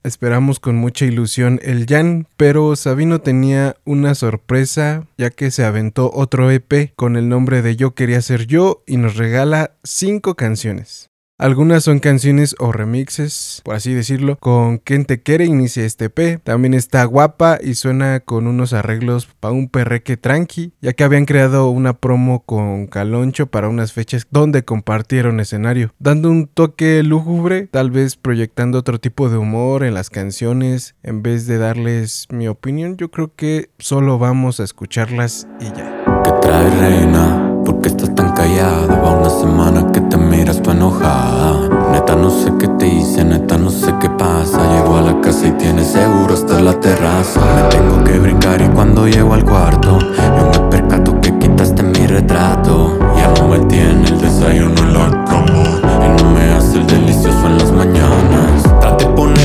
Esperamos 0.03 0.59
con 0.59 0.75
mucha 0.75 1.05
ilusión 1.05 1.59
el 1.61 1.85
Jan, 1.87 2.27
pero 2.37 2.75
Sabino 2.75 3.19
tenía 3.19 3.75
una 3.83 4.15
sorpresa 4.15 5.05
ya 5.17 5.29
que 5.29 5.51
se 5.51 5.65
aventó 5.65 6.09
otro 6.13 6.49
EP 6.49 6.93
con 6.95 7.17
el 7.17 7.27
nombre 7.27 7.61
de 7.61 7.75
Yo 7.75 7.95
quería 7.95 8.21
ser 8.21 8.47
yo 8.47 8.83
y 8.87 8.97
nos 8.97 9.17
regala 9.17 9.71
5 9.83 10.35
canciones. 10.35 11.08
Algunas 11.39 11.85
son 11.85 11.99
canciones 11.99 12.53
o 12.59 12.73
remixes, 12.73 13.61
por 13.63 13.75
así 13.75 13.93
decirlo, 13.93 14.37
con 14.37 14.77
Quien 14.77 15.05
te 15.05 15.21
quiere 15.23 15.45
inicia 15.45 15.85
este 15.85 16.05
EP. 16.05 16.43
También 16.43 16.73
está 16.73 17.05
guapa 17.05 17.59
y 17.63 17.75
suena 17.75 18.19
con 18.19 18.45
unos 18.45 18.73
arreglos 18.73 19.29
para 19.39 19.53
un 19.53 19.69
perreque 19.69 20.17
tranqui, 20.17 20.73
ya 20.81 20.91
que 20.91 21.05
habían 21.05 21.23
creado 21.23 21.69
una 21.69 21.93
promo 21.93 22.41
con 22.41 22.87
Caloncho 22.87 23.47
para 23.47 23.69
unas 23.69 23.93
fechas 23.93 24.27
donde 24.29 24.65
compartieron 24.65 25.39
escenario, 25.39 25.93
dando 25.97 26.29
un 26.29 26.45
toque 26.45 27.01
lúgubre, 27.03 27.67
tal 27.67 27.89
vez 27.89 28.17
proyectando 28.17 28.77
otro 28.77 28.99
tipo 28.99 29.29
de 29.29 29.37
humor 29.37 29.85
en 29.85 29.93
las 29.93 30.09
canciones, 30.09 30.95
en 31.03 31.23
vez 31.23 31.47
de 31.47 31.57
darles 31.57 32.27
mi 32.31 32.49
opinión, 32.49 32.97
yo 32.97 33.11
creo 33.11 33.33
que 33.33 33.69
solo 33.79 34.19
vamos 34.19 34.59
a 34.59 34.65
escucharlas 34.65 35.47
y 35.61 35.67
ya. 35.67 36.03
¿Qué 36.25 36.31
trae 36.41 36.69
reina? 36.81 37.38
¿Por 37.69 37.81
qué 37.81 37.89
estás 37.89 38.15
tan 38.15 38.31
callada? 38.33 38.87
Va 38.87 39.11
una 39.11 39.29
semana 39.29 39.91
que 39.91 40.01
te 40.01 40.17
miras 40.17 40.59
tu 40.59 40.71
enojada. 40.71 41.69
Neta 41.91 42.15
no 42.15 42.31
sé 42.31 42.51
qué 42.57 42.67
te 42.67 42.87
hice, 42.87 43.23
neta 43.23 43.59
no 43.59 43.69
sé 43.69 43.93
qué 44.01 44.09
pasa. 44.09 44.57
Llego 44.73 44.97
a 44.97 45.03
la 45.03 45.21
casa 45.21 45.45
y 45.49 45.51
tienes 45.51 45.85
seguro 45.85 46.33
hasta 46.33 46.59
la 46.59 46.73
terraza. 46.79 47.39
Me 47.41 47.61
tengo 47.69 48.03
que 48.03 48.17
brincar 48.17 48.59
y 48.59 48.69
cuando 48.69 49.07
llego 49.07 49.35
al 49.35 49.45
cuarto, 49.45 49.99
yo 49.99 50.49
me 50.51 50.69
percato 50.71 51.21
que 51.21 51.37
quitaste 51.37 51.83
mi 51.83 52.07
retrato. 52.07 52.97
Ya 53.15 53.39
no 53.39 53.49
me 53.49 53.59
tiene 53.67 54.03
el 54.03 54.19
desayuno 54.19 54.81
en 54.81 54.93
la 54.95 55.25
cama. 55.25 55.63
Y 56.07 56.23
no 56.23 56.31
me 56.31 56.51
hace 56.53 56.79
el 56.79 56.87
delicioso 56.87 57.45
en 57.45 57.57
las 57.59 57.71
mañanas. 57.71 58.38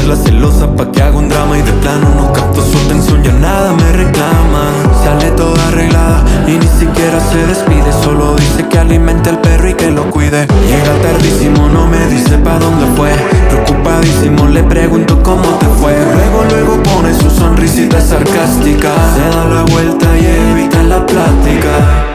Ponerla 0.04 0.22
celosa 0.22 0.66
pa' 0.76 0.92
que 0.92 1.02
haga 1.02 1.16
un 1.16 1.30
drama 1.30 1.56
y 1.56 1.62
de 1.62 1.72
plano 1.72 2.10
no 2.14 2.30
capto 2.30 2.60
su 2.60 2.76
atención, 2.76 3.22
ya 3.22 3.32
nada 3.32 3.72
me 3.72 3.90
reclama. 3.92 4.70
Sale 5.02 5.30
toda 5.30 5.66
arreglada 5.68 6.22
y 6.46 6.58
ni 6.58 6.66
siquiera 6.66 7.18
se 7.20 7.46
despide, 7.46 7.90
solo 8.02 8.36
dice 8.36 8.68
que 8.68 8.78
alimente 8.78 9.30
al 9.30 9.40
perro 9.40 9.66
y 9.66 9.72
que 9.72 9.90
lo 9.90 10.10
cuide. 10.10 10.46
Llega 10.68 10.92
tardísimo, 11.00 11.70
no 11.70 11.86
me 11.86 12.04
dice 12.08 12.36
pa' 12.36 12.58
dónde 12.58 12.84
fue. 12.96 13.12
Preocupadísimo, 13.48 14.46
le 14.48 14.62
pregunto 14.64 15.22
cómo 15.22 15.48
te 15.58 15.66
fue. 15.80 15.94
Luego, 15.94 16.44
luego 16.50 16.82
pone 16.82 17.14
su 17.14 17.30
sonrisita 17.30 17.98
sarcástica. 17.98 18.90
Se 19.14 19.34
da 19.34 19.44
la 19.46 19.62
vuelta 19.72 20.06
y 20.18 20.26
evita 20.26 20.82
la 20.82 21.06
plática. 21.06 22.13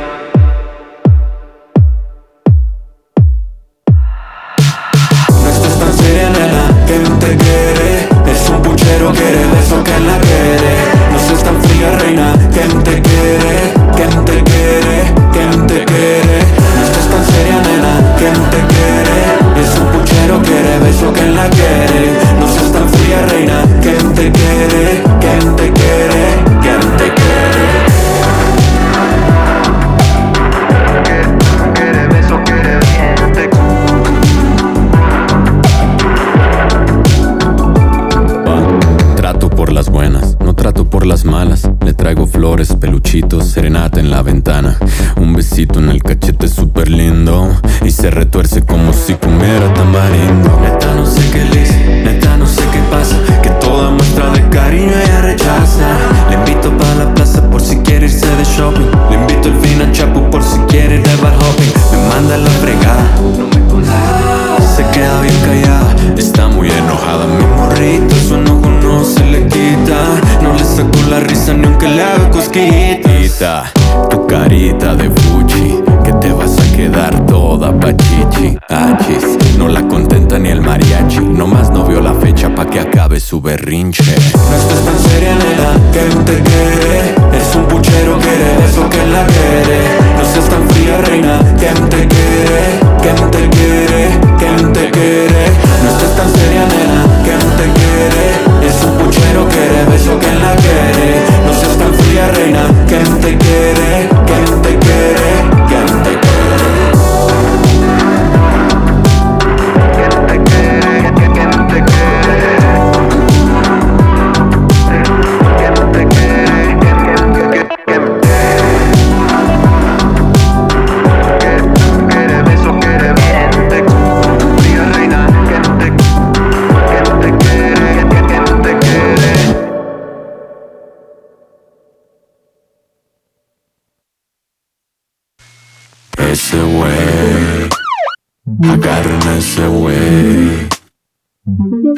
Agarren 138.63 139.27
a 139.27 139.37
ese 139.37 139.67
güey. 139.67 140.67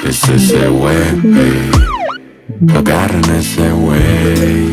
Es 0.05 0.30
ese 0.30 0.68
güey, 0.68 1.72
agarren 2.76 3.26
a 3.30 3.38
ese 3.38 3.72
güey. 3.72 4.72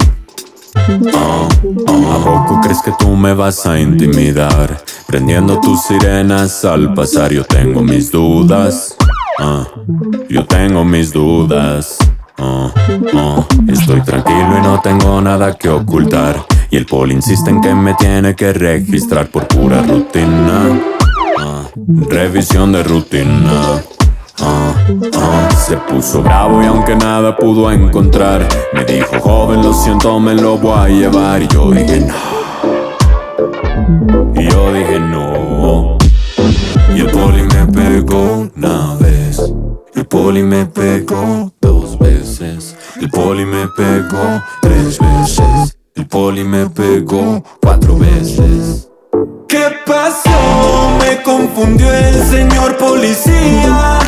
Oh, 1.14 1.48
oh. 1.86 2.12
¿A 2.12 2.24
poco 2.24 2.60
crees 2.62 2.80
que 2.82 2.92
tú 2.98 3.16
me 3.16 3.34
vas 3.34 3.66
a 3.66 3.78
intimidar? 3.78 4.82
Prendiendo 5.06 5.60
tus 5.60 5.82
sirenas 5.82 6.64
al 6.64 6.94
pasar, 6.94 7.32
yo 7.32 7.44
tengo 7.44 7.82
mis 7.82 8.10
dudas. 8.10 8.96
Ah, 9.38 9.66
yo 10.28 10.46
tengo 10.46 10.84
mis 10.84 11.12
dudas. 11.12 11.98
Oh. 12.38 12.70
Estoy 13.66 14.00
tranquilo 14.02 14.58
y 14.58 14.62
no 14.62 14.80
tengo 14.80 15.20
nada 15.20 15.54
que 15.54 15.68
ocultar. 15.68 16.44
Y 16.70 16.76
el 16.76 16.86
poli 16.86 17.14
insiste 17.14 17.50
en 17.50 17.60
que 17.60 17.74
me 17.74 17.94
tiene 17.94 18.34
que 18.36 18.52
registrar 18.52 19.28
por 19.28 19.48
pura 19.48 19.82
rutina. 19.82 20.97
Revisión 21.86 22.72
de 22.72 22.82
rutina. 22.82 23.82
Ah, 24.40 24.74
ah, 25.14 25.48
se 25.50 25.76
puso 25.76 26.22
bravo 26.22 26.62
y 26.62 26.66
aunque 26.66 26.96
nada 26.96 27.36
pudo 27.36 27.70
encontrar, 27.70 28.48
me 28.72 28.84
dijo 28.84 29.20
joven, 29.20 29.62
lo 29.62 29.72
siento, 29.72 30.18
me 30.18 30.34
lo 30.34 30.58
voy 30.58 30.78
a 30.78 30.88
llevar. 30.88 31.42
Y 31.42 31.48
yo 31.48 31.70
dije 31.70 32.00
no. 32.00 32.14
Y 34.34 34.50
yo 34.50 34.72
dije 34.72 34.98
no. 34.98 35.98
Y 36.94 37.00
el 37.00 37.10
poli 37.10 37.42
me 37.42 37.66
pegó 37.72 38.48
una 38.56 38.96
vez. 38.96 39.40
El 39.94 40.06
poli 40.06 40.42
me 40.42 40.66
pegó 40.66 41.52
dos 41.60 41.98
veces. 41.98 42.76
El 43.00 43.08
poli 43.10 43.44
me 43.44 43.68
pegó 43.68 44.42
tres 44.60 44.98
veces. 44.98 45.76
El 45.94 46.06
poli 46.06 46.42
me 46.42 46.68
pegó 46.70 47.42
cuatro 47.60 47.96
veces. 47.96 48.87
¿Qué 49.48 49.64
pasó? 49.86 50.98
Me 51.00 51.22
confundió 51.22 51.90
el 51.90 52.22
señor 52.28 52.76
policía. 52.76 53.98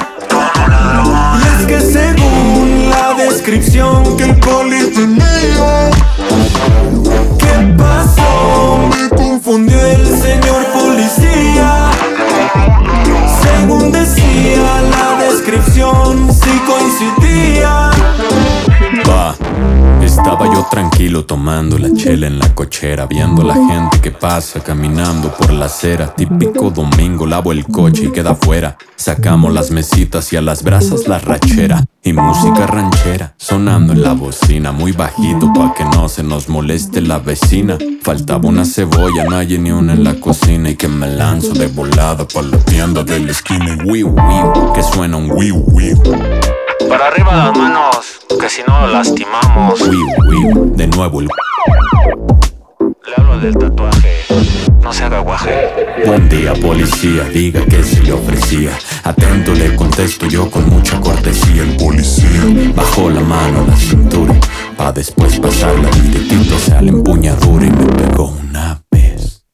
Y 1.39 1.63
es 1.63 1.67
que 1.67 1.81
según 1.81 2.91
la 2.91 3.15
descripción 3.15 4.19
que 4.19 4.25
el 4.25 4.37
poli 4.39 4.93
tenía, 4.95 5.91
¿qué 7.39 7.75
pasó? 7.79 8.91
Me 8.91 9.09
confundió 9.17 9.83
el 9.83 10.07
señor 10.21 10.63
policía. 10.75 11.91
Según 13.43 13.93
decía 13.93 14.83
la 14.91 15.25
descripción, 15.25 16.31
sí 16.35 16.51
coincidía. 16.67 17.91
Va. 19.09 19.35
Estaba 20.03 20.53
yo 20.53 20.67
tranquilo 20.71 21.25
tomando 21.25 21.79
la 21.79 21.95
chela 21.95 22.27
en 22.27 22.39
la 22.39 22.53
cochera, 22.55 23.07
viendo 23.07 23.43
la 23.43 23.55
gente 23.55 24.01
que 24.01 24.11
pasa 24.11 24.61
caminando 24.61 25.33
por 25.33 25.53
la 25.53 25.67
acera. 25.67 26.15
Típico 26.15 26.71
domingo, 26.71 27.27
lavo 27.27 27.53
el 27.53 27.65
coche 27.67 28.07
y 28.07 28.13
queda 28.13 28.35
fuera. 28.35 28.77
Sacamos 28.97 29.53
las 29.53 29.71
mesitas 29.71 30.33
y 30.33 30.37
a 30.37 30.41
las 30.41 30.63
brasas 30.63 31.07
la 31.07 31.19
rachera. 31.19 31.85
Y 32.03 32.13
música 32.13 32.67
ranchera 32.67 33.35
sonando 33.37 33.93
en 33.93 34.03
la 34.03 34.15
bocina, 34.15 34.73
muy 34.73 34.93
bajito 34.93 35.53
pa' 35.53 35.75
que 35.75 35.85
no 35.85 36.09
se 36.09 36.23
nos 36.23 36.49
moleste 36.49 37.01
la 37.01 37.19
vecina. 37.19 37.79
Faltaba 38.03 38.49
una 38.49 38.65
cebolla, 38.65 39.25
no 39.25 39.37
hay 39.37 39.59
ni 39.59 39.71
una 39.71 39.93
en 39.93 40.03
la 40.03 40.15
cocina. 40.15 40.71
Y 40.71 40.77
que 40.77 40.89
me 40.89 41.07
lanzo 41.07 41.53
de 41.53 41.69
volada 41.69 42.27
pa' 42.27 42.43
la 42.43 42.59
tienda 42.59 43.05
de 43.05 43.21
la 43.21 43.31
esquina. 43.31 43.77
Y 43.85 43.89
wiu, 43.89 44.15
que 44.75 44.83
suena 44.83 45.17
un 45.17 45.31
wiu, 45.31 45.63
wiu. 45.69 45.97
Para 46.89 47.09
arriba 47.09 47.37
las 47.37 47.57
manos, 47.57 48.10
que 48.41 48.49
si 48.49 48.63
no 48.67 48.81
lo 48.81 48.89
lastimamos. 48.89 49.79
De 50.77 50.87
nuevo 50.87 51.21
el 51.21 51.29
Le 53.07 53.15
hablo 53.17 53.39
del 53.39 53.55
tatuaje, 53.57 54.25
no 54.81 54.93
se 54.93 55.05
haga 55.05 55.21
guaje. 55.21 55.69
Buen 56.07 56.27
día, 56.31 56.55
policía, 56.55 57.25
diga 57.25 57.63
que 57.67 57.83
se 57.83 58.03
le 58.03 58.13
ofrecía. 58.13 58.71
Atento 59.05 59.53
le 59.53 59.77
contesto 59.77 60.27
yo 60.27 60.51
con 60.51 60.71
mucha 60.71 60.99
cortesía. 61.01 61.63
El 61.65 61.77
policía 61.77 62.73
bajó 62.75 63.11
la 63.11 63.21
mano 63.21 63.63
a 63.63 63.67
la 63.67 63.77
cintura, 63.77 64.35
pa' 64.77 64.93
después 64.93 65.39
pasarla 65.39 65.91
directito 65.91 66.57
hacia 66.57 66.81
la 66.81 66.89
empuñadura 66.89 67.67
y 67.67 67.71
me 67.71 67.87
pegó 67.87 68.35
una 68.43 68.83
vez. 68.91 69.45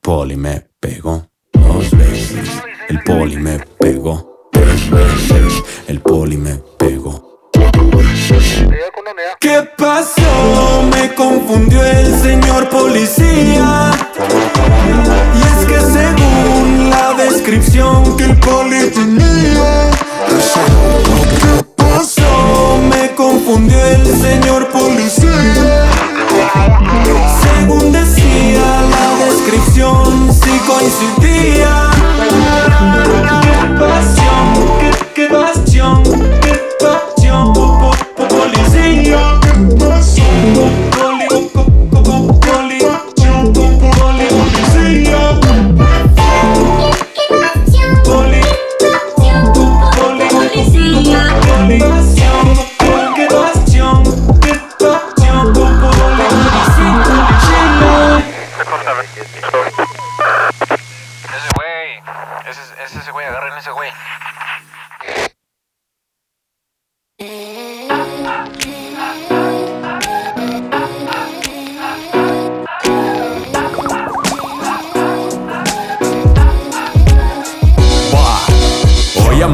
Poli 0.00 0.36
me 0.36 0.66
pegó 0.80 1.26
dos 1.52 1.90
veces. 1.90 2.48
El 2.88 3.02
poli 3.02 3.36
me 3.36 3.58
pegó 3.78 4.48
tres 4.50 4.90
veces. 4.90 5.62
El 5.88 6.00
poli 6.00 6.38
me 6.38 6.54
pegó. 6.78 7.29
¿Qué 9.40 9.62
pasó? 9.76 10.82
Me 10.94 11.14
confundió 11.14 11.82
el 11.82 12.20
señor 12.20 12.68
policía. 12.68 13.90
Y 15.34 15.40
es 15.40 15.66
que 15.66 15.80
según 15.80 16.90
la 16.90 17.14
descripción 17.14 18.16
que 18.16 18.24
el 18.24 18.36
poli 18.38 18.90
tenía, 18.90 19.90
¿qué 20.28 21.64
pasó? 21.76 22.78
Me 22.90 23.14
confundió 23.14 23.82
el 23.84 24.06
señor 24.20 24.68
policía. 24.68 25.86
Según 27.42 27.92
decía 27.92 28.82
la 28.90 29.24
descripción, 29.24 30.32
sí 30.32 30.50
coincidía. 30.66 31.90
¿Qué 33.42 33.66
pasión? 33.78 34.44
¿Qué, 34.80 34.90
qué 35.14 35.26
pasión? 35.28 36.02
¿Qué 36.42 36.60
pasión? 36.78 37.69
Senior, 38.80 39.40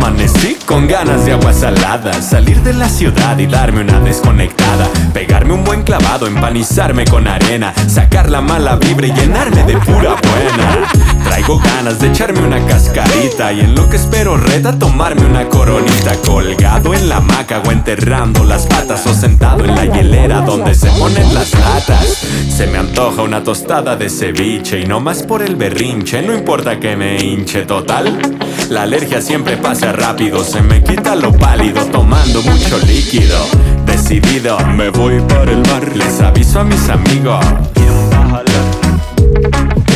amanecí 0.06 0.56
con 0.66 0.86
ganas 0.86 1.24
de 1.24 1.32
agua 1.32 1.52
salada 1.52 2.22
Salir 2.22 2.62
de 2.62 2.72
la 2.72 2.88
ciudad 2.88 3.38
y 3.38 3.46
darme 3.46 3.80
una 3.80 4.00
desconectada 4.00 4.88
Pegarme 5.12 5.54
un 5.54 5.64
buen 5.64 5.82
clavado, 5.82 6.26
empanizarme 6.26 7.04
con 7.04 7.26
arena 7.26 7.74
Sacar 7.88 8.30
la 8.30 8.40
mala 8.40 8.76
vibra 8.76 9.08
y 9.08 9.12
llenarme 9.12 9.64
de 9.64 9.76
pura 9.78 10.14
buena. 10.14 10.88
Traigo 11.24 11.58
ganas 11.58 11.98
de 11.98 12.08
echarme 12.08 12.40
una 12.40 12.64
cascarita 12.66 13.52
Y 13.52 13.60
en 13.60 13.74
lo 13.74 13.88
que 13.88 13.96
espero 13.96 14.36
reta 14.36 14.78
tomarme 14.78 15.26
una 15.26 15.48
coronita 15.48 16.14
Colgado 16.24 16.94
en 16.94 17.08
la 17.08 17.16
hamaca 17.16 17.60
o 17.66 17.72
enterrando 17.72 18.44
las 18.44 18.66
patas 18.66 19.06
O 19.06 19.14
sentado 19.14 19.64
en 19.64 19.74
la 19.74 19.86
hielera 19.86 20.40
donde 20.42 20.74
se 20.74 20.88
ponen 20.90 21.34
las 21.34 21.52
latas. 21.54 22.26
Se 22.54 22.66
me 22.68 22.78
antoja 22.78 23.22
una 23.22 23.42
tostada 23.42 23.96
de 23.96 24.08
ceviche 24.08 24.80
Y 24.80 24.86
no 24.86 25.00
más 25.00 25.22
por 25.24 25.42
el 25.42 25.56
berrinche, 25.56 26.22
no 26.22 26.32
importa 26.32 26.78
que 26.78 26.96
me 26.96 27.16
hinche 27.16 27.62
total. 27.62 28.18
La 28.70 28.82
alergia 28.82 29.20
siempre 29.20 29.56
pasa 29.56 29.92
rápido, 29.96 30.44
se 30.44 30.62
me 30.62 30.82
quita 30.82 31.14
lo 31.14 31.32
pálido, 31.32 31.84
tomando 31.86 32.42
mucho 32.42 32.78
líquido. 32.86 33.36
Decidido, 33.84 34.58
me 34.76 34.90
voy 34.90 35.20
para 35.20 35.50
el 35.50 35.62
bar. 35.62 35.96
Les 35.96 36.20
aviso 36.20 36.60
a 36.60 36.64
mis 36.64 36.88
amigos. 36.88 37.44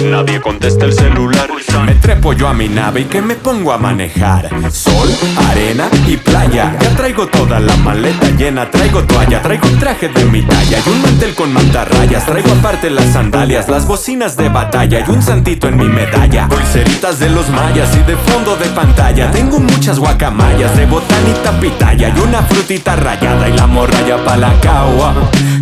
Nadie 0.04 0.40
contesta 0.40 0.86
el 0.86 0.92
celular. 0.92 1.48
Me 1.84 1.94
trepo 1.94 2.32
yo 2.32 2.48
a 2.48 2.54
mi 2.54 2.68
nave 2.68 3.02
y 3.02 3.04
que 3.04 3.22
me 3.22 3.34
pongo 3.34 3.72
a 3.72 3.78
manejar. 3.78 4.48
Sol, 4.72 5.08
arena 5.48 5.88
y 6.06 6.16
playa. 6.16 6.76
Ya 6.80 6.96
traigo 6.96 7.26
toda 7.26 7.60
la 7.60 7.76
maleta 7.76 8.30
llena. 8.30 8.70
Traigo 8.70 9.04
toalla, 9.04 9.40
traigo 9.42 9.68
un 9.68 9.78
traje 9.78 10.08
de 10.08 10.24
mi 10.24 10.42
talla 10.42 10.78
y 10.84 10.88
un 10.88 11.02
mantel 11.02 11.34
con 11.34 11.52
mantarrayas. 11.52 12.26
Traigo 12.26 12.50
aparte 12.52 12.90
las 12.90 13.12
sandalias, 13.12 13.68
las 13.68 13.86
bocinas 13.86 14.36
de 14.36 14.48
batalla 14.48 15.04
y 15.06 15.10
un 15.10 15.22
santito 15.22 15.68
en 15.68 15.76
mi 15.76 15.88
medalla. 15.88 16.48
Pulseritas 16.48 17.18
de 17.18 17.30
los 17.30 17.48
mayas 17.50 17.94
y 17.96 18.02
de 18.10 18.16
fondo 18.16 18.56
de 18.56 18.66
pantalla. 18.70 19.30
Tengo 19.30 19.60
muchas 19.60 19.98
guacamayas 19.98 20.76
de 20.76 20.86
botanita 20.86 21.60
pitaya 21.60 22.12
y 22.16 22.20
una 22.20 22.42
frutita 22.42 22.96
rayada 22.96 23.48
y 23.48 23.52
la 23.52 23.66
morralla 23.66 24.24
pa'. 24.24 24.40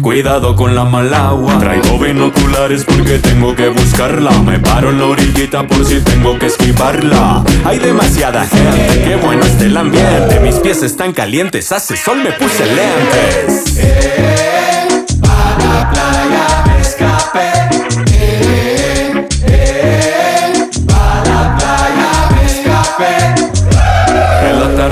Cuidado 0.01 0.55
con 0.57 0.75
la 0.75 0.85
malagua. 0.85 1.59
Traigo 1.59 1.99
binoculares 1.99 2.85
porque 2.85 3.19
tengo 3.19 3.55
que 3.55 3.69
buscarla. 3.69 4.28
Me 4.45 4.59
paro 4.59 4.91
en 4.91 4.99
la 4.99 5.07
orillita 5.07 5.67
por 5.67 5.85
si 5.85 6.01
tengo 6.01 6.39
que 6.39 6.47
esquivarla. 6.47 7.45
Hay 7.65 7.79
demasiada 7.79 8.47
gente, 8.47 9.03
qué 9.05 9.17
bueno 9.17 9.45
está 9.45 9.65
el 9.65 9.77
ambiente. 9.77 10.41
Mis 10.41 10.57
pies 10.57 10.83
están 10.83 11.13
calientes, 11.13 11.73
hace 11.73 11.97
sol, 11.97 12.23
me 12.23 12.33
puse 12.33 12.65
lentes. 12.67 13.79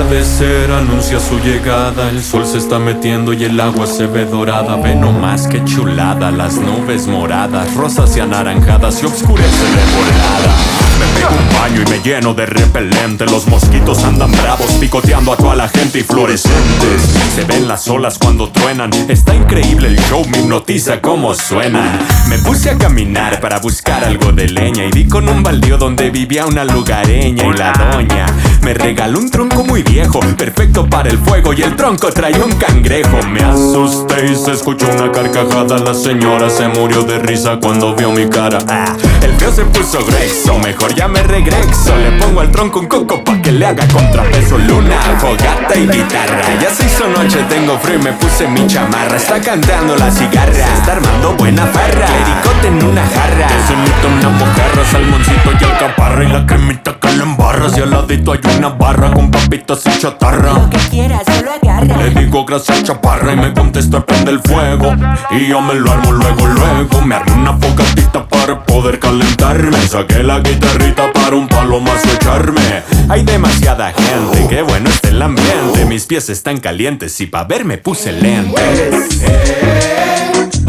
Atardecer 0.07 0.71
anuncia 0.71 1.19
su 1.19 1.37
llegada. 1.39 2.09
El 2.09 2.23
sol 2.23 2.45
se 2.45 2.57
está 2.57 2.79
metiendo 2.79 3.33
y 3.33 3.43
el 3.43 3.59
agua 3.59 3.85
se 3.87 4.07
ve 4.07 4.25
dorada. 4.25 4.77
Ve 4.77 4.95
nomás 4.95 5.47
que 5.47 5.63
chulada, 5.65 6.31
las 6.31 6.55
nubes 6.55 7.07
moradas, 7.07 7.73
rosas 7.75 8.15
y 8.15 8.21
anaranjadas 8.21 8.95
se 8.95 9.05
oscurece 9.05 9.65
de. 9.65 10.77
Me 10.97 11.05
pego 11.13 11.29
un 11.29 11.59
baño 11.59 11.81
y 11.85 11.89
me 11.89 11.99
lleno 11.99 12.33
de 12.33 12.45
repelente. 12.45 13.25
Los 13.25 13.47
mosquitos 13.47 14.03
andan 14.03 14.31
bravos, 14.31 14.71
picoteando 14.79 15.33
a 15.33 15.37
toda 15.37 15.55
la 15.55 15.67
gente 15.67 15.99
y 15.99 16.03
fluorescentes. 16.03 17.01
Se 17.35 17.43
ven 17.43 17.67
las 17.67 17.87
olas 17.89 18.17
cuando 18.17 18.49
truenan. 18.49 18.91
Está 19.09 19.35
increíble 19.35 19.89
el 19.89 19.99
show, 20.05 20.25
me 20.29 20.39
hipnotiza 20.39 21.01
cómo 21.01 21.35
suena. 21.35 21.99
Me 22.29 22.37
puse 22.39 22.69
a 22.69 22.77
caminar 22.77 23.41
para 23.41 23.59
buscar 23.59 24.05
algo 24.05 24.31
de 24.31 24.47
leña 24.47 24.85
y 24.85 24.91
di 24.91 25.05
con 25.05 25.27
un 25.27 25.43
baldío 25.43 25.77
donde 25.77 26.09
vivía 26.09 26.45
una 26.45 26.63
lugareña 26.63 27.45
y 27.45 27.53
la 27.53 27.73
doña 27.73 28.25
me 28.61 28.73
regaló 28.73 29.19
un 29.19 29.29
tronco 29.29 29.63
muy 29.63 29.83
viejo, 29.83 30.19
perfecto 30.37 30.87
para 30.89 31.09
el 31.09 31.17
fuego 31.17 31.53
y 31.53 31.61
el 31.61 31.75
tronco 31.75 32.11
traía 32.11 32.43
un 32.43 32.51
cangrejo. 32.53 33.17
Me 33.27 33.41
asusté 33.41 34.25
y 34.31 34.35
se 34.35 34.51
escuchó 34.51 34.87
una 34.91 35.11
carcajada. 35.11 35.77
La 35.79 35.93
señora 35.93 36.49
se 36.49 36.67
murió 36.67 37.03
de 37.03 37.19
risa 37.19 37.57
cuando 37.61 37.95
vio 37.95 38.11
mi 38.11 38.27
cara. 38.27 38.59
Ah, 38.67 38.95
el 39.21 39.33
feo 39.33 39.51
se 39.51 39.63
puso 39.65 40.05
grexo, 40.05 40.57
mejor 40.59 40.93
ya 40.95 41.07
me 41.07 41.23
regreso. 41.23 41.95
Le 41.97 42.19
pongo 42.19 42.41
al 42.41 42.51
tronco 42.51 42.79
un 42.79 42.87
coco 42.87 43.23
pa' 43.23 43.41
que 43.41 43.51
le 43.51 43.65
haga 43.65 43.87
contrapeso. 43.87 44.57
Luna, 44.57 44.97
fogata 45.19 45.75
y 45.75 45.87
guitarra. 45.87 46.41
Ya 46.61 46.69
se 46.69 46.85
hizo 46.85 47.07
noche, 47.07 47.43
tengo 47.49 47.77
frío 47.79 47.99
y 47.99 48.03
me 48.03 48.13
puse 48.13 48.47
mi 48.47 48.65
chamarra. 48.67 49.17
Está 49.17 49.39
cantando 49.39 49.95
la 49.95 50.11
cigarra, 50.11 50.51
está 50.51 50.93
armando 50.93 51.33
buena 51.35 51.65
farra. 51.67 52.05
Clericote 52.05 52.67
en 52.67 52.83
una 52.83 53.05
jarra. 53.07 53.47
Se 53.67 53.73
invita 53.73 54.07
una 54.07 54.29
mojarra, 54.37 54.85
salmoncito 54.91 55.51
y 55.59 55.63
alcaparra. 55.63 56.23
Y 56.23 56.27
la 56.27 56.45
cremita 56.45 56.99
que 56.99 57.11
le 57.11 57.23
embarras. 57.23 57.77
Y 57.77 57.81
al 57.81 57.91
ladito 57.91 58.31
hay 58.31 58.39
barra 58.65 59.11
con 59.13 59.31
papitas 59.31 59.83
y 59.85 59.99
chatarra. 59.99 60.53
Lo 60.53 60.69
que 60.69 60.77
quieras, 60.89 61.21
solo 61.25 61.51
agarra. 61.51 61.97
Le 61.97 62.09
digo 62.09 62.45
gracias 62.45 62.83
chaparra 62.83 63.33
y 63.33 63.37
me 63.37 63.53
contesta 63.53 64.05
prende 64.05 64.31
el 64.31 64.39
fuego 64.39 64.93
Y 65.31 65.47
yo 65.47 65.61
me 65.61 65.75
lo 65.75 65.91
armo 65.91 66.11
luego, 66.11 66.47
luego 66.47 67.01
Me 67.01 67.15
armo 67.15 67.35
una 67.35 67.53
fogatita 67.57 68.27
para 68.27 68.63
poder 68.63 68.99
calentarme 68.99 69.77
Saqué 69.87 70.23
la 70.23 70.39
guitarrita 70.39 71.11
para 71.13 71.35
un 71.35 71.47
palo 71.47 71.79
más 71.79 72.03
echarme 72.05 72.83
Hay 73.09 73.23
demasiada 73.23 73.93
gente, 73.93 74.47
qué 74.49 74.61
bueno 74.61 74.89
está 74.89 75.09
el 75.09 75.21
ambiente. 75.21 75.85
Mis 75.85 76.05
pies 76.05 76.29
están 76.29 76.57
calientes 76.57 77.19
y 77.21 77.27
pa' 77.27 77.43
ver 77.43 77.65
me 77.65 77.77
puse 77.77 78.11
lentes. 78.11 78.61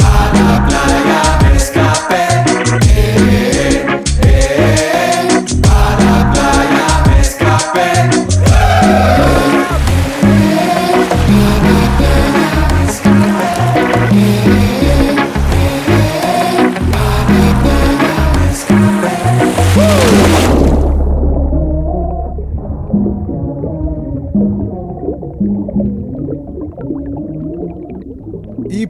A 0.04 0.32
la 0.34 0.66
playa 0.66 1.47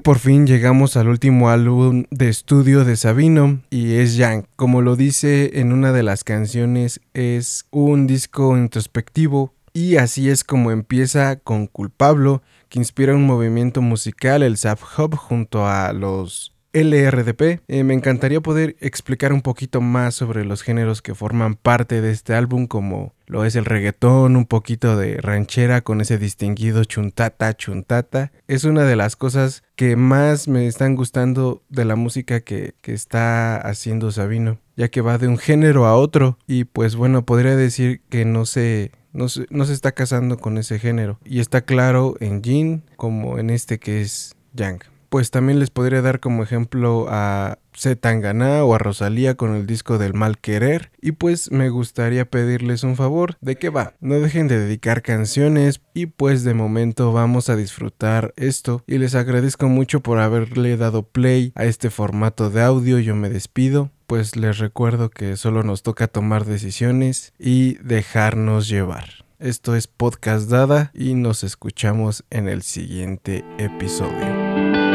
por 0.08 0.20
fin 0.20 0.46
llegamos 0.46 0.96
al 0.96 1.06
último 1.06 1.50
álbum 1.50 2.04
de 2.10 2.30
estudio 2.30 2.86
de 2.86 2.96
Sabino 2.96 3.60
y 3.68 3.96
es 3.96 4.16
Yang. 4.16 4.46
Como 4.56 4.80
lo 4.80 4.96
dice 4.96 5.60
en 5.60 5.70
una 5.70 5.92
de 5.92 6.02
las 6.02 6.24
canciones, 6.24 7.02
es 7.12 7.66
un 7.70 8.06
disco 8.06 8.56
introspectivo 8.56 9.52
y 9.74 9.96
así 9.96 10.30
es 10.30 10.44
como 10.44 10.70
empieza 10.70 11.36
con 11.36 11.66
Culpablo, 11.66 12.40
que 12.70 12.78
inspira 12.78 13.14
un 13.14 13.26
movimiento 13.26 13.82
musical, 13.82 14.42
el 14.42 14.56
Zap 14.56 14.80
Hub, 14.96 15.14
junto 15.14 15.66
a 15.66 15.92
los 15.92 16.54
LRDP. 16.72 17.60
Eh, 17.68 17.84
me 17.84 17.94
encantaría 17.94 18.40
poder 18.40 18.76
explicar 18.80 19.32
un 19.32 19.42
poquito 19.42 19.80
más 19.80 20.14
sobre 20.14 20.44
los 20.44 20.62
géneros 20.62 21.02
que 21.02 21.14
forman 21.14 21.54
parte 21.54 22.00
de 22.00 22.10
este 22.10 22.34
álbum, 22.34 22.66
como 22.66 23.14
lo 23.26 23.44
es 23.44 23.56
el 23.56 23.64
reggaetón, 23.64 24.36
un 24.36 24.46
poquito 24.46 24.96
de 24.96 25.18
ranchera 25.18 25.80
con 25.80 26.00
ese 26.00 26.18
distinguido 26.18 26.84
chuntata, 26.84 27.56
chuntata. 27.56 28.32
Es 28.46 28.64
una 28.64 28.84
de 28.84 28.96
las 28.96 29.16
cosas 29.16 29.62
que 29.76 29.96
más 29.96 30.48
me 30.48 30.66
están 30.66 30.94
gustando 30.94 31.62
de 31.68 31.84
la 31.84 31.96
música 31.96 32.40
que, 32.40 32.74
que 32.80 32.92
está 32.92 33.56
haciendo 33.56 34.12
Sabino, 34.12 34.58
ya 34.76 34.88
que 34.88 35.00
va 35.00 35.18
de 35.18 35.28
un 35.28 35.38
género 35.38 35.86
a 35.86 35.96
otro 35.96 36.38
y 36.46 36.64
pues 36.64 36.96
bueno, 36.96 37.24
podría 37.24 37.56
decir 37.56 38.02
que 38.08 38.24
no 38.24 38.46
se... 38.46 38.92
No 39.10 39.30
se, 39.30 39.46
no 39.48 39.64
se 39.64 39.72
está 39.72 39.92
casando 39.92 40.36
con 40.36 40.58
ese 40.58 40.78
género. 40.78 41.18
Y 41.24 41.40
está 41.40 41.62
claro 41.62 42.14
en 42.20 42.42
Jin 42.44 42.84
como 42.96 43.38
en 43.38 43.48
este 43.48 43.78
que 43.78 44.02
es 44.02 44.36
Yang 44.52 44.80
pues 45.08 45.30
también 45.30 45.58
les 45.58 45.70
podría 45.70 46.02
dar 46.02 46.20
como 46.20 46.42
ejemplo 46.42 47.06
a 47.08 47.58
Zetangana 47.76 48.64
o 48.64 48.74
a 48.74 48.78
Rosalía 48.78 49.36
con 49.36 49.54
el 49.54 49.66
disco 49.66 49.98
del 49.98 50.14
mal 50.14 50.38
querer. 50.38 50.90
Y 51.00 51.12
pues 51.12 51.50
me 51.50 51.68
gustaría 51.68 52.28
pedirles 52.28 52.82
un 52.82 52.96
favor. 52.96 53.36
¿De 53.40 53.56
qué 53.56 53.70
va? 53.70 53.94
No 54.00 54.18
dejen 54.20 54.48
de 54.48 54.58
dedicar 54.58 55.02
canciones 55.02 55.80
y 55.94 56.06
pues 56.06 56.44
de 56.44 56.54
momento 56.54 57.12
vamos 57.12 57.48
a 57.48 57.56
disfrutar 57.56 58.34
esto. 58.36 58.82
Y 58.86 58.98
les 58.98 59.14
agradezco 59.14 59.68
mucho 59.68 60.00
por 60.00 60.18
haberle 60.18 60.76
dado 60.76 61.04
play 61.04 61.52
a 61.54 61.64
este 61.64 61.90
formato 61.90 62.50
de 62.50 62.62
audio. 62.62 62.98
Yo 62.98 63.14
me 63.14 63.30
despido. 63.30 63.90
Pues 64.06 64.36
les 64.36 64.58
recuerdo 64.58 65.10
que 65.10 65.36
solo 65.36 65.62
nos 65.62 65.82
toca 65.82 66.08
tomar 66.08 66.46
decisiones 66.46 67.34
y 67.38 67.74
dejarnos 67.74 68.66
llevar. 68.66 69.26
Esto 69.38 69.76
es 69.76 69.86
Podcast 69.86 70.50
Dada 70.50 70.90
y 70.94 71.14
nos 71.14 71.44
escuchamos 71.44 72.24
en 72.30 72.48
el 72.48 72.62
siguiente 72.62 73.44
episodio. 73.58 74.87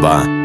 Va. 0.00 0.37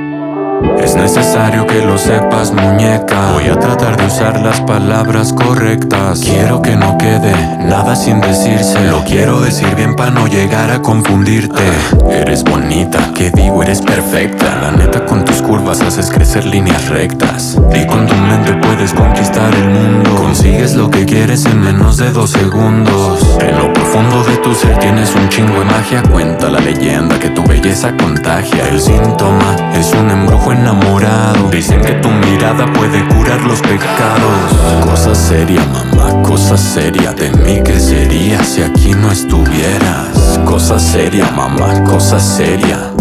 Es 0.81 0.95
necesario 0.95 1.65
que 1.65 1.81
lo 1.85 1.97
sepas, 1.97 2.51
muñeca. 2.51 3.31
Voy 3.33 3.47
a 3.47 3.59
tratar 3.59 3.97
de 3.97 4.05
usar 4.05 4.41
las 4.41 4.61
palabras 4.61 5.33
correctas. 5.33 6.21
Quiero 6.21 6.61
que 6.61 6.75
no 6.75 6.97
quede 6.97 7.33
nada 7.59 7.95
sin 7.95 8.21
decirse. 8.21 8.79
Lo 8.89 9.03
quiero 9.03 9.39
decir 9.41 9.75
bien 9.75 9.95
para 9.95 10.11
no 10.11 10.27
llegar 10.27 10.71
a 10.71 10.81
confundirte. 10.81 11.63
eres 12.09 12.43
bonita, 12.43 13.11
que 13.13 13.31
digo, 13.31 13.63
eres 13.63 13.81
perfecta. 13.81 14.55
La 14.61 14.71
neta, 14.71 15.05
con 15.05 15.25
tus 15.25 15.41
curvas 15.41 15.81
haces 15.81 16.09
crecer 16.09 16.45
líneas 16.45 16.87
rectas. 16.89 17.57
Y 17.73 17.85
con 17.85 18.05
tu 18.05 18.15
mente 18.15 18.53
puedes 18.53 18.93
conquistar 18.93 19.53
el 19.55 19.69
mundo. 19.69 20.15
Consigues 20.15 20.75
lo 20.75 20.89
que 20.89 21.05
quieres 21.05 21.45
en 21.45 21.59
menos 21.61 21.97
de 21.97 22.11
dos 22.11 22.31
segundos. 22.31 23.37
En 23.39 23.57
lo 23.57 23.71
profundo 23.73 24.23
de 24.23 24.37
tu 24.37 24.53
ser 24.53 24.77
tienes 24.79 25.13
un 25.15 25.27
chingo 25.29 25.59
de 25.59 25.65
magia. 25.65 26.03
Cuenta 26.03 26.49
la 26.49 26.59
leyenda 26.59 27.19
que 27.19 27.29
tu 27.29 27.43
belleza 27.43 27.95
contagia. 27.97 28.69
El 28.69 28.79
síntoma 28.79 29.55
es 29.75 29.93
un 29.93 30.09
embrujo 30.09 30.52
Dicen 31.51 31.81
que 31.81 31.93
tu 31.93 32.09
mirada 32.09 32.65
puede 32.73 33.03
curar 33.07 33.41
los 33.41 33.61
pecados. 33.61 34.83
Cosa 34.83 35.15
seria, 35.15 35.61
mamá, 35.65 36.21
cosa 36.21 36.57
seria. 36.57 37.13
De 37.13 37.31
mí, 37.31 37.61
¿qué 37.63 37.79
sería 37.79 38.43
si 38.43 38.61
aquí 38.61 38.91
no 38.91 39.11
estuvieras? 39.11 40.39
Cosa 40.45 40.77
seria, 40.77 41.31
mamá, 41.31 41.83
cosa 41.85 42.19
seria. 42.19 42.91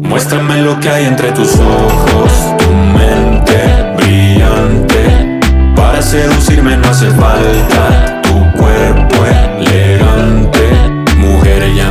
Muéstrame 0.00 0.62
lo 0.62 0.80
que 0.80 0.88
hay 0.88 1.04
entre 1.04 1.32
tus 1.32 1.54
ojos, 1.56 2.32
tu 2.58 2.72
mente 2.72 3.94
brillante. 3.96 5.40
Para 5.74 6.00
seducirme 6.00 6.76
no 6.76 6.88
hace 6.88 7.10
falta 7.10 8.22
tu 8.22 8.58
cuerpo 8.58 9.16
elegante. 9.58 10.70
Mujer, 11.18 11.74
ya 11.74 11.90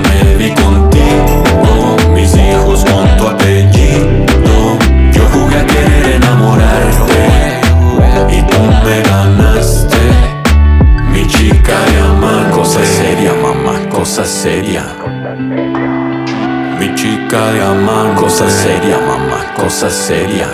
seria. 19.95 20.47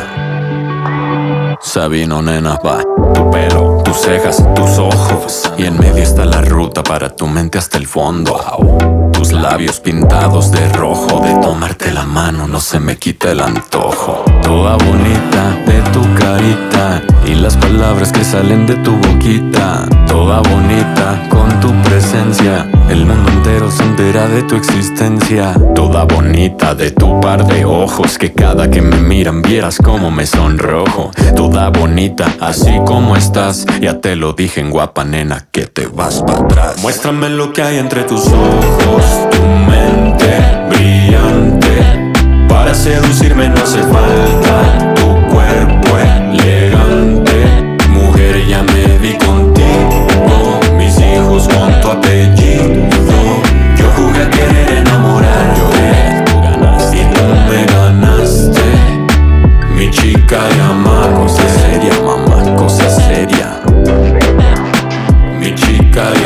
Sabino, 1.60 2.22
nena, 2.22 2.58
va. 2.64 2.82
Tu 3.14 3.32
pelo, 3.32 3.82
tus 3.84 3.98
cejas, 3.98 4.44
tus 4.56 4.78
ojos. 4.78 5.52
Y 5.58 5.66
en 5.66 5.78
medio 5.80 6.04
está 6.04 6.26
la 6.26 6.42
ruta 6.42 6.84
para 6.84 7.10
tu 7.10 7.28
mente 7.28 7.58
hasta 7.58 7.78
el 7.78 7.88
fondo. 7.88 9.10
Tus 9.12 9.32
labios 9.32 9.80
pintados 9.80 10.52
de 10.52 10.68
rojo. 10.74 11.22
De 11.22 11.34
tomarte 11.42 11.92
la 11.92 12.06
mano 12.06 12.48
no 12.48 12.60
se 12.60 12.80
me 12.80 12.98
quita 12.98 13.32
el 13.32 13.42
antojo. 13.42 14.24
Toda 14.42 14.78
bonita 14.78 15.56
de 15.66 15.82
tu 15.92 16.02
carita. 16.16 17.02
Y 17.26 17.36
las 17.36 17.58
palabras 17.58 18.12
que 18.12 18.24
salen 18.24 18.66
de 18.66 18.76
tu 18.76 18.92
boquita. 18.92 19.86
Toda 20.08 20.42
bonita 20.42 21.28
con 21.30 21.60
tu 21.60 21.72
presencia. 21.84 22.68
El 22.92 23.06
mundo 23.06 23.32
entero 23.32 23.72
se 23.72 23.84
entera 23.84 24.28
de 24.28 24.44
tu 24.44 24.58
existencia. 24.58 25.56
Toda 25.74 26.04
bonita 26.04 26.76
de 26.76 26.92
tu 26.92 27.22
par 27.22 27.48
de 27.48 27.64
ojos. 27.64 28.18
Que 28.18 28.34
cada 28.34 28.70
que 28.70 28.82
me 28.82 28.98
miran 28.98 29.42
vieras 29.42 29.78
como 29.78 30.12
me 30.12 30.26
sonrojo. 30.26 31.10
Toda 31.38 31.70
bonita 31.70 32.26
así 32.42 32.78
como 32.86 33.16
estás. 33.16 33.66
Ya 33.80 34.02
te 34.02 34.18
lo 34.18 34.34
dije 34.34 34.60
en 34.60 34.72
guapa 34.72 35.06
nena 35.06 35.48
que 35.54 35.68
te 35.68 35.88
vas 35.88 36.22
para 36.22 36.40
atrás. 36.40 36.82
Muéstrame 36.82 37.30
lo 37.30 37.54
que 37.54 37.62
hay 37.62 37.78
entre 37.78 38.04
tus 38.04 38.28
ojos. 38.28 39.30
Tu 39.32 39.42
mente 39.72 40.68
brillante. 40.70 42.12
Para 42.50 42.76
seducirme 42.76 43.48
no 43.48 43.64
hace 43.64 43.80
falta 43.84 45.01
Amar, 60.34 61.14
cosa 61.14 61.42
seria, 61.50 61.94
mamá, 62.02 62.56
cosa 62.58 62.90
seria. 62.90 63.60
Mi 65.38 65.54
chica 65.54 66.04
de 66.12 66.26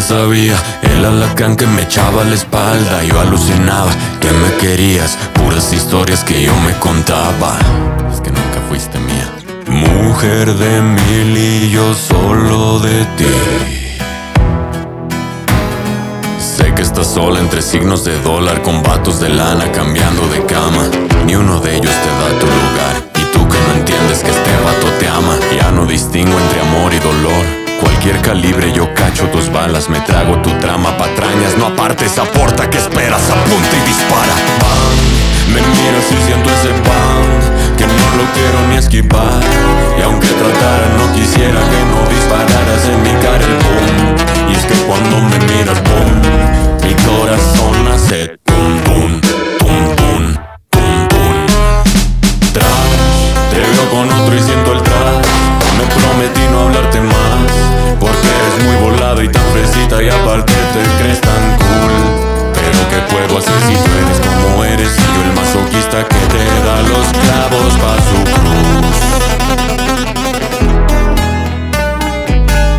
sabía. 0.00 0.56
El 0.82 1.04
alacrán 1.04 1.56
que 1.56 1.66
me 1.66 1.82
echaba 1.82 2.24
la 2.24 2.34
espalda. 2.34 3.02
Yo 3.04 3.20
alucinaba 3.20 3.90
que 4.20 4.30
me 4.32 4.54
querías. 4.56 5.16
Puras 5.34 5.72
historias 5.72 6.24
que 6.24 6.42
yo 6.42 6.54
me 6.60 6.72
contaba. 6.78 7.58
Es 8.12 8.20
que 8.20 8.30
nunca 8.30 8.60
fuiste 8.68 8.98
mía. 8.98 9.28
Mujer 9.68 10.54
de 10.54 10.82
mil 10.82 11.36
y 11.36 11.70
yo 11.70 11.94
solo 11.94 12.80
de 12.80 13.04
ti. 13.16 13.24
Sé 16.38 16.74
que 16.74 16.82
estás 16.82 17.06
sola 17.06 17.38
entre 17.38 17.62
signos 17.62 18.04
de 18.04 18.20
dólar 18.22 18.62
Con 18.62 18.82
vatos 18.82 19.20
de 19.20 19.28
lana 19.28 19.70
cambiando 19.72 20.26
de 20.28 20.44
cama. 20.46 20.88
Ni 21.26 21.36
uno 21.36 21.60
de 21.60 21.76
ellos 21.76 21.92
te 21.92 22.08
da 22.08 22.38
tu 22.38 22.46
lugar. 22.46 22.96
Y 23.16 23.32
tú 23.32 23.48
que 23.48 23.58
no 23.68 23.74
entiendes 23.74 24.22
que 24.22 24.30
este 24.30 24.50
vato 24.64 24.86
te 24.98 25.08
ama. 25.08 25.36
Ya 25.56 25.70
no 25.70 25.86
distingo 25.86 26.38
entre 26.38 26.60
amor 26.60 26.92
y 26.92 26.98
dolor 26.98 27.59
Cualquier 28.02 28.22
calibre 28.22 28.72
yo 28.72 28.94
cacho 28.94 29.26
tus 29.28 29.52
balas 29.52 29.90
Me 29.90 30.00
trago 30.00 30.40
tu 30.40 30.48
trama, 30.58 30.96
patrañas 30.96 31.58
No 31.58 31.66
apartes, 31.66 32.16
aporta, 32.16 32.70
que 32.70 32.78
esperas? 32.78 33.20
Apunta 33.28 33.76
y 33.76 33.86
dispara. 33.86 34.32
Bang, 34.56 35.52
me 35.52 35.60
miras 35.60 36.10
y 36.10 36.16
siento 36.24 36.48
ese 36.48 36.70
bang 36.80 37.76
Que 37.76 37.86
no 37.86 38.06
lo 38.16 38.24
quiero 38.32 38.68
ni 38.70 38.76
esquivar. 38.76 39.42
Y 39.98 40.00
aunque 40.00 40.28
tratara 40.28 40.88
no 40.96 41.12
quisiera 41.12 41.60
que 41.60 41.80
no 41.92 42.00
dispararas 42.08 42.88
en 42.88 43.02
mi 43.02 43.12
cara 43.20 43.44
el 43.44 43.56
boom. 43.60 44.50
Y 44.50 44.54
es 44.54 44.64
que 44.64 44.76
cuando 44.86 45.18
me 45.20 45.38
miras 45.52 45.76
boom 45.84 46.22
Mi 46.82 46.94
corazón 47.04 47.86
hace 47.92 48.38
boom 48.46 48.80
boom 48.86 49.20
boom 49.60 49.96
boom 49.96 50.38
boom 50.72 51.08
boom. 51.10 51.46
Tras, 52.54 53.50
te 53.50 53.60
veo 53.60 53.90
con 53.90 54.10
otro 54.10 54.34
y 54.34 54.40
siento 54.40 54.72
el 54.72 54.82
tras. 54.84 55.20
Me 55.76 55.84
prometí 55.84 56.50
no 56.50 56.60
hablarte 56.60 57.00
más 57.02 57.49
muy 58.64 58.76
volado 58.76 59.22
y 59.22 59.28
tan 59.28 59.42
fresita 59.52 60.02
Y 60.02 60.08
aparte 60.08 60.52
te 60.52 61.02
crees 61.02 61.20
tan 61.20 61.42
cool 61.58 61.94
Pero 62.54 62.80
¿qué 62.90 62.98
puedo 63.12 63.38
hacer 63.38 63.60
si 63.66 63.74
tú 63.74 63.90
eres 64.02 64.20
como 64.20 64.64
eres 64.64 64.92
Y 64.96 65.02
yo 65.14 65.22
el 65.22 65.32
masoquista 65.34 66.04
que 66.04 66.20
te 66.32 66.44
da 66.66 66.76
los 66.82 67.06
clavos 67.20 67.72
pa' 67.82 68.00
su 68.08 68.18
cruz 68.34 68.98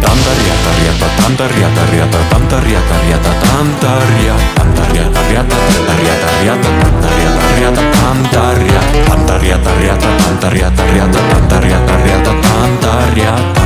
Tanta 0.01 0.31
riata, 0.41 0.69
riata, 0.81 1.07
tanta 1.21 1.47
riata, 1.47 1.81
riata, 1.91 2.19
tanta 2.29 2.59
riata, 2.59 2.95
riata, 3.05 3.31
tanta 3.39 3.91
riata, 4.17 4.45
tanta 4.55 4.83
riata, 4.91 5.19
riata, 5.29 5.55
tanta 5.55 5.93
riata, 6.01 6.27
riata, 6.41 6.69
tanta 6.81 7.09
riata, 7.17 7.47
riata, 7.57 7.81
tanta 8.01 8.53
riata, 8.57 8.91
tanta 9.07 9.37
riata, 9.37 9.71
riata, 9.79 10.09
tanta 10.17 10.49
riata, 10.49 10.83
riata, 10.85 11.19
tanta 11.29 11.59
riata, 11.59 11.95
riata, 12.03 12.31
tanta 12.41 12.91
riata, 13.13 13.61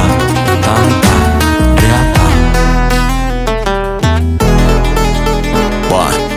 tanta 0.61 1.04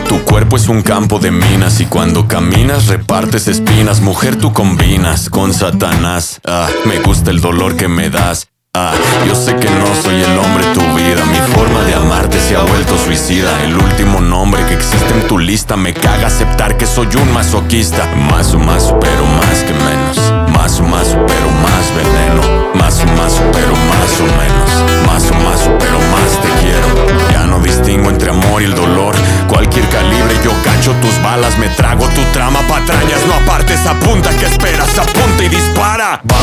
Tu 0.09 0.23
cuerpo 0.23 0.57
es 0.57 0.67
un 0.67 0.81
campo 0.81 1.19
de 1.19 1.29
minas 1.29 1.79
y 1.81 1.85
cuando 1.85 2.27
caminas 2.27 2.87
repartes 2.87 3.47
espinas. 3.47 4.01
Mujer, 4.01 4.37
tú 4.37 4.53
combinas 4.53 5.29
con 5.29 5.53
Satanás. 5.53 6.41
Ah, 6.43 6.67
me 6.85 6.99
gusta 6.99 7.29
el 7.29 7.41
dolor 7.41 7.77
que 7.77 7.87
me 7.87 8.09
das. 8.09 8.48
Ah, 8.75 8.93
yo 9.25 9.33
sé 9.33 9.55
que 9.55 9.67
no 9.67 9.87
soy 10.03 10.21
el 10.21 10.37
hombre 10.37 10.63
de 10.63 10.73
tu 10.75 10.81
vida. 10.95 11.25
Mi 11.25 11.39
forma 11.55 11.81
de 11.85 11.95
amarte 11.95 12.39
se 12.39 12.55
ha 12.55 12.61
vuelto 12.61 12.99
suicida. 13.03 13.63
El 13.63 13.75
último 13.75 14.21
nombre 14.21 14.63
que 14.67 14.75
existe 14.75 15.11
en 15.11 15.27
tu 15.27 15.39
lista 15.39 15.75
me 15.75 15.91
caga 15.91 16.27
aceptar 16.27 16.77
que 16.77 16.85
soy 16.85 17.07
un 17.19 17.33
masoquista. 17.33 18.05
Más 18.29 18.53
o 18.53 18.59
más, 18.59 18.93
pero 19.01 19.25
más 19.25 19.63
que 19.63 19.73
menos. 19.73 20.49
Más 20.53 20.79
o 20.79 20.83
más, 20.83 21.17
pero 21.27 21.49
más 21.49 21.95
veneno. 21.95 22.69
Más 22.75 23.01
o 23.01 23.07
más, 23.17 23.33
pero 23.51 23.73
más 23.89 24.21
o 24.21 24.25
menos. 24.37 25.07
Más 25.07 25.31
o 25.31 25.33
más, 25.43 25.61
pero 25.79 25.97
más 26.13 26.29
te 26.39 26.49
quiero. 26.61 27.31
Ya 27.31 27.47
no 27.47 27.59
distingo 27.61 28.11
entre 28.11 28.29
amor 28.29 28.61
y 28.61 28.65
el 28.65 28.75
dolor. 28.75 29.15
Cualquier 29.47 29.89
calibre 29.89 30.35
yo 30.43 30.51
cacho 30.63 30.93
tus 31.01 31.19
balas, 31.23 31.57
me 31.57 31.69
trago 31.69 32.07
tu 32.09 32.21
trama, 32.33 32.59
patrañas, 32.67 33.25
no 33.25 33.33
apartes, 33.33 33.83
apunta, 33.87 34.29
que 34.37 34.45
esperas? 34.45 34.97
Apunta 34.99 35.43
y 35.43 35.49
dispara. 35.49 36.21
Bang, 36.23 36.39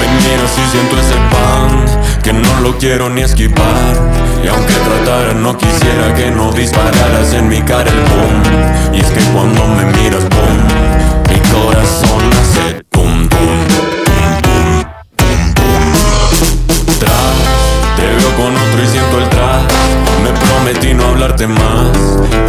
me 0.00 0.06
miras 0.20 0.50
y 0.58 0.70
siento 0.72 0.98
ese 0.98 1.14
que 2.22 2.32
no 2.32 2.60
lo 2.60 2.76
quiero 2.76 3.08
ni 3.08 3.22
esquivar. 3.22 3.94
Y 4.42 4.48
aunque 4.48 4.74
tratara, 4.74 5.32
no 5.32 5.56
quisiera 5.56 6.12
que 6.14 6.30
no 6.30 6.50
dispararas 6.52 7.32
en 7.34 7.48
mi 7.48 7.62
cara 7.62 7.88
el 7.88 8.00
boom. 8.10 8.94
Y 8.94 9.00
es 9.00 9.06
que 9.06 9.20
cuando 9.32 9.64
me 9.68 9.84
miras, 9.86 10.24
boom, 10.28 10.58
mi 11.30 11.38
corazón 11.50 12.22
hace 12.32 12.82
boom, 12.92 13.28
boom, 13.28 13.58
boom. 14.42 14.86
Tras, 16.98 17.36
te 17.96 18.02
veo 18.02 18.30
con 18.36 18.56
otro 18.56 18.82
y 18.82 18.86
siento 18.88 19.18
el 19.18 19.28
tras. 19.28 19.62
Me 20.24 20.30
prometí 20.32 20.94
no 20.94 21.06
hablarte 21.06 21.46
más, 21.46 21.96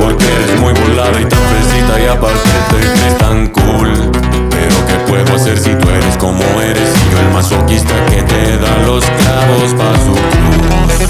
porque 0.02 0.26
eres 0.26 0.60
muy 0.60 0.74
volada 0.74 1.22
y 1.22 1.26
tan 1.26 1.40
fresita 1.40 2.00
y 2.00 2.08
aparte 2.08 2.50
te 2.72 2.78
crees 2.78 3.18
tan 3.20 3.48
cool. 3.50 4.27
Tú 5.26 5.90
eres 5.90 6.16
como 6.18 6.44
eres 6.62 6.90
y 6.96 7.12
yo 7.12 7.20
el 7.20 7.30
masoquista 7.32 7.94
que 8.06 8.22
te 8.22 8.58
da 8.58 8.78
los 8.86 9.04
clavos 9.04 9.74
pa' 9.74 9.96
su 9.98 10.14
cruz. 10.14 11.02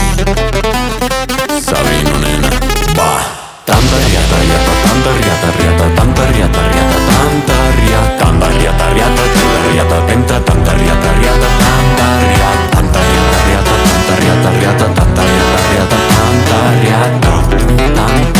Sabino, 1.62 2.18
nena, 2.20 2.50
va. 2.98 3.20
Tanta 3.66 3.98
riata, 4.08 4.38
riata, 4.42 4.72
tanta 4.86 5.12
riata, 5.12 5.52
riata, 5.60 5.86
tanta 5.96 6.24
riata, 6.32 6.62
riata, 6.72 6.98
tanta 7.12 7.56
riata, 7.76 8.18
tanta 8.18 8.48
riata, 8.48 8.86
riata, 8.94 9.24
tanta 9.36 9.68
riata, 9.72 9.98
tenta, 10.08 10.36
tanta 10.40 10.72
riata, 10.74 11.10
riata, 11.20 11.48
tanta 11.60 12.08
riata, 12.24 12.72
tanta 12.72 13.00
riata, 13.08 13.38
riata, 13.48 13.74
tanta 13.84 14.14
riata, 14.18 14.50
riata, 14.50 14.86
tanta 14.94 15.22
riata, 15.22 15.60
riata, 15.70 15.98
tanta 16.16 16.56
riata, 16.80 17.28
tanta 17.28 18.37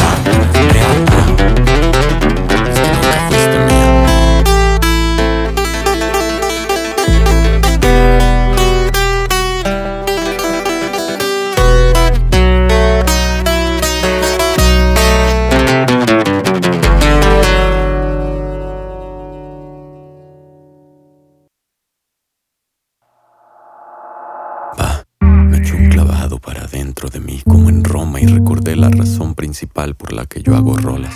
por 29.96 30.12
la 30.12 30.26
que 30.26 30.42
yo 30.42 30.56
hago 30.56 30.76
rolas. 30.76 31.14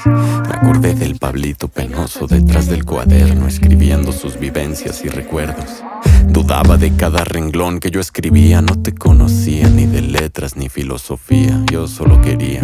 Acordé 0.61 0.93
del 0.93 1.17
Pablito 1.17 1.69
penoso 1.69 2.27
detrás 2.27 2.67
del 2.67 2.85
cuaderno 2.85 3.47
escribiendo 3.47 4.11
sus 4.11 4.37
vivencias 4.37 5.03
y 5.03 5.09
recuerdos. 5.09 5.83
Dudaba 6.27 6.77
de 6.77 6.95
cada 6.95 7.23
renglón 7.23 7.79
que 7.79 7.89
yo 7.89 7.99
escribía, 7.99 8.61
no 8.61 8.79
te 8.79 8.93
conocía 8.93 9.67
ni 9.69 9.87
de 9.87 10.03
letras 10.03 10.55
ni 10.55 10.69
filosofía. 10.69 11.59
Yo 11.71 11.87
solo 11.87 12.21
quería 12.21 12.61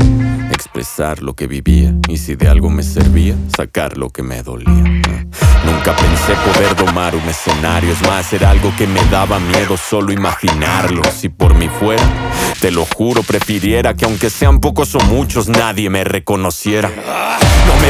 expresar 0.51 1.23
lo 1.23 1.33
que 1.33 1.47
vivía 1.47 1.91
y 2.07 2.17
si 2.17 2.35
de 2.35 2.47
algo 2.47 2.69
me 2.69 2.83
servía, 2.83 3.33
sacar 3.55 3.97
lo 3.97 4.11
que 4.11 4.21
me 4.21 4.43
dolía. 4.43 4.69
Nunca 5.65 5.95
pensé 5.95 6.35
poder 6.45 6.75
domar 6.75 7.15
un 7.15 7.27
escenario, 7.27 7.91
es 7.91 8.01
más, 8.03 8.31
era 8.31 8.51
algo 8.51 8.71
que 8.77 8.85
me 8.85 9.03
daba 9.05 9.39
miedo 9.39 9.75
solo 9.75 10.13
imaginarlo. 10.13 11.01
Si 11.11 11.29
por 11.29 11.55
mí 11.55 11.67
fuera, 11.67 12.03
te 12.61 12.69
lo 12.69 12.85
juro, 12.85 13.23
prefiriera 13.23 13.95
que 13.95 14.05
aunque 14.05 14.29
sean 14.29 14.59
pocos 14.59 14.93
o 14.93 14.99
muchos, 14.99 15.49
nadie 15.49 15.89
me 15.89 16.03
reconociera. 16.03 16.91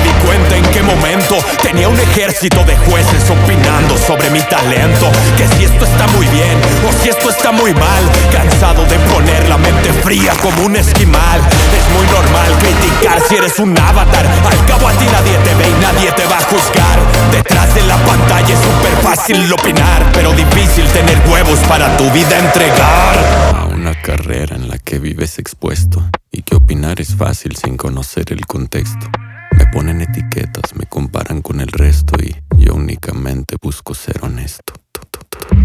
Di 0.01 0.11
cuenta 0.25 0.55
en 0.55 0.63
qué 0.71 0.81
momento 0.83 1.37
tenía 1.61 1.89
un 1.89 1.99
ejército 1.99 2.63
de 2.63 2.75
jueces 2.77 3.29
opinando 3.29 3.97
sobre 3.97 4.29
mi 4.29 4.41
talento. 4.41 5.11
Que 5.37 5.47
si 5.47 5.65
esto 5.65 5.85
está 5.85 6.07
muy 6.07 6.27
bien 6.27 6.57
o 6.87 6.91
si 7.01 7.09
esto 7.09 7.29
está 7.29 7.51
muy 7.51 7.73
mal. 7.73 8.03
Cansado 8.31 8.85
de 8.85 8.97
poner 9.11 9.47
la 9.47 9.57
mente 9.57 9.91
fría 9.93 10.33
como 10.41 10.65
un 10.65 10.75
esquimal. 10.75 11.39
Es 11.39 11.93
muy 11.95 12.05
normal 12.07 12.51
criticar 12.59 13.21
si 13.27 13.35
eres 13.35 13.59
un 13.59 13.77
avatar. 13.77 14.25
Al 14.25 14.65
cabo 14.65 14.87
a 14.87 14.93
ti 14.93 15.05
nadie 15.05 15.37
te 15.39 15.55
ve 15.55 15.69
y 15.69 15.81
nadie 15.81 16.11
te 16.11 16.25
va 16.25 16.37
a 16.37 16.43
juzgar. 16.43 16.99
Detrás 17.31 17.73
de 17.75 17.83
la 17.83 17.97
pantalla 17.97 18.53
es 18.53 18.59
súper 18.59 18.97
fácil 19.03 19.51
opinar, 19.51 20.11
pero 20.13 20.33
difícil 20.33 20.85
tener 20.87 21.17
huevos 21.27 21.59
para 21.67 21.95
tu 21.97 22.09
vida 22.11 22.37
entregar. 22.37 23.17
A 23.55 23.65
una 23.65 23.99
carrera 24.01 24.55
en 24.55 24.69
la 24.69 24.77
que 24.77 24.99
vives 24.99 25.39
expuesto 25.39 26.03
y 26.31 26.41
que 26.41 26.55
opinar 26.55 27.01
es 27.01 27.15
fácil 27.15 27.55
sin 27.55 27.77
conocer 27.77 28.25
el 28.31 28.45
contexto. 28.45 29.07
Ponen 29.72 30.01
etiquetas, 30.01 30.76
me 30.76 30.86
comparan 30.86 31.41
con 31.41 31.59
el 31.59 31.68
resto 31.68 32.15
y 32.22 32.36
yo 32.57 32.74
únicamente 32.76 33.57
busco 33.61 33.93
ser 33.93 34.20
honesto. 34.24 34.74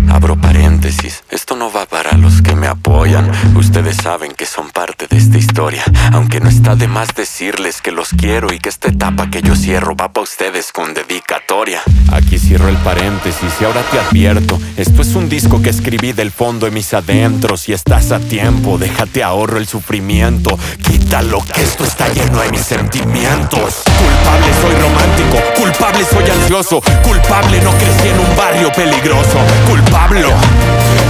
Abro 0.09 0.41
paréntesis, 0.41 1.25
esto 1.31 1.57
no 1.57 1.73
va 1.73 1.82
para 1.93 2.17
los 2.17 2.41
que 2.41 2.57
me 2.57 2.67
apoyan. 2.67 3.31
Ustedes 3.55 3.99
saben 3.99 4.33
que 4.33 4.47
son 4.47 4.71
parte 4.71 5.07
de 5.09 5.19
esta 5.19 5.37
historia. 5.37 5.85
Aunque 6.13 6.41
no 6.41 6.49
está 6.49 6.75
de 6.75 6.89
más 6.89 7.15
decirles 7.15 7.83
que 7.83 7.93
los 7.93 8.09
quiero 8.09 8.53
y 8.53 8.59
que 8.59 8.71
esta 8.71 8.89
etapa 8.89 9.29
que 9.31 9.43
yo 9.43 9.55
cierro 9.55 9.95
va 9.95 10.11
para 10.11 10.25
ustedes 10.25 10.73
con 10.73 10.95
dedicatoria. 10.95 11.83
Aquí 12.11 12.39
cierro 12.39 12.69
el 12.69 12.79
paréntesis 12.79 13.53
y 13.61 13.65
ahora 13.65 13.83
te 13.91 14.01
advierto: 14.01 14.59
esto 14.79 15.03
es 15.03 15.15
un 15.15 15.29
disco 15.29 15.61
que 15.61 15.69
escribí 15.69 16.13
del 16.13 16.33
fondo 16.33 16.65
de 16.65 16.73
mis 16.73 16.95
adentros. 16.95 17.61
Si 17.61 17.75
estás 17.75 18.11
a 18.11 18.19
tiempo, 18.19 18.79
déjate 18.79 19.23
ahorro 19.23 19.59
el 19.59 19.67
sufrimiento. 19.67 20.59
Quítalo 20.83 21.45
que 21.55 21.63
esto 21.63 21.85
está 21.85 22.09
lleno 22.09 22.41
de 22.41 22.51
mis 22.51 22.63
sentimientos. 22.63 23.83
Culpable 23.85 24.47
soy 24.63 24.75
romántico, 24.81 25.61
culpable 25.61 26.05
soy 26.07 26.31
ansioso, 26.31 26.81
culpable 27.05 27.61
no 27.61 27.71
crecí 27.73 28.09
en 28.09 28.19
un 28.19 28.37
barrio 28.37 28.73
peligroso. 28.73 29.39
Culpable, 29.69 30.25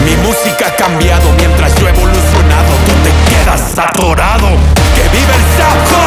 mi 0.04 0.16
música 0.16 0.71
cambiado 0.76 1.32
mientras 1.36 1.74
yo 1.76 1.86
he 1.86 1.90
evolucionado. 1.90 2.72
Tú 2.86 2.92
te 3.04 3.10
quedas 3.30 3.78
atorado. 3.78 4.48
¡Que 4.94 5.02
viva 5.08 5.34
el 5.34 5.44
saco! 5.56 6.00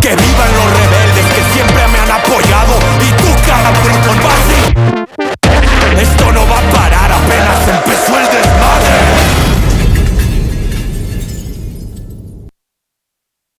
¡Que 0.00 0.16
vivan 0.16 0.50
los 0.54 0.68
rebeldes 0.78 1.26
que 1.34 1.42
siempre 1.52 1.82
me 1.88 1.98
han 1.98 2.10
apoyado! 2.10 2.74
¡Y 3.00 3.10
tú, 3.20 3.28
cara, 3.46 3.70
por 3.80 3.90
Esto 6.00 6.32
no 6.32 6.40
va 6.48 6.58
a 6.58 6.62
parar, 6.72 7.12
apenas 7.12 7.68
empezó. 7.68 8.13